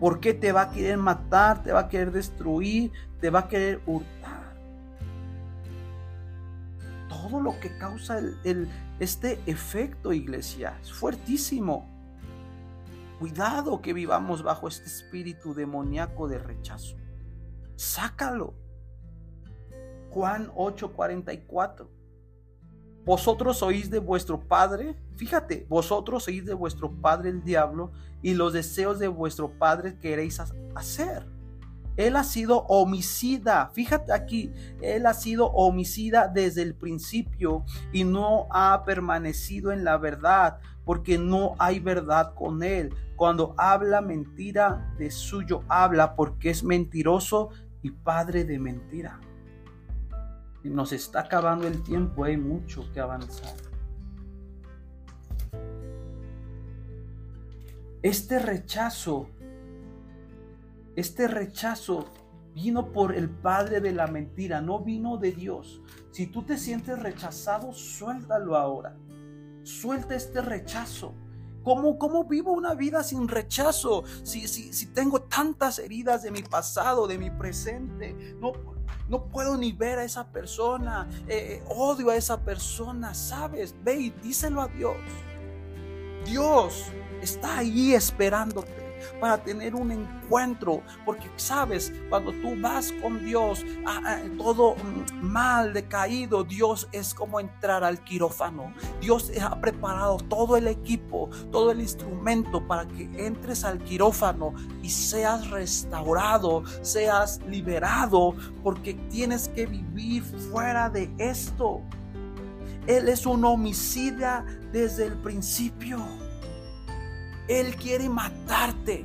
¿Por 0.02 0.18
qué 0.18 0.34
te 0.34 0.50
va 0.50 0.62
a 0.62 0.70
querer 0.72 0.98
matar, 0.98 1.62
te 1.62 1.70
va 1.70 1.78
a 1.82 1.88
querer 1.88 2.10
destruir, 2.10 2.90
te 3.20 3.30
va 3.30 3.38
a 3.38 3.48
querer 3.48 3.80
hurtar? 3.86 4.52
Todo 7.08 7.40
lo 7.40 7.60
que 7.60 7.78
causa 7.78 8.20
este 8.98 9.38
efecto, 9.46 10.12
iglesia, 10.12 10.76
es 10.82 10.92
fuertísimo. 10.92 11.88
Cuidado 13.20 13.80
que 13.80 13.92
vivamos 13.92 14.42
bajo 14.42 14.66
este 14.66 14.86
espíritu 14.86 15.54
demoníaco 15.54 16.26
de 16.26 16.38
rechazo. 16.38 16.96
Sácalo. 17.76 18.54
Juan 20.10 20.50
8:44. 20.56 21.88
Vosotros 23.04 23.62
oís 23.62 23.90
de 23.90 23.98
vuestro 23.98 24.38
padre, 24.38 24.96
fíjate, 25.16 25.66
vosotros 25.68 26.28
oís 26.28 26.44
de 26.44 26.54
vuestro 26.54 26.90
padre 26.90 27.30
el 27.30 27.42
diablo 27.42 27.90
y 28.22 28.34
los 28.34 28.52
deseos 28.52 28.98
de 28.98 29.08
vuestro 29.08 29.50
padre 29.58 29.98
queréis 29.98 30.40
hacer. 30.74 31.26
Él 31.96 32.16
ha 32.16 32.24
sido 32.24 32.60
homicida, 32.68 33.70
fíjate 33.74 34.12
aquí, 34.12 34.52
él 34.80 35.04
ha 35.04 35.12
sido 35.12 35.48
homicida 35.48 36.28
desde 36.28 36.62
el 36.62 36.74
principio 36.74 37.64
y 37.92 38.04
no 38.04 38.46
ha 38.50 38.84
permanecido 38.86 39.72
en 39.72 39.84
la 39.84 39.98
verdad 39.98 40.58
porque 40.84 41.18
no 41.18 41.54
hay 41.58 41.80
verdad 41.80 42.34
con 42.34 42.62
él. 42.62 42.94
Cuando 43.16 43.54
habla 43.58 44.00
mentira, 44.00 44.94
de 44.98 45.10
suyo 45.10 45.64
habla 45.68 46.16
porque 46.16 46.50
es 46.50 46.64
mentiroso 46.64 47.50
y 47.82 47.90
padre 47.90 48.44
de 48.44 48.58
mentira. 48.58 49.20
Nos 50.64 50.92
está 50.92 51.20
acabando 51.20 51.66
el 51.66 51.82
tiempo, 51.82 52.24
hay 52.24 52.36
mucho 52.36 52.90
que 52.92 53.00
avanzar. 53.00 53.54
Este 58.02 58.38
rechazo, 58.38 59.28
este 60.96 61.28
rechazo 61.28 62.06
vino 62.54 62.92
por 62.92 63.14
el 63.14 63.30
padre 63.30 63.80
de 63.80 63.92
la 63.92 64.06
mentira, 64.06 64.60
no 64.60 64.80
vino 64.80 65.16
de 65.16 65.32
Dios. 65.32 65.80
Si 66.10 66.26
tú 66.26 66.42
te 66.42 66.58
sientes 66.58 66.98
rechazado, 66.98 67.72
suéltalo 67.72 68.56
ahora. 68.56 68.96
Suelta 69.62 70.14
este 70.14 70.42
rechazo. 70.42 71.14
¿Cómo, 71.62 71.98
¿Cómo, 71.98 72.24
vivo 72.24 72.52
una 72.52 72.74
vida 72.74 73.02
sin 73.02 73.28
rechazo? 73.28 74.04
Si, 74.22 74.48
si, 74.48 74.72
si, 74.72 74.86
tengo 74.86 75.22
tantas 75.22 75.78
heridas 75.78 76.22
de 76.22 76.30
mi 76.30 76.42
pasado, 76.42 77.06
de 77.06 77.18
mi 77.18 77.30
presente, 77.30 78.14
no, 78.40 78.52
no 79.08 79.24
puedo 79.26 79.56
ni 79.56 79.72
ver 79.72 79.98
a 79.98 80.04
esa 80.04 80.26
persona, 80.30 81.08
eh, 81.28 81.60
eh, 81.60 81.64
odio 81.68 82.10
a 82.10 82.16
esa 82.16 82.40
persona, 82.40 83.14
¿sabes? 83.14 83.74
Ve 83.82 83.94
y 83.94 84.10
díselo 84.10 84.60
a 84.60 84.68
Dios. 84.68 84.96
Dios 86.24 86.86
está 87.20 87.58
ahí 87.58 87.94
esperándote 87.94 88.81
para 89.20 89.38
tener 89.38 89.74
un 89.74 89.90
encuentro. 89.92 90.82
Porque 91.04 91.30
sabes, 91.36 91.92
cuando 92.08 92.32
tú 92.32 92.54
vas 92.60 92.92
con 93.02 93.24
Dios, 93.24 93.64
ah, 93.86 94.00
ah, 94.04 94.18
todo 94.38 94.74
mm, 94.74 95.24
mal, 95.24 95.72
decaído, 95.72 96.44
Dios 96.44 96.88
es 96.92 97.14
como 97.14 97.40
entrar 97.40 97.84
al 97.84 98.02
quirófano. 98.04 98.72
Dios 99.00 99.30
ha 99.40 99.60
preparado 99.60 100.16
todo 100.16 100.56
el 100.56 100.66
equipo, 100.66 101.28
todo 101.50 101.70
el 101.70 101.80
instrumento 101.80 102.66
para 102.66 102.86
que 102.86 103.10
entres 103.16 103.64
al 103.64 103.78
quirófano 103.78 104.54
y 104.82 104.90
seas 104.90 105.50
restaurado, 105.50 106.62
seas 106.82 107.40
liberado, 107.48 108.34
porque 108.62 108.94
tienes 109.10 109.48
que 109.48 109.66
vivir 109.66 110.22
fuera 110.22 110.88
de 110.88 111.10
esto. 111.18 111.80
Él 112.86 113.08
es 113.08 113.26
un 113.26 113.44
homicida 113.44 114.44
desde 114.72 115.06
el 115.06 115.16
principio. 115.18 116.21
Él 117.52 117.76
quiere 117.76 118.08
matarte. 118.08 119.04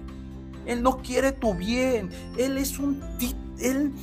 Él 0.66 0.82
no 0.82 0.98
quiere 1.02 1.34
tu 1.34 1.54
bien. 1.54 2.10
Él 2.38 2.58
es 2.58 2.80
un... 2.80 3.02
Él, 3.60 3.94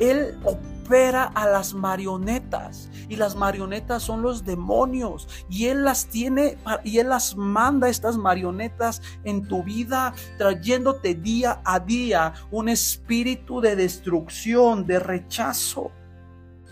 él 0.00 0.38
opera 0.44 1.24
a 1.24 1.46
las 1.46 1.74
marionetas. 1.74 2.88
Y 3.08 3.16
las 3.16 3.36
marionetas 3.36 4.02
son 4.02 4.22
los 4.22 4.44
demonios. 4.44 5.28
Y 5.50 5.66
Él 5.66 5.84
las 5.84 6.06
tiene 6.06 6.56
y 6.82 6.98
Él 6.98 7.10
las 7.10 7.36
manda 7.36 7.90
estas 7.90 8.16
marionetas 8.16 9.02
en 9.24 9.46
tu 9.46 9.62
vida, 9.62 10.14
trayéndote 10.38 11.14
día 11.14 11.60
a 11.64 11.78
día 11.80 12.32
un 12.50 12.70
espíritu 12.70 13.60
de 13.60 13.76
destrucción, 13.76 14.86
de 14.86 14.98
rechazo. 14.98 15.90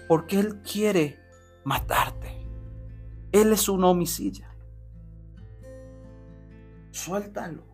Porque 0.08 0.40
Él 0.40 0.62
quiere 0.62 1.20
matarte. 1.64 2.38
Él 3.32 3.52
es 3.52 3.68
un 3.68 3.84
homicida. 3.84 4.51
Suéltalo. 6.92 7.64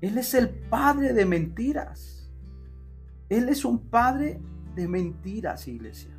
Él 0.00 0.18
es 0.18 0.34
el 0.34 0.48
padre 0.48 1.12
de 1.12 1.24
mentiras. 1.26 2.32
Él 3.28 3.48
es 3.48 3.64
un 3.64 3.88
padre 3.88 4.40
de 4.74 4.88
mentiras, 4.88 5.68
iglesia. 5.68 6.18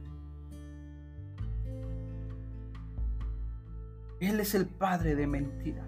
Él 4.22 4.40
es 4.40 4.56
el 4.56 4.68
padre 4.68 5.16
de 5.16 5.28
mentiras. 5.28 5.88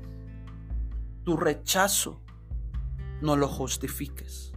Tu 1.24 1.38
rechazo 1.38 2.22
no 3.22 3.38
lo 3.38 3.48
justifiques. 3.48 4.52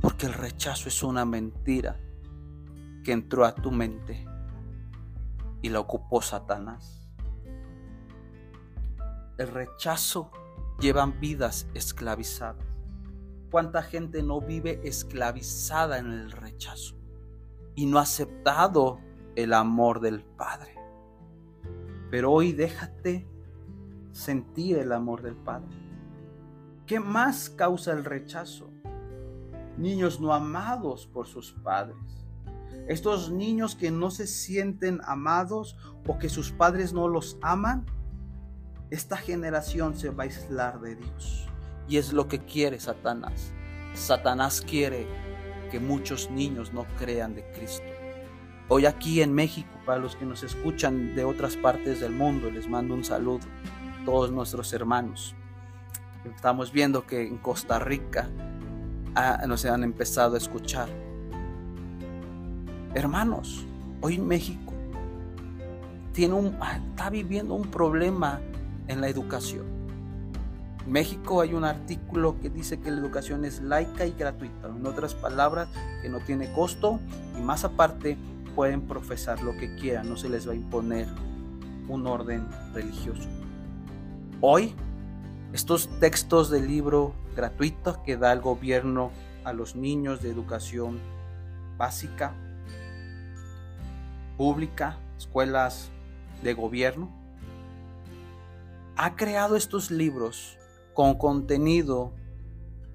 Porque 0.00 0.26
el 0.26 0.34
rechazo 0.34 0.88
es 0.88 1.02
una 1.02 1.24
mentira 1.24 1.98
que 3.02 3.12
entró 3.12 3.44
a 3.44 3.54
tu 3.54 3.72
mente 3.72 4.24
y 5.62 5.70
la 5.70 5.80
ocupó 5.80 6.22
Satanás 6.22 6.97
el 9.38 9.48
rechazo 9.48 10.30
llevan 10.80 11.20
vidas 11.20 11.68
esclavizadas. 11.74 12.66
¿Cuánta 13.50 13.82
gente 13.82 14.22
no 14.22 14.40
vive 14.40 14.80
esclavizada 14.84 15.98
en 15.98 16.12
el 16.12 16.32
rechazo 16.32 16.96
y 17.74 17.86
no 17.86 17.98
ha 17.98 18.02
aceptado 18.02 18.98
el 19.36 19.54
amor 19.54 20.00
del 20.00 20.22
Padre? 20.22 20.74
Pero 22.10 22.32
hoy 22.32 22.52
déjate 22.52 23.26
sentir 24.12 24.78
el 24.78 24.92
amor 24.92 25.22
del 25.22 25.36
Padre. 25.36 25.76
¿Qué 26.86 27.00
más 27.00 27.48
causa 27.48 27.92
el 27.92 28.04
rechazo? 28.04 28.70
Niños 29.76 30.20
no 30.20 30.34
amados 30.34 31.06
por 31.06 31.28
sus 31.28 31.52
padres. 31.52 32.26
Estos 32.88 33.30
niños 33.30 33.76
que 33.76 33.90
no 33.90 34.10
se 34.10 34.26
sienten 34.26 35.00
amados 35.04 35.76
o 36.06 36.18
que 36.18 36.28
sus 36.28 36.50
padres 36.50 36.92
no 36.92 37.06
los 37.06 37.38
aman, 37.42 37.86
esta 38.90 39.16
generación 39.18 39.96
se 39.96 40.10
va 40.10 40.24
a 40.24 40.26
aislar 40.26 40.80
de 40.80 40.96
Dios. 40.96 41.46
Y 41.88 41.98
es 41.98 42.12
lo 42.12 42.28
que 42.28 42.38
quiere 42.38 42.80
Satanás. 42.80 43.52
Satanás 43.94 44.62
quiere 44.62 45.06
que 45.70 45.80
muchos 45.80 46.30
niños 46.30 46.72
no 46.72 46.86
crean 46.98 47.34
de 47.34 47.44
Cristo. 47.52 47.86
Hoy 48.68 48.86
aquí 48.86 49.22
en 49.22 49.32
México, 49.34 49.70
para 49.84 49.98
los 49.98 50.16
que 50.16 50.24
nos 50.24 50.42
escuchan 50.42 51.14
de 51.14 51.24
otras 51.24 51.56
partes 51.56 52.00
del 52.00 52.12
mundo, 52.12 52.50
les 52.50 52.68
mando 52.68 52.94
un 52.94 53.04
saludo 53.04 53.46
a 54.00 54.04
todos 54.04 54.30
nuestros 54.30 54.72
hermanos. 54.72 55.34
Estamos 56.24 56.72
viendo 56.72 57.06
que 57.06 57.26
en 57.26 57.38
Costa 57.38 57.78
Rica 57.78 58.28
ah, 59.14 59.42
nos 59.46 59.64
han 59.64 59.84
empezado 59.84 60.34
a 60.34 60.38
escuchar. 60.38 60.88
Hermanos, 62.94 63.64
hoy 64.00 64.16
en 64.16 64.26
México 64.26 64.72
tiene 66.12 66.34
un, 66.34 66.56
ah, 66.60 66.78
está 66.90 67.10
viviendo 67.10 67.54
un 67.54 67.70
problema 67.70 68.40
en 68.88 69.00
la 69.00 69.08
educación. 69.08 69.66
En 70.84 70.92
México 70.92 71.40
hay 71.40 71.54
un 71.54 71.64
artículo 71.64 72.40
que 72.40 72.50
dice 72.50 72.80
que 72.80 72.90
la 72.90 72.98
educación 72.98 73.44
es 73.44 73.60
laica 73.60 74.06
y 74.06 74.12
gratuita. 74.12 74.68
En 74.68 74.86
otras 74.86 75.14
palabras, 75.14 75.68
que 76.02 76.08
no 76.08 76.18
tiene 76.20 76.50
costo 76.52 76.98
y 77.38 77.42
más 77.42 77.64
aparte 77.64 78.16
pueden 78.56 78.82
profesar 78.82 79.42
lo 79.42 79.52
que 79.52 79.76
quieran, 79.76 80.08
no 80.08 80.16
se 80.16 80.28
les 80.28 80.48
va 80.48 80.52
a 80.52 80.56
imponer 80.56 81.06
un 81.88 82.06
orden 82.06 82.46
religioso. 82.72 83.28
Hoy, 84.40 84.74
estos 85.52 85.88
textos 86.00 86.50
del 86.50 86.66
libro 86.66 87.14
gratuito 87.36 88.02
que 88.02 88.16
da 88.16 88.32
el 88.32 88.40
gobierno 88.40 89.10
a 89.44 89.52
los 89.52 89.76
niños 89.76 90.22
de 90.22 90.30
educación 90.30 90.98
básica, 91.76 92.34
pública, 94.36 94.98
escuelas 95.16 95.90
de 96.42 96.54
gobierno, 96.54 97.17
ha 98.98 99.14
creado 99.14 99.54
estos 99.54 99.92
libros 99.92 100.58
con 100.92 101.14
contenido 101.16 102.12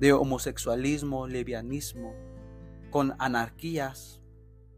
de 0.02 0.12
homosexualismo, 0.12 1.28
levianismo, 1.28 2.14
con 2.92 3.16
anarquías, 3.20 4.22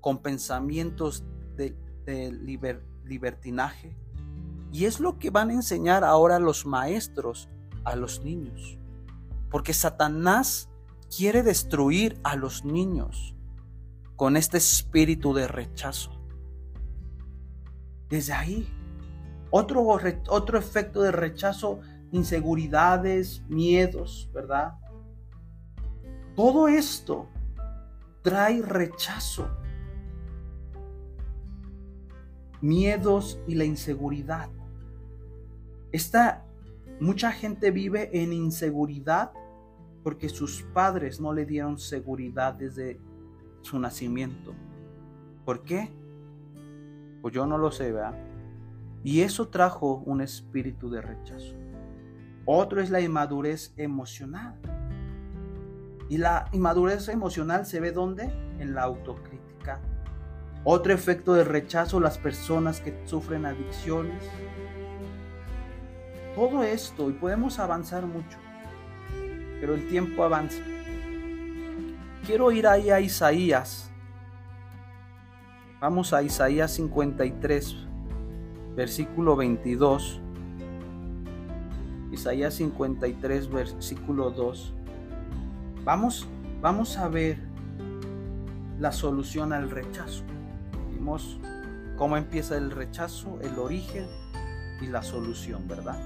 con 0.01 0.19
pensamientos 0.21 1.25
de, 1.57 1.75
libertinaje. 3.05 3.97
Y 4.71 4.85
es 4.85 4.99
lo 4.99 5.17
que 5.17 5.31
van 5.31 5.49
a 5.49 5.53
enseñar 5.53 6.03
ahora 6.03 6.37
los 6.37 6.67
maestros 6.67 7.49
a 7.83 7.95
los 7.95 8.23
niños. 8.23 8.77
Porque 9.49 9.73
Satanás 9.73 10.69
quiere 11.15 11.41
destruir 11.41 12.19
a 12.23 12.35
los 12.35 12.63
niños 12.63 13.33
con 14.15 14.37
este 14.37 14.57
espíritu 14.57 15.33
de 15.33 15.47
rechazo. 15.47 16.11
Desde 18.09 18.33
ahí, 18.33 18.71
otro, 19.57 19.87
otro 20.27 20.57
efecto 20.57 21.01
de 21.01 21.13
rechazo, 21.13 21.79
inseguridades, 22.11 23.41
miedos, 23.47 24.29
¿verdad? 24.33 24.73
Todo 26.35 26.67
esto 26.67 27.29
trae 28.21 28.61
rechazo 28.61 29.47
miedos 32.59 33.39
y 33.47 33.55
la 33.55 33.63
inseguridad. 33.63 34.49
Esta 35.93 36.43
mucha 36.99 37.31
gente 37.31 37.71
vive 37.71 38.09
en 38.11 38.33
inseguridad 38.33 39.31
porque 40.03 40.27
sus 40.27 40.63
padres 40.73 41.21
no 41.21 41.31
le 41.31 41.45
dieron 41.45 41.77
seguridad 41.77 42.55
desde 42.55 42.99
su 43.61 43.79
nacimiento. 43.79 44.53
¿Por 45.45 45.63
qué? 45.63 45.89
Pues 47.21 47.33
yo 47.33 47.45
no 47.45 47.57
lo 47.57 47.71
sé, 47.71 47.93
¿verdad? 47.93 48.34
Y 49.05 49.21
eso 49.21 49.49
trajo 49.49 50.01
un 50.07 50.19
espíritu 50.19 50.89
de 50.89 50.99
rechazo. 50.99 51.53
Otro 52.43 52.81
es 52.81 52.89
la 52.89 53.01
inmadurez 53.01 53.71
emocional. 53.77 54.59
Y 56.09 56.17
la 56.17 56.49
inmadurez 56.53 57.07
emocional 57.09 57.67
se 57.67 57.79
ve 57.79 57.91
¿dónde? 57.91 58.23
En 58.57 58.73
la 58.73 58.81
autocrítica, 58.81 59.79
otro 60.63 60.91
efecto 60.91 61.35
de 61.35 61.43
rechazo, 61.43 61.99
las 61.99 62.17
personas 62.17 62.81
que 62.81 62.99
sufren 63.05 63.45
adicciones. 63.45 64.23
Todo 66.35 66.63
esto, 66.63 67.11
y 67.11 67.13
podemos 67.13 67.59
avanzar 67.59 68.07
mucho, 68.07 68.39
pero 69.61 69.75
el 69.75 69.87
tiempo 69.87 70.23
avanza. 70.23 70.63
Quiero 72.25 72.51
ir 72.51 72.65
ahí 72.65 72.89
a 72.89 72.99
Isaías. 72.99 73.91
Vamos 75.79 76.11
a 76.11 76.23
Isaías 76.23 76.71
53, 76.71 77.84
versículo 78.75 79.35
22. 79.35 80.21
Isaías 82.11 82.53
53, 82.55 83.49
versículo 83.49 84.31
2. 84.31 84.73
Vamos, 85.83 86.27
vamos 86.61 86.97
a 86.97 87.07
ver 87.07 87.37
la 88.79 88.91
solución 88.91 89.53
al 89.53 89.69
rechazo 89.69 90.23
cómo 91.97 92.17
empieza 92.17 92.57
el 92.57 92.71
rechazo, 92.71 93.39
el 93.41 93.57
origen 93.59 94.07
y 94.81 94.87
la 94.87 95.03
solución, 95.03 95.67
¿verdad? 95.67 95.97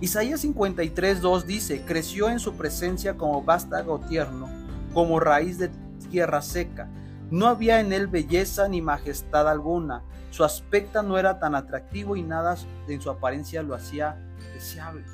Isaías 0.00 0.40
53, 0.40 1.20
2 1.20 1.46
dice, 1.46 1.82
creció 1.84 2.28
en 2.28 2.38
su 2.38 2.54
presencia 2.54 3.14
como 3.14 3.42
vástago 3.42 4.00
tierno, 4.00 4.48
como 4.92 5.18
raíz 5.18 5.58
de 5.58 5.70
tierra 6.10 6.42
seca. 6.42 6.88
No 7.30 7.46
había 7.46 7.80
en 7.80 7.92
él 7.92 8.06
belleza 8.06 8.68
ni 8.68 8.80
majestad 8.80 9.48
alguna. 9.48 10.02
Su 10.30 10.44
aspecto 10.44 11.02
no 11.02 11.18
era 11.18 11.38
tan 11.38 11.54
atractivo 11.54 12.16
y 12.16 12.22
nada 12.22 12.56
en 12.86 13.00
su 13.00 13.10
apariencia 13.10 13.62
lo 13.62 13.74
hacía 13.74 14.16
deseable. 14.54 15.04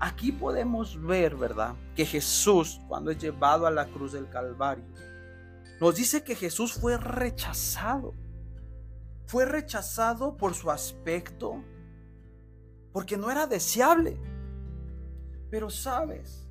Aquí 0.00 0.32
podemos 0.32 1.00
ver, 1.00 1.36
¿verdad? 1.36 1.74
Que 1.94 2.06
Jesús, 2.06 2.80
cuando 2.88 3.10
es 3.10 3.18
llevado 3.18 3.66
a 3.66 3.70
la 3.70 3.86
cruz 3.86 4.12
del 4.12 4.28
Calvario, 4.28 4.84
nos 5.80 5.94
dice 5.94 6.24
que 6.24 6.34
Jesús 6.34 6.72
fue 6.72 6.96
rechazado. 6.96 8.14
Fue 9.26 9.44
rechazado 9.44 10.36
por 10.36 10.54
su 10.54 10.70
aspecto, 10.70 11.62
porque 12.92 13.16
no 13.16 13.30
era 13.30 13.46
deseable. 13.46 14.18
Pero 15.50 15.70
sabes, 15.70 16.48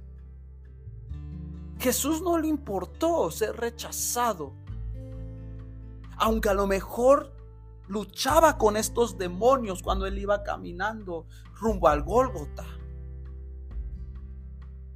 Jesús 1.80 2.22
no 2.22 2.38
le 2.38 2.48
importó 2.48 3.32
ser 3.32 3.56
rechazado. 3.56 4.54
Aunque 6.20 6.50
a 6.50 6.54
lo 6.54 6.68
mejor 6.68 7.34
luchaba 7.88 8.58
con 8.58 8.78
estos 8.78 9.18
demonios 9.18 9.82
cuando 9.82 10.06
él 10.06 10.18
iba 10.20 10.44
caminando 10.44 11.26
rumbo 11.60 11.88
al 11.88 12.04
Gólgota. 12.04 12.66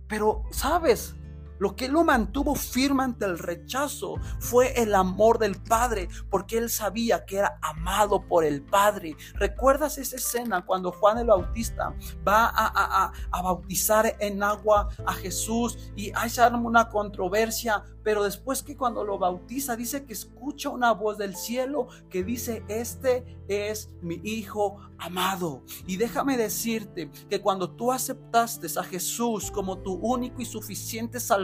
Pero, 0.07 0.43
¿sabes? 0.51 1.15
Lo 1.59 1.75
que 1.75 1.87
lo 1.87 2.03
mantuvo 2.03 2.55
firme 2.55 3.03
ante 3.03 3.25
el 3.25 3.39
rechazo 3.39 4.15
fue 4.39 4.73
el 4.81 4.95
amor 4.95 5.39
del 5.39 5.55
Padre, 5.61 6.09
porque 6.29 6.57
él 6.57 6.69
sabía 6.69 7.25
que 7.25 7.37
era 7.37 7.57
amado 7.61 8.27
por 8.27 8.43
el 8.43 8.63
Padre. 8.63 9.15
¿Recuerdas 9.35 9.97
esa 9.97 10.15
escena 10.15 10.65
cuando 10.65 10.91
Juan 10.91 11.19
el 11.19 11.27
Bautista 11.27 11.95
va 12.27 12.51
a, 12.53 13.11
bautizar 13.43 14.15
en 14.19 14.41
agua 14.41 14.89
a 15.05 15.13
Jesús 15.13 15.91
y 15.95 16.11
hay 16.15 16.31
una 16.63 16.89
controversia? 16.89 17.83
Pero 18.03 18.23
después 18.23 18.63
que 18.63 18.75
cuando 18.75 19.05
lo 19.05 19.17
bautiza 19.17 19.77
dice 19.77 20.05
que 20.05 20.11
escucha 20.11 20.69
una 20.69 20.91
voz 20.91 21.17
del 21.17 21.35
cielo 21.37 21.87
que 22.09 22.23
dice, 22.23 22.63
este 22.67 23.37
es 23.47 23.91
mi 24.01 24.19
Hijo 24.23 24.79
amado. 24.97 25.63
Y 25.87 25.97
déjame 25.97 26.37
decirte 26.37 27.09
que 27.29 27.41
cuando 27.41 27.71
tú 27.71 27.91
aceptaste 27.91 28.67
a 28.77 28.83
Jesús 28.83 29.51
como 29.51 29.79
tu 29.79 29.93
único 29.93 30.41
y 30.41 30.45
suficiente 30.45 31.19
Salvador, 31.19 31.42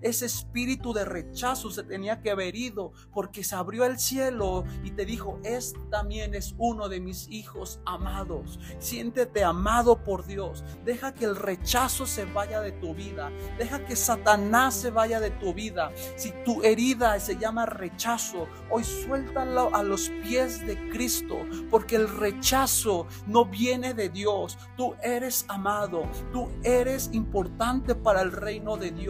ese 0.00 0.26
espíritu 0.26 0.92
de 0.92 1.04
rechazo 1.04 1.70
se 1.70 1.82
tenía 1.82 2.20
que 2.20 2.30
haber 2.30 2.56
ido 2.56 2.92
porque 3.12 3.44
se 3.44 3.54
abrió 3.54 3.84
el 3.84 3.98
cielo 3.98 4.64
y 4.84 4.92
te 4.92 5.04
dijo, 5.04 5.38
este 5.44 5.78
también 5.90 6.34
es 6.34 6.54
uno 6.58 6.88
de 6.88 7.00
mis 7.00 7.28
hijos 7.28 7.80
amados. 7.84 8.58
Siéntete 8.78 9.44
amado 9.44 10.02
por 10.04 10.26
Dios. 10.26 10.64
Deja 10.84 11.14
que 11.14 11.24
el 11.24 11.36
rechazo 11.36 12.06
se 12.06 12.24
vaya 12.24 12.60
de 12.60 12.72
tu 12.72 12.94
vida. 12.94 13.30
Deja 13.58 13.84
que 13.84 13.96
Satanás 13.96 14.74
se 14.74 14.90
vaya 14.90 15.20
de 15.20 15.30
tu 15.30 15.54
vida. 15.54 15.92
Si 16.16 16.32
tu 16.44 16.62
herida 16.62 17.18
se 17.20 17.36
llama 17.36 17.66
rechazo, 17.66 18.48
hoy 18.70 18.84
suéltalo 18.84 19.74
a 19.74 19.82
los 19.82 20.10
pies 20.22 20.66
de 20.66 20.90
Cristo 20.90 21.38
porque 21.70 21.96
el 21.96 22.08
rechazo 22.08 23.06
no 23.26 23.44
viene 23.44 23.94
de 23.94 24.08
Dios. 24.08 24.58
Tú 24.76 24.94
eres 25.02 25.44
amado, 25.48 26.02
tú 26.32 26.48
eres 26.62 27.10
importante 27.12 27.94
para 27.94 28.22
el 28.22 28.32
reino 28.32 28.76
de 28.76 28.90
Dios 28.90 29.07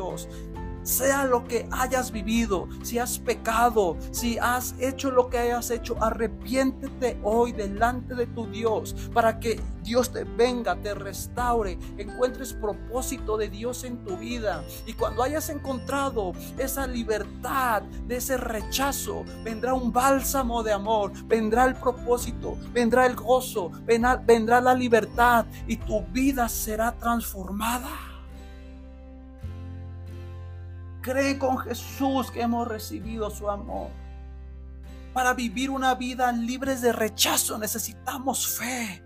sea 0.88 1.26
lo 1.26 1.44
que 1.44 1.68
hayas 1.70 2.10
vivido, 2.10 2.66
si 2.82 2.98
has 2.98 3.18
pecado, 3.18 3.98
si 4.10 4.38
has 4.38 4.74
hecho 4.80 5.10
lo 5.10 5.28
que 5.28 5.38
hayas 5.38 5.70
hecho, 5.70 6.02
arrepiéntete 6.02 7.18
hoy 7.22 7.52
delante 7.52 8.14
de 8.14 8.26
tu 8.26 8.46
Dios 8.46 8.96
para 9.12 9.38
que 9.38 9.60
Dios 9.82 10.10
te 10.12 10.24
venga, 10.24 10.76
te 10.76 10.94
restaure, 10.94 11.78
encuentres 11.98 12.54
propósito 12.54 13.36
de 13.36 13.50
Dios 13.50 13.84
en 13.84 14.02
tu 14.04 14.16
vida. 14.16 14.64
Y 14.86 14.94
cuando 14.94 15.22
hayas 15.22 15.50
encontrado 15.50 16.32
esa 16.56 16.86
libertad 16.86 17.82
de 17.82 18.16
ese 18.16 18.38
rechazo, 18.38 19.24
vendrá 19.44 19.74
un 19.74 19.92
bálsamo 19.92 20.62
de 20.62 20.72
amor, 20.72 21.12
vendrá 21.26 21.66
el 21.66 21.74
propósito, 21.74 22.56
vendrá 22.72 23.04
el 23.04 23.14
gozo, 23.14 23.70
vendrá, 23.84 24.16
vendrá 24.16 24.60
la 24.60 24.74
libertad 24.74 25.44
y 25.66 25.76
tu 25.76 26.02
vida 26.06 26.48
será 26.48 26.92
transformada. 26.92 28.07
Cree 31.08 31.38
con 31.38 31.56
Jesús 31.56 32.30
que 32.30 32.42
hemos 32.42 32.68
recibido 32.68 33.30
su 33.30 33.48
amor. 33.48 33.88
para 35.14 35.32
vivir 35.32 35.70
una 35.70 35.94
vida 35.94 36.30
libre 36.32 36.76
de 36.76 36.92
rechazo 36.92 37.56
necesitamos 37.56 38.46
fe. 38.46 39.02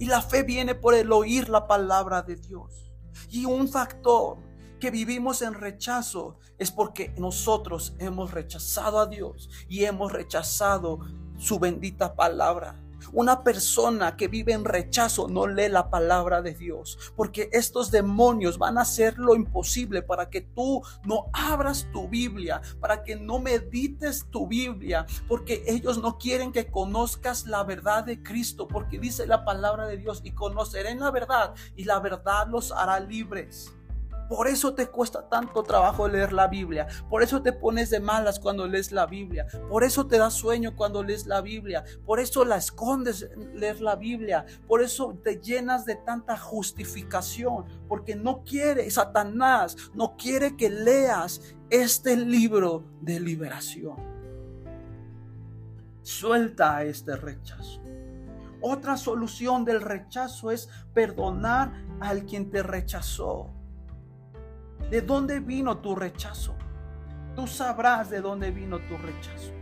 Y 0.00 0.06
la 0.06 0.20
fe 0.20 0.42
viene 0.42 0.74
por 0.74 0.94
el 0.94 1.12
oír 1.12 1.48
la 1.48 1.68
palabra 1.68 2.20
de 2.20 2.34
Dios. 2.34 2.92
Y 3.30 3.44
un 3.44 3.68
factor 3.68 4.38
que 4.80 4.90
vivimos 4.90 5.40
en 5.40 5.54
rechazo 5.54 6.40
es 6.58 6.72
porque 6.72 7.14
nosotros 7.16 7.94
hemos 8.00 8.32
rechazado 8.32 8.98
a 8.98 9.06
Dios 9.06 9.48
y 9.68 9.84
hemos 9.84 10.12
rechazado 10.12 10.98
su 11.38 11.60
bendita 11.60 12.16
palabra. 12.16 12.74
Una 13.12 13.42
persona 13.42 14.16
que 14.16 14.28
vive 14.28 14.52
en 14.52 14.64
rechazo 14.64 15.28
no 15.28 15.46
lee 15.46 15.68
la 15.68 15.90
palabra 15.90 16.42
de 16.42 16.54
Dios, 16.54 16.98
porque 17.16 17.48
estos 17.52 17.90
demonios 17.90 18.58
van 18.58 18.78
a 18.78 18.82
hacer 18.82 19.18
lo 19.18 19.34
imposible 19.34 20.02
para 20.02 20.30
que 20.30 20.40
tú 20.40 20.82
no 21.04 21.26
abras 21.32 21.88
tu 21.92 22.08
Biblia, 22.08 22.60
para 22.80 23.02
que 23.02 23.16
no 23.16 23.38
medites 23.38 24.26
tu 24.30 24.46
Biblia, 24.46 25.06
porque 25.28 25.62
ellos 25.66 25.98
no 25.98 26.18
quieren 26.18 26.52
que 26.52 26.70
conozcas 26.70 27.46
la 27.46 27.64
verdad 27.64 28.04
de 28.04 28.22
Cristo, 28.22 28.66
porque 28.68 28.98
dice 28.98 29.26
la 29.26 29.44
palabra 29.44 29.86
de 29.86 29.96
Dios 29.96 30.20
y 30.24 30.32
conocerán 30.32 31.00
la 31.00 31.10
verdad 31.10 31.54
y 31.74 31.84
la 31.84 32.00
verdad 32.00 32.46
los 32.48 32.72
hará 32.72 33.00
libres. 33.00 33.72
Por 34.28 34.48
eso 34.48 34.74
te 34.74 34.88
cuesta 34.88 35.28
tanto 35.28 35.62
trabajo 35.62 36.08
leer 36.08 36.32
la 36.32 36.48
Biblia. 36.48 36.86
Por 37.08 37.22
eso 37.22 37.42
te 37.42 37.52
pones 37.52 37.90
de 37.90 38.00
malas 38.00 38.40
cuando 38.40 38.66
lees 38.66 38.92
la 38.92 39.06
Biblia. 39.06 39.46
Por 39.68 39.84
eso 39.84 40.06
te 40.06 40.18
da 40.18 40.30
sueño 40.30 40.74
cuando 40.74 41.02
lees 41.02 41.26
la 41.26 41.40
Biblia. 41.40 41.84
Por 42.04 42.20
eso 42.20 42.44
la 42.44 42.56
escondes 42.56 43.28
leer 43.54 43.80
la 43.80 43.96
Biblia. 43.96 44.44
Por 44.66 44.82
eso 44.82 45.18
te 45.22 45.40
llenas 45.40 45.84
de 45.84 45.96
tanta 45.96 46.36
justificación. 46.36 47.64
Porque 47.88 48.16
no 48.16 48.42
quiere, 48.44 48.90
Satanás 48.90 49.76
no 49.94 50.16
quiere 50.16 50.56
que 50.56 50.70
leas 50.70 51.56
este 51.70 52.16
libro 52.16 52.84
de 53.00 53.20
liberación. 53.20 53.96
Suelta 56.02 56.84
este 56.84 57.16
rechazo. 57.16 57.82
Otra 58.60 58.96
solución 58.96 59.64
del 59.64 59.80
rechazo 59.80 60.50
es 60.50 60.68
perdonar 60.94 61.72
al 62.00 62.24
quien 62.24 62.50
te 62.50 62.62
rechazó. 62.62 63.55
¿De 64.90 65.00
dónde 65.00 65.40
vino 65.40 65.78
tu 65.78 65.94
rechazo? 65.94 66.54
Tú 67.34 67.46
sabrás 67.46 68.08
de 68.10 68.20
dónde 68.20 68.50
vino 68.50 68.78
tu 68.78 68.96
rechazo. 68.96 69.52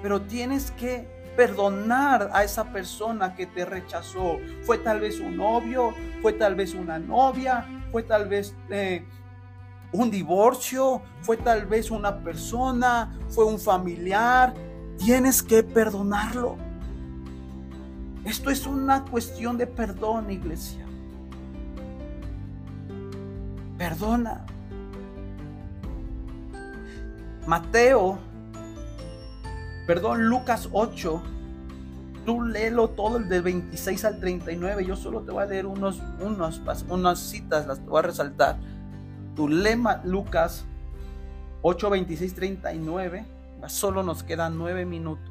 Pero 0.00 0.22
tienes 0.22 0.70
que 0.72 1.06
perdonar 1.36 2.30
a 2.32 2.44
esa 2.44 2.72
persona 2.72 3.34
que 3.34 3.46
te 3.46 3.64
rechazó. 3.64 4.38
Fue 4.62 4.78
tal 4.78 5.00
vez 5.00 5.20
un 5.20 5.36
novio, 5.36 5.94
fue 6.20 6.32
tal 6.32 6.54
vez 6.54 6.74
una 6.74 6.98
novia, 6.98 7.66
fue 7.90 8.02
tal 8.02 8.28
vez 8.28 8.54
eh, 8.70 9.04
un 9.92 10.10
divorcio, 10.10 11.02
fue 11.20 11.36
tal 11.36 11.66
vez 11.66 11.90
una 11.90 12.18
persona, 12.18 13.18
fue 13.28 13.44
un 13.44 13.58
familiar. 13.58 14.54
Tienes 14.98 15.42
que 15.42 15.62
perdonarlo. 15.62 16.56
Esto 18.24 18.50
es 18.50 18.66
una 18.66 19.04
cuestión 19.04 19.58
de 19.58 19.66
perdón, 19.66 20.30
iglesia. 20.30 20.81
Perdona. 23.82 24.46
Mateo, 27.48 28.16
perdón, 29.88 30.28
Lucas 30.28 30.68
8, 30.70 31.20
tú 32.24 32.42
léelo 32.44 32.90
todo 32.90 33.16
el 33.16 33.28
de 33.28 33.40
26 33.40 34.04
al 34.04 34.20
39. 34.20 34.84
Yo 34.84 34.94
solo 34.94 35.22
te 35.22 35.32
voy 35.32 35.42
a 35.42 35.46
leer 35.46 35.66
unos, 35.66 36.00
unos, 36.20 36.60
unas 36.90 37.18
citas, 37.18 37.66
las 37.66 37.84
voy 37.84 37.98
a 37.98 38.02
resaltar. 38.02 38.56
Tu 39.34 39.48
lema 39.48 40.00
Lucas 40.04 40.64
8, 41.62 41.90
26, 41.90 42.34
39. 42.36 43.24
Solo 43.66 44.04
nos 44.04 44.22
quedan 44.22 44.58
nueve 44.58 44.86
minutos. 44.86 45.28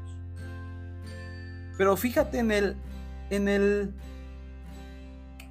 Pero 1.77 1.95
fíjate 1.95 2.39
en 2.39 2.51
el, 2.51 2.75
en 3.29 3.47
el 3.47 3.93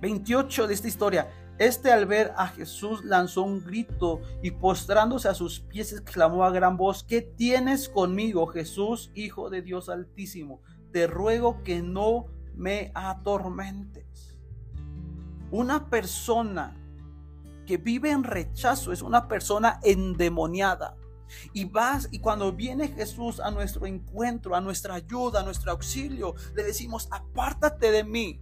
28 0.03 0.67
de 0.67 0.75
esta 0.75 0.87
historia. 0.87 1.29
Este 1.61 1.93
al 1.93 2.07
ver 2.07 2.33
a 2.39 2.49
Jesús 2.49 3.05
lanzó 3.05 3.43
un 3.43 3.63
grito 3.63 4.23
y 4.43 4.51
postrándose 4.51 5.29
a 5.29 5.35
sus 5.35 5.61
pies 5.61 5.93
exclamó 5.93 6.43
a 6.47 6.51
gran 6.51 6.79
voz, 6.79 7.05
¿qué 7.05 7.21
tienes 7.21 7.91
conmigo, 7.91 8.47
Jesús, 8.47 9.11
Hijo 9.15 9.51
de 9.51 9.61
Dios 9.61 9.91
Altísimo? 9.91 10.63
Te 10.91 11.07
ruego 11.07 11.63
que 11.63 11.83
no 11.83 12.29
me 12.55 12.91
atormentes. 12.95 14.39
Una 15.51 15.91
persona 15.91 16.79
que 17.67 17.77
vive 17.77 18.11
en 18.11 18.25
rechazo 18.25 18.91
es 18.91 19.03
una 19.03 19.29
persona 19.29 19.81
endemoniada. 19.83 20.97
Y 21.53 21.67
vas 21.67 22.09
y 22.11 22.21
cuando 22.21 22.53
viene 22.53 22.89
Jesús 22.89 23.39
a 23.39 23.51
nuestro 23.51 23.85
encuentro, 23.85 24.57
a 24.57 24.63
nuestra 24.63 24.95
ayuda, 24.95 25.41
a 25.41 25.45
nuestro 25.45 25.73
auxilio, 25.73 26.35
le 26.55 26.63
decimos, 26.63 27.07
apártate 27.11 27.91
de 27.91 28.03
mí 28.03 28.41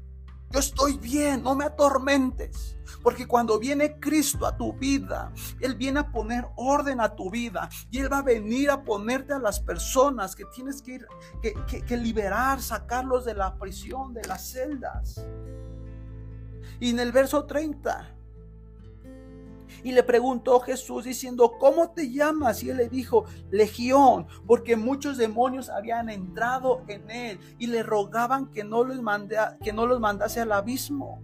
yo 0.50 0.60
estoy 0.60 0.96
bien, 0.98 1.42
no 1.42 1.54
me 1.54 1.64
atormentes. 1.64 2.76
Porque 3.02 3.26
cuando 3.26 3.58
viene 3.58 3.98
Cristo 4.00 4.46
a 4.46 4.56
tu 4.56 4.72
vida, 4.72 5.32
Él 5.60 5.74
viene 5.74 6.00
a 6.00 6.10
poner 6.10 6.46
orden 6.56 7.00
a 7.00 7.14
tu 7.14 7.30
vida. 7.30 7.68
Y 7.90 7.98
Él 7.98 8.12
va 8.12 8.18
a 8.18 8.22
venir 8.22 8.70
a 8.70 8.82
ponerte 8.82 9.34
a 9.34 9.38
las 9.38 9.60
personas 9.60 10.34
que 10.34 10.44
tienes 10.46 10.82
que, 10.82 10.94
ir, 10.94 11.06
que, 11.42 11.82
que 11.82 11.96
liberar, 11.96 12.62
sacarlos 12.62 13.24
de 13.24 13.34
la 13.34 13.56
prisión, 13.56 14.14
de 14.14 14.22
las 14.26 14.50
celdas. 14.50 15.24
Y 16.80 16.90
en 16.90 17.00
el 17.00 17.12
verso 17.12 17.44
30 17.44 18.17
y 19.82 19.92
le 19.92 20.02
preguntó 20.02 20.60
Jesús 20.60 21.04
diciendo, 21.04 21.52
¿cómo 21.58 21.90
te 21.90 22.10
llamas? 22.10 22.62
Y 22.62 22.70
él 22.70 22.78
le 22.78 22.88
dijo, 22.88 23.24
Legión, 23.50 24.26
porque 24.46 24.76
muchos 24.76 25.16
demonios 25.16 25.68
habían 25.68 26.08
entrado 26.08 26.82
en 26.88 27.10
él 27.10 27.40
y 27.58 27.66
le 27.66 27.82
rogaban 27.82 28.50
que 28.50 28.64
no 28.64 28.84
los, 28.84 28.98
que 29.62 29.72
no 29.72 29.86
los 29.86 30.00
mandase 30.00 30.40
al 30.40 30.52
abismo. 30.52 31.20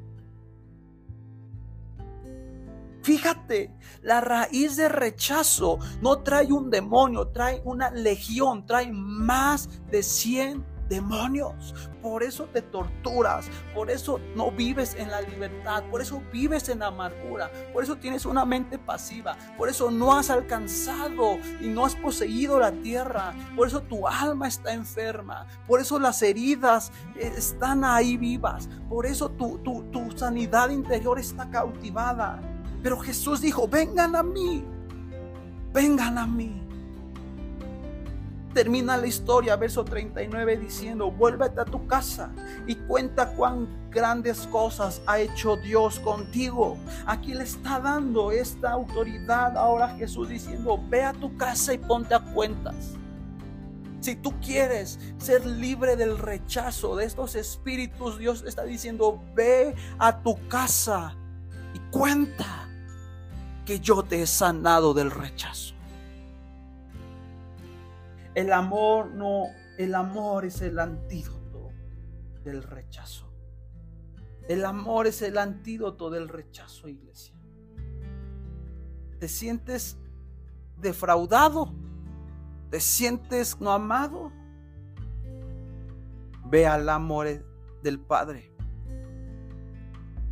Fíjate, 3.02 3.70
la 4.00 4.22
raíz 4.22 4.76
de 4.76 4.88
rechazo 4.88 5.78
no 6.00 6.22
trae 6.22 6.50
un 6.50 6.70
demonio, 6.70 7.28
trae 7.28 7.60
una 7.66 7.90
legión, 7.90 8.64
trae 8.64 8.90
más 8.90 9.68
de 9.90 10.02
100 10.02 10.73
demonios. 10.88 11.74
Por 12.02 12.22
eso 12.22 12.44
te 12.44 12.62
torturas, 12.62 13.46
por 13.74 13.90
eso 13.90 14.20
no 14.36 14.50
vives 14.50 14.94
en 14.94 15.10
la 15.10 15.22
libertad, 15.22 15.84
por 15.90 16.02
eso 16.02 16.22
vives 16.32 16.68
en 16.68 16.82
amargura, 16.82 17.50
por 17.72 17.82
eso 17.82 17.96
tienes 17.96 18.26
una 18.26 18.44
mente 18.44 18.78
pasiva, 18.78 19.36
por 19.56 19.68
eso 19.68 19.90
no 19.90 20.14
has 20.14 20.28
alcanzado 20.30 21.38
y 21.60 21.68
no 21.68 21.86
has 21.86 21.94
poseído 21.94 22.60
la 22.60 22.72
tierra, 22.72 23.32
por 23.56 23.68
eso 23.68 23.80
tu 23.82 24.06
alma 24.06 24.48
está 24.48 24.72
enferma, 24.72 25.46
por 25.66 25.80
eso 25.80 25.98
las 25.98 26.20
heridas 26.22 26.92
eh, 27.16 27.32
están 27.36 27.84
ahí 27.84 28.16
vivas, 28.16 28.68
por 28.88 29.06
eso 29.06 29.30
tu, 29.30 29.58
tu, 29.58 29.84
tu 29.84 30.10
sanidad 30.16 30.68
interior 30.68 31.18
está 31.18 31.48
cautivada. 31.50 32.40
Pero 32.82 32.98
Jesús 32.98 33.40
dijo, 33.40 33.66
vengan 33.66 34.14
a 34.14 34.22
mí, 34.22 34.62
vengan 35.72 36.18
a 36.18 36.26
mí. 36.26 36.63
Termina 38.54 38.96
la 38.96 39.08
historia, 39.08 39.56
verso 39.56 39.84
39, 39.84 40.56
diciendo, 40.58 41.10
vuélvete 41.10 41.60
a 41.60 41.64
tu 41.64 41.88
casa 41.88 42.30
y 42.68 42.76
cuenta 42.76 43.32
cuán 43.34 43.90
grandes 43.90 44.46
cosas 44.46 45.02
ha 45.06 45.18
hecho 45.18 45.56
Dios 45.56 45.98
contigo. 45.98 46.76
Aquí 47.04 47.34
le 47.34 47.42
está 47.42 47.80
dando 47.80 48.30
esta 48.30 48.70
autoridad 48.70 49.56
ahora 49.56 49.88
Jesús 49.96 50.28
diciendo, 50.28 50.80
ve 50.88 51.02
a 51.02 51.12
tu 51.12 51.36
casa 51.36 51.74
y 51.74 51.78
ponte 51.78 52.14
a 52.14 52.20
cuentas. 52.20 52.92
Si 53.98 54.14
tú 54.14 54.32
quieres 54.40 55.00
ser 55.18 55.44
libre 55.44 55.96
del 55.96 56.16
rechazo 56.16 56.94
de 56.94 57.06
estos 57.06 57.34
espíritus, 57.34 58.18
Dios 58.18 58.44
está 58.46 58.62
diciendo, 58.62 59.20
ve 59.34 59.74
a 59.98 60.22
tu 60.22 60.38
casa 60.46 61.16
y 61.74 61.80
cuenta 61.90 62.68
que 63.66 63.80
yo 63.80 64.04
te 64.04 64.22
he 64.22 64.26
sanado 64.28 64.94
del 64.94 65.10
rechazo. 65.10 65.73
El 68.34 68.52
amor 68.52 69.10
no, 69.12 69.44
el 69.78 69.94
amor 69.94 70.44
es 70.44 70.60
el 70.60 70.78
antídoto 70.78 71.70
del 72.42 72.62
rechazo. 72.62 73.32
El 74.48 74.64
amor 74.64 75.06
es 75.06 75.22
el 75.22 75.38
antídoto 75.38 76.10
del 76.10 76.28
rechazo, 76.28 76.88
iglesia. 76.88 77.34
¿Te 79.18 79.28
sientes 79.28 79.96
defraudado? 80.76 81.72
¿Te 82.70 82.80
sientes 82.80 83.60
no 83.60 83.70
amado? 83.70 84.32
Ve 86.46 86.66
al 86.66 86.88
amor 86.88 87.26
del 87.82 88.00
Padre. 88.00 88.52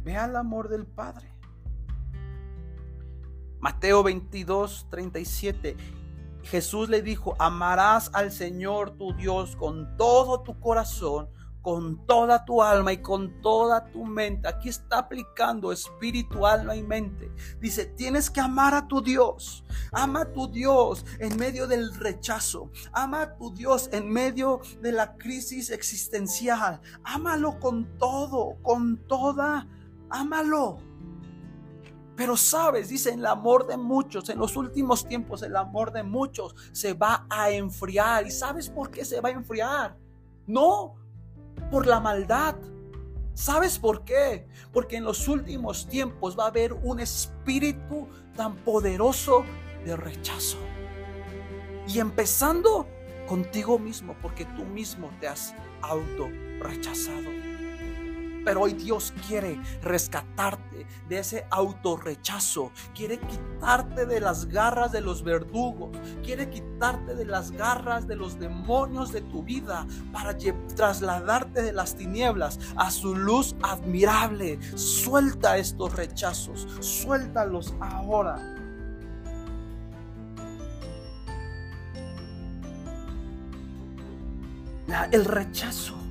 Ve 0.04 0.16
al 0.16 0.36
amor 0.36 0.68
del 0.68 0.86
Padre. 0.86 1.32
Mateo 3.60 4.02
22, 4.02 4.88
37. 4.90 5.76
Jesús 6.42 6.88
le 6.88 7.02
dijo, 7.02 7.34
amarás 7.38 8.10
al 8.12 8.32
Señor 8.32 8.96
tu 8.96 9.14
Dios 9.14 9.56
con 9.56 9.96
todo 9.96 10.42
tu 10.42 10.58
corazón, 10.60 11.28
con 11.62 12.04
toda 12.06 12.44
tu 12.44 12.60
alma 12.62 12.92
y 12.92 12.98
con 12.98 13.40
toda 13.40 13.84
tu 13.92 14.04
mente. 14.04 14.48
Aquí 14.48 14.68
está 14.68 14.98
aplicando 14.98 15.72
espíritu, 15.72 16.40
y 16.76 16.82
mente. 16.82 17.30
Dice, 17.60 17.86
tienes 17.86 18.28
que 18.28 18.40
amar 18.40 18.74
a 18.74 18.88
tu 18.88 19.00
Dios. 19.00 19.64
Ama 19.92 20.22
a 20.22 20.32
tu 20.32 20.50
Dios 20.50 21.06
en 21.20 21.36
medio 21.36 21.66
del 21.68 21.94
rechazo. 21.94 22.70
Ama 22.92 23.22
a 23.22 23.36
tu 23.36 23.54
Dios 23.54 23.88
en 23.92 24.10
medio 24.10 24.60
de 24.80 24.92
la 24.92 25.16
crisis 25.16 25.70
existencial. 25.70 26.80
Ámalo 27.04 27.58
con 27.60 27.96
todo, 27.96 28.56
con 28.62 28.98
toda. 29.06 29.68
Ámalo. 30.10 30.78
Pero 32.16 32.36
sabes, 32.36 32.88
dice, 32.88 33.14
el 33.14 33.24
amor 33.24 33.66
de 33.66 33.76
muchos, 33.76 34.28
en 34.28 34.38
los 34.38 34.56
últimos 34.56 35.06
tiempos 35.06 35.42
el 35.42 35.56
amor 35.56 35.92
de 35.92 36.02
muchos 36.02 36.54
se 36.72 36.92
va 36.92 37.26
a 37.30 37.50
enfriar. 37.50 38.26
¿Y 38.26 38.30
sabes 38.30 38.68
por 38.68 38.90
qué 38.90 39.04
se 39.04 39.20
va 39.20 39.30
a 39.30 39.32
enfriar? 39.32 39.96
No 40.46 40.94
por 41.70 41.86
la 41.86 42.00
maldad. 42.00 42.56
¿Sabes 43.34 43.78
por 43.78 44.04
qué? 44.04 44.46
Porque 44.72 44.96
en 44.96 45.04
los 45.04 45.26
últimos 45.26 45.88
tiempos 45.88 46.38
va 46.38 46.44
a 46.44 46.48
haber 46.48 46.74
un 46.74 47.00
espíritu 47.00 48.06
tan 48.36 48.56
poderoso 48.56 49.44
de 49.84 49.96
rechazo. 49.96 50.58
Y 51.88 51.98
empezando 51.98 52.86
contigo 53.26 53.78
mismo, 53.78 54.14
porque 54.20 54.44
tú 54.44 54.64
mismo 54.64 55.10
te 55.18 55.28
has 55.28 55.54
auto 55.80 56.28
rechazado. 56.60 57.51
Pero 58.44 58.62
hoy 58.62 58.72
Dios 58.72 59.12
quiere 59.26 59.60
rescatarte 59.82 60.86
de 61.08 61.18
ese 61.18 61.46
autorrechazo. 61.50 62.72
Quiere 62.94 63.18
quitarte 63.18 64.06
de 64.06 64.20
las 64.20 64.46
garras 64.46 64.92
de 64.92 65.00
los 65.00 65.22
verdugos. 65.22 65.96
Quiere 66.22 66.50
quitarte 66.50 67.14
de 67.14 67.24
las 67.24 67.50
garras 67.52 68.06
de 68.06 68.16
los 68.16 68.38
demonios 68.38 69.12
de 69.12 69.20
tu 69.22 69.42
vida 69.42 69.86
para 70.12 70.36
trasladarte 70.74 71.62
de 71.62 71.72
las 71.72 71.96
tinieblas 71.96 72.58
a 72.76 72.90
su 72.90 73.14
luz 73.14 73.54
admirable. 73.62 74.58
Suelta 74.76 75.56
estos 75.56 75.94
rechazos. 75.94 76.66
Suéltalos 76.80 77.74
ahora. 77.80 78.58
el 85.10 85.24
rechazo 85.24 86.01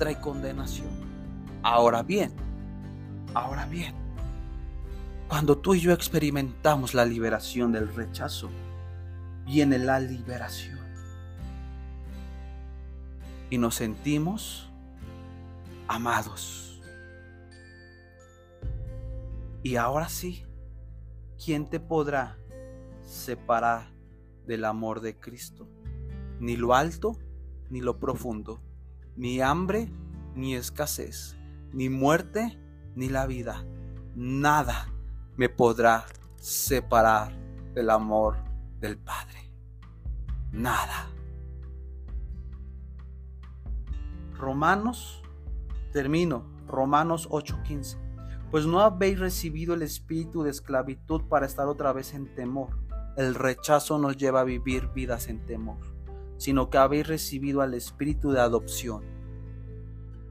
trae 0.00 0.18
condenación. 0.18 0.88
Ahora 1.62 2.02
bien, 2.02 2.32
ahora 3.34 3.66
bien, 3.66 3.94
cuando 5.28 5.58
tú 5.58 5.74
y 5.74 5.80
yo 5.80 5.92
experimentamos 5.92 6.94
la 6.94 7.04
liberación 7.04 7.70
del 7.70 7.94
rechazo, 7.94 8.48
viene 9.44 9.78
la 9.78 10.00
liberación. 10.00 10.80
Y 13.50 13.58
nos 13.58 13.74
sentimos 13.74 14.70
amados. 15.86 16.80
Y 19.62 19.76
ahora 19.76 20.08
sí, 20.08 20.46
¿quién 21.44 21.68
te 21.68 21.78
podrá 21.78 22.38
separar 23.02 23.90
del 24.46 24.64
amor 24.64 25.02
de 25.02 25.20
Cristo? 25.20 25.68
Ni 26.38 26.56
lo 26.56 26.74
alto 26.74 27.18
ni 27.68 27.82
lo 27.82 27.98
profundo 28.00 28.62
ni 29.16 29.40
hambre, 29.40 29.90
ni 30.34 30.54
escasez, 30.54 31.36
ni 31.72 31.88
muerte, 31.88 32.58
ni 32.94 33.08
la 33.08 33.26
vida. 33.26 33.64
Nada 34.14 34.88
me 35.36 35.48
podrá 35.48 36.04
separar 36.36 37.32
del 37.74 37.90
amor 37.90 38.36
del 38.80 38.98
Padre. 38.98 39.50
Nada. 40.52 41.08
Romanos, 44.36 45.22
termino, 45.92 46.44
Romanos 46.66 47.28
8:15. 47.30 47.98
Pues 48.50 48.66
no 48.66 48.80
habéis 48.80 49.20
recibido 49.20 49.74
el 49.74 49.82
espíritu 49.82 50.42
de 50.42 50.50
esclavitud 50.50 51.22
para 51.28 51.46
estar 51.46 51.68
otra 51.68 51.92
vez 51.92 52.14
en 52.14 52.34
temor. 52.34 52.70
El 53.16 53.34
rechazo 53.34 53.98
nos 53.98 54.16
lleva 54.16 54.40
a 54.40 54.44
vivir 54.44 54.88
vidas 54.88 55.28
en 55.28 55.44
temor 55.46 55.89
sino 56.40 56.70
que 56.70 56.78
habéis 56.78 57.06
recibido 57.06 57.60
al 57.60 57.74
Espíritu 57.74 58.30
de 58.30 58.40
adopción, 58.40 59.04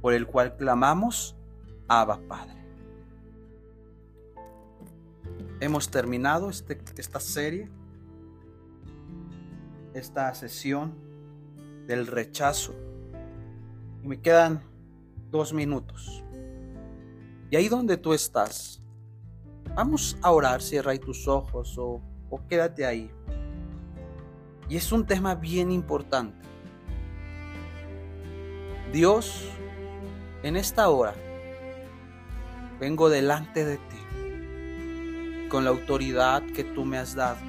por 0.02 0.16
el 0.16 0.26
cual 0.26 0.58
clamamos, 0.58 1.38
Abba 1.88 2.20
Padre. 2.28 2.66
Hemos 5.60 5.92
terminado 5.92 6.50
este, 6.50 6.82
esta 6.98 7.20
serie, 7.20 7.70
esta 9.94 10.34
sesión 10.34 10.96
del 11.86 12.08
rechazo, 12.08 12.74
y 14.02 14.08
me 14.08 14.20
quedan 14.20 14.64
dos 15.30 15.54
minutos. 15.54 16.24
Y 17.52 17.56
ahí 17.56 17.70
donde 17.70 17.98
tú 17.98 18.14
estás, 18.14 18.82
vamos 19.76 20.18
a 20.24 20.32
orar, 20.32 20.64
cierra 20.64 20.94
ahí 20.94 21.00
tus 21.00 21.28
ojos 21.28 21.78
o, 21.78 22.02
o 22.32 22.48
quédate 22.48 22.84
ahí. 22.84 23.12
Y 24.70 24.78
es 24.78 24.92
un 24.92 25.06
tema 25.06 25.34
bien 25.36 25.72
importante. 25.72 26.38
Dios, 28.94 29.50
en 30.44 30.56
esta 30.56 30.90
hora, 30.90 31.16
vengo 32.80 33.10
delante 33.10 33.66
de 33.66 33.78
ti 33.78 35.48
con 35.50 35.64
la 35.64 35.72
autoridad 35.72 36.44
que 36.44 36.64
tú 36.64 36.86
me 36.86 36.98
has 36.98 37.16
dado 37.16 37.40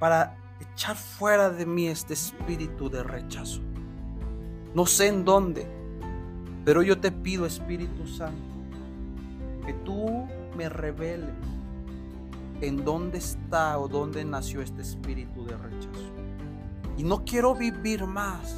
para 0.00 0.36
echar 0.60 0.96
fuera 0.96 1.50
de 1.50 1.64
mí 1.64 1.86
este 1.86 2.14
espíritu 2.14 2.90
de 2.90 3.04
rechazo. 3.04 3.60
No 4.74 4.84
sé 4.84 5.06
en 5.06 5.24
dónde, 5.24 5.66
pero 6.64 6.82
yo 6.82 6.98
te 6.98 7.10
pido, 7.10 7.46
Espíritu 7.46 8.06
Santo, 8.06 8.36
que 9.64 9.72
tú 9.72 10.28
me 10.56 10.68
reveles 10.68 11.30
en 12.60 12.84
dónde 12.84 13.18
está 13.18 13.78
o 13.78 13.88
dónde 13.88 14.24
nació 14.24 14.62
este 14.62 14.82
espíritu 14.82 15.44
de 15.44 15.56
rechazo. 15.56 16.12
Y 16.96 17.02
no 17.04 17.24
quiero 17.24 17.54
vivir 17.54 18.04
más 18.06 18.56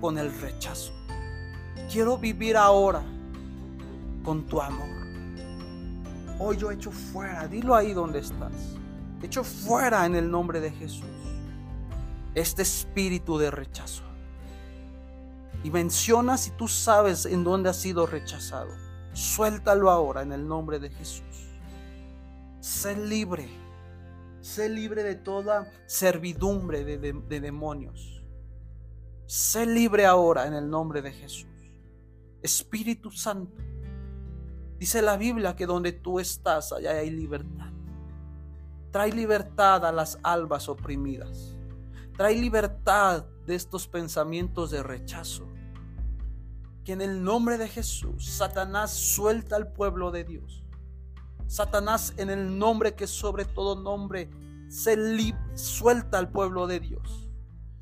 con 0.00 0.18
el 0.18 0.32
rechazo. 0.40 0.92
Quiero 1.90 2.18
vivir 2.18 2.56
ahora 2.56 3.02
con 4.24 4.44
tu 4.46 4.60
amor. 4.60 4.88
Hoy 6.38 6.56
yo 6.56 6.70
echo 6.70 6.90
fuera, 6.90 7.46
dilo 7.46 7.74
ahí 7.74 7.92
donde 7.92 8.18
estás. 8.18 8.52
Echo 9.22 9.44
fuera 9.44 10.04
en 10.06 10.16
el 10.16 10.30
nombre 10.30 10.60
de 10.60 10.72
Jesús 10.72 11.04
este 12.34 12.62
espíritu 12.62 13.38
de 13.38 13.50
rechazo. 13.50 14.02
Y 15.64 15.70
menciona 15.70 16.36
si 16.36 16.50
tú 16.52 16.66
sabes 16.66 17.26
en 17.26 17.44
dónde 17.44 17.70
has 17.70 17.76
sido 17.76 18.06
rechazado. 18.06 18.70
Suéltalo 19.12 19.90
ahora 19.90 20.22
en 20.22 20.32
el 20.32 20.48
nombre 20.48 20.78
de 20.78 20.90
Jesús. 20.90 21.51
Sé 22.62 22.94
libre. 22.94 23.48
Sé 24.40 24.68
libre 24.68 25.02
de 25.02 25.16
toda 25.16 25.68
servidumbre 25.86 26.84
de, 26.84 26.96
de 26.96 27.40
demonios. 27.40 28.22
Sé 29.26 29.66
libre 29.66 30.06
ahora 30.06 30.46
en 30.46 30.54
el 30.54 30.70
nombre 30.70 31.02
de 31.02 31.10
Jesús. 31.10 31.50
Espíritu 32.40 33.10
Santo. 33.10 33.60
Dice 34.78 35.02
la 35.02 35.16
Biblia 35.16 35.56
que 35.56 35.66
donde 35.66 35.90
tú 35.90 36.20
estás, 36.20 36.72
allá 36.72 36.92
hay 36.92 37.10
libertad. 37.10 37.72
Trae 38.92 39.10
libertad 39.10 39.84
a 39.84 39.90
las 39.90 40.20
albas 40.22 40.68
oprimidas. 40.68 41.56
Trae 42.16 42.36
libertad 42.36 43.24
de 43.44 43.56
estos 43.56 43.88
pensamientos 43.88 44.70
de 44.70 44.84
rechazo. 44.84 45.48
Que 46.84 46.92
en 46.92 47.00
el 47.00 47.24
nombre 47.24 47.58
de 47.58 47.66
Jesús, 47.66 48.24
Satanás 48.24 48.92
suelta 48.92 49.56
al 49.56 49.72
pueblo 49.72 50.12
de 50.12 50.22
Dios 50.22 50.61
Satanás 51.46 52.14
en 52.16 52.30
el 52.30 52.58
nombre 52.58 52.94
que 52.94 53.06
sobre 53.06 53.44
todo 53.44 53.76
nombre 53.76 54.30
se 54.68 54.96
suelta 55.54 56.18
al 56.18 56.30
pueblo 56.30 56.66
de 56.66 56.80
Dios. 56.80 57.30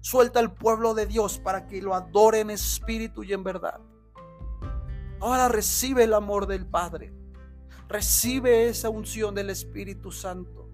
Suelta 0.01 0.41
al 0.41 0.55
pueblo 0.55 0.95
de 0.95 1.07
Dios 1.07 1.39
para 1.39 1.67
que 1.69 1.81
lo 1.81 1.95
adore 1.95 2.41
en 2.41 2.51
espíritu 2.51 3.23
y 3.23 3.33
en 3.33 3.45
verdad. 3.45 3.81
Ahora 5.21 5.49
recibe 5.49 6.05
el 6.05 6.15
amor 6.15 6.47
del 6.47 6.67
Padre. 6.67 7.13
Recibe 7.89 8.69
esa 8.69 8.89
unción 8.89 9.35
del 9.35 9.51
Espíritu 9.51 10.11
Santo. 10.11 10.69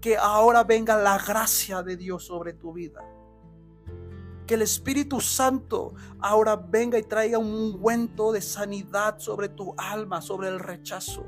Que 0.00 0.16
ahora 0.16 0.64
venga 0.64 0.96
la 0.96 1.18
gracia 1.18 1.82
de 1.82 1.96
Dios 1.96 2.24
sobre 2.24 2.54
tu 2.54 2.72
vida. 2.72 3.04
Que 4.46 4.54
el 4.54 4.62
Espíritu 4.62 5.20
Santo 5.20 5.94
ahora 6.18 6.56
venga 6.56 6.98
y 6.98 7.02
traiga 7.02 7.38
un 7.38 7.52
ungüento 7.52 8.32
de 8.32 8.40
sanidad 8.40 9.18
sobre 9.18 9.50
tu 9.50 9.74
alma, 9.76 10.22
sobre 10.22 10.48
el 10.48 10.58
rechazo 10.58 11.24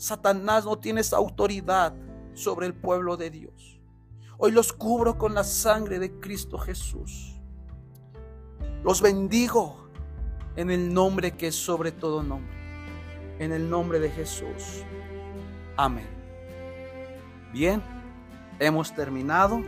Satanás 0.00 0.64
no 0.64 0.78
tiene 0.78 1.02
esa 1.02 1.18
autoridad 1.18 1.94
sobre 2.32 2.66
el 2.66 2.72
pueblo 2.72 3.18
de 3.18 3.28
Dios. 3.28 3.78
Hoy 4.38 4.50
los 4.50 4.72
cubro 4.72 5.18
con 5.18 5.34
la 5.34 5.44
sangre 5.44 5.98
de 5.98 6.18
Cristo 6.20 6.56
Jesús. 6.56 7.38
Los 8.82 9.02
bendigo 9.02 9.90
en 10.56 10.70
el 10.70 10.94
nombre 10.94 11.36
que 11.36 11.48
es 11.48 11.54
sobre 11.54 11.92
todo 11.92 12.22
nombre. 12.22 12.56
En 13.38 13.52
el 13.52 13.68
nombre 13.68 14.00
de 14.00 14.10
Jesús. 14.10 14.86
Amén. 15.76 16.08
Bien, 17.52 17.82
hemos 18.58 18.94
terminado 18.94 19.60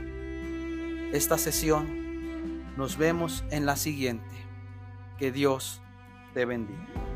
esta 1.13 1.37
sesión. 1.37 2.75
Nos 2.79 2.97
vemos 2.97 3.45
en 3.51 3.67
la 3.67 3.77
siguiente. 3.77 4.35
Que 5.19 5.31
Dios 5.31 5.83
te 6.33 6.47
bendiga. 6.47 7.12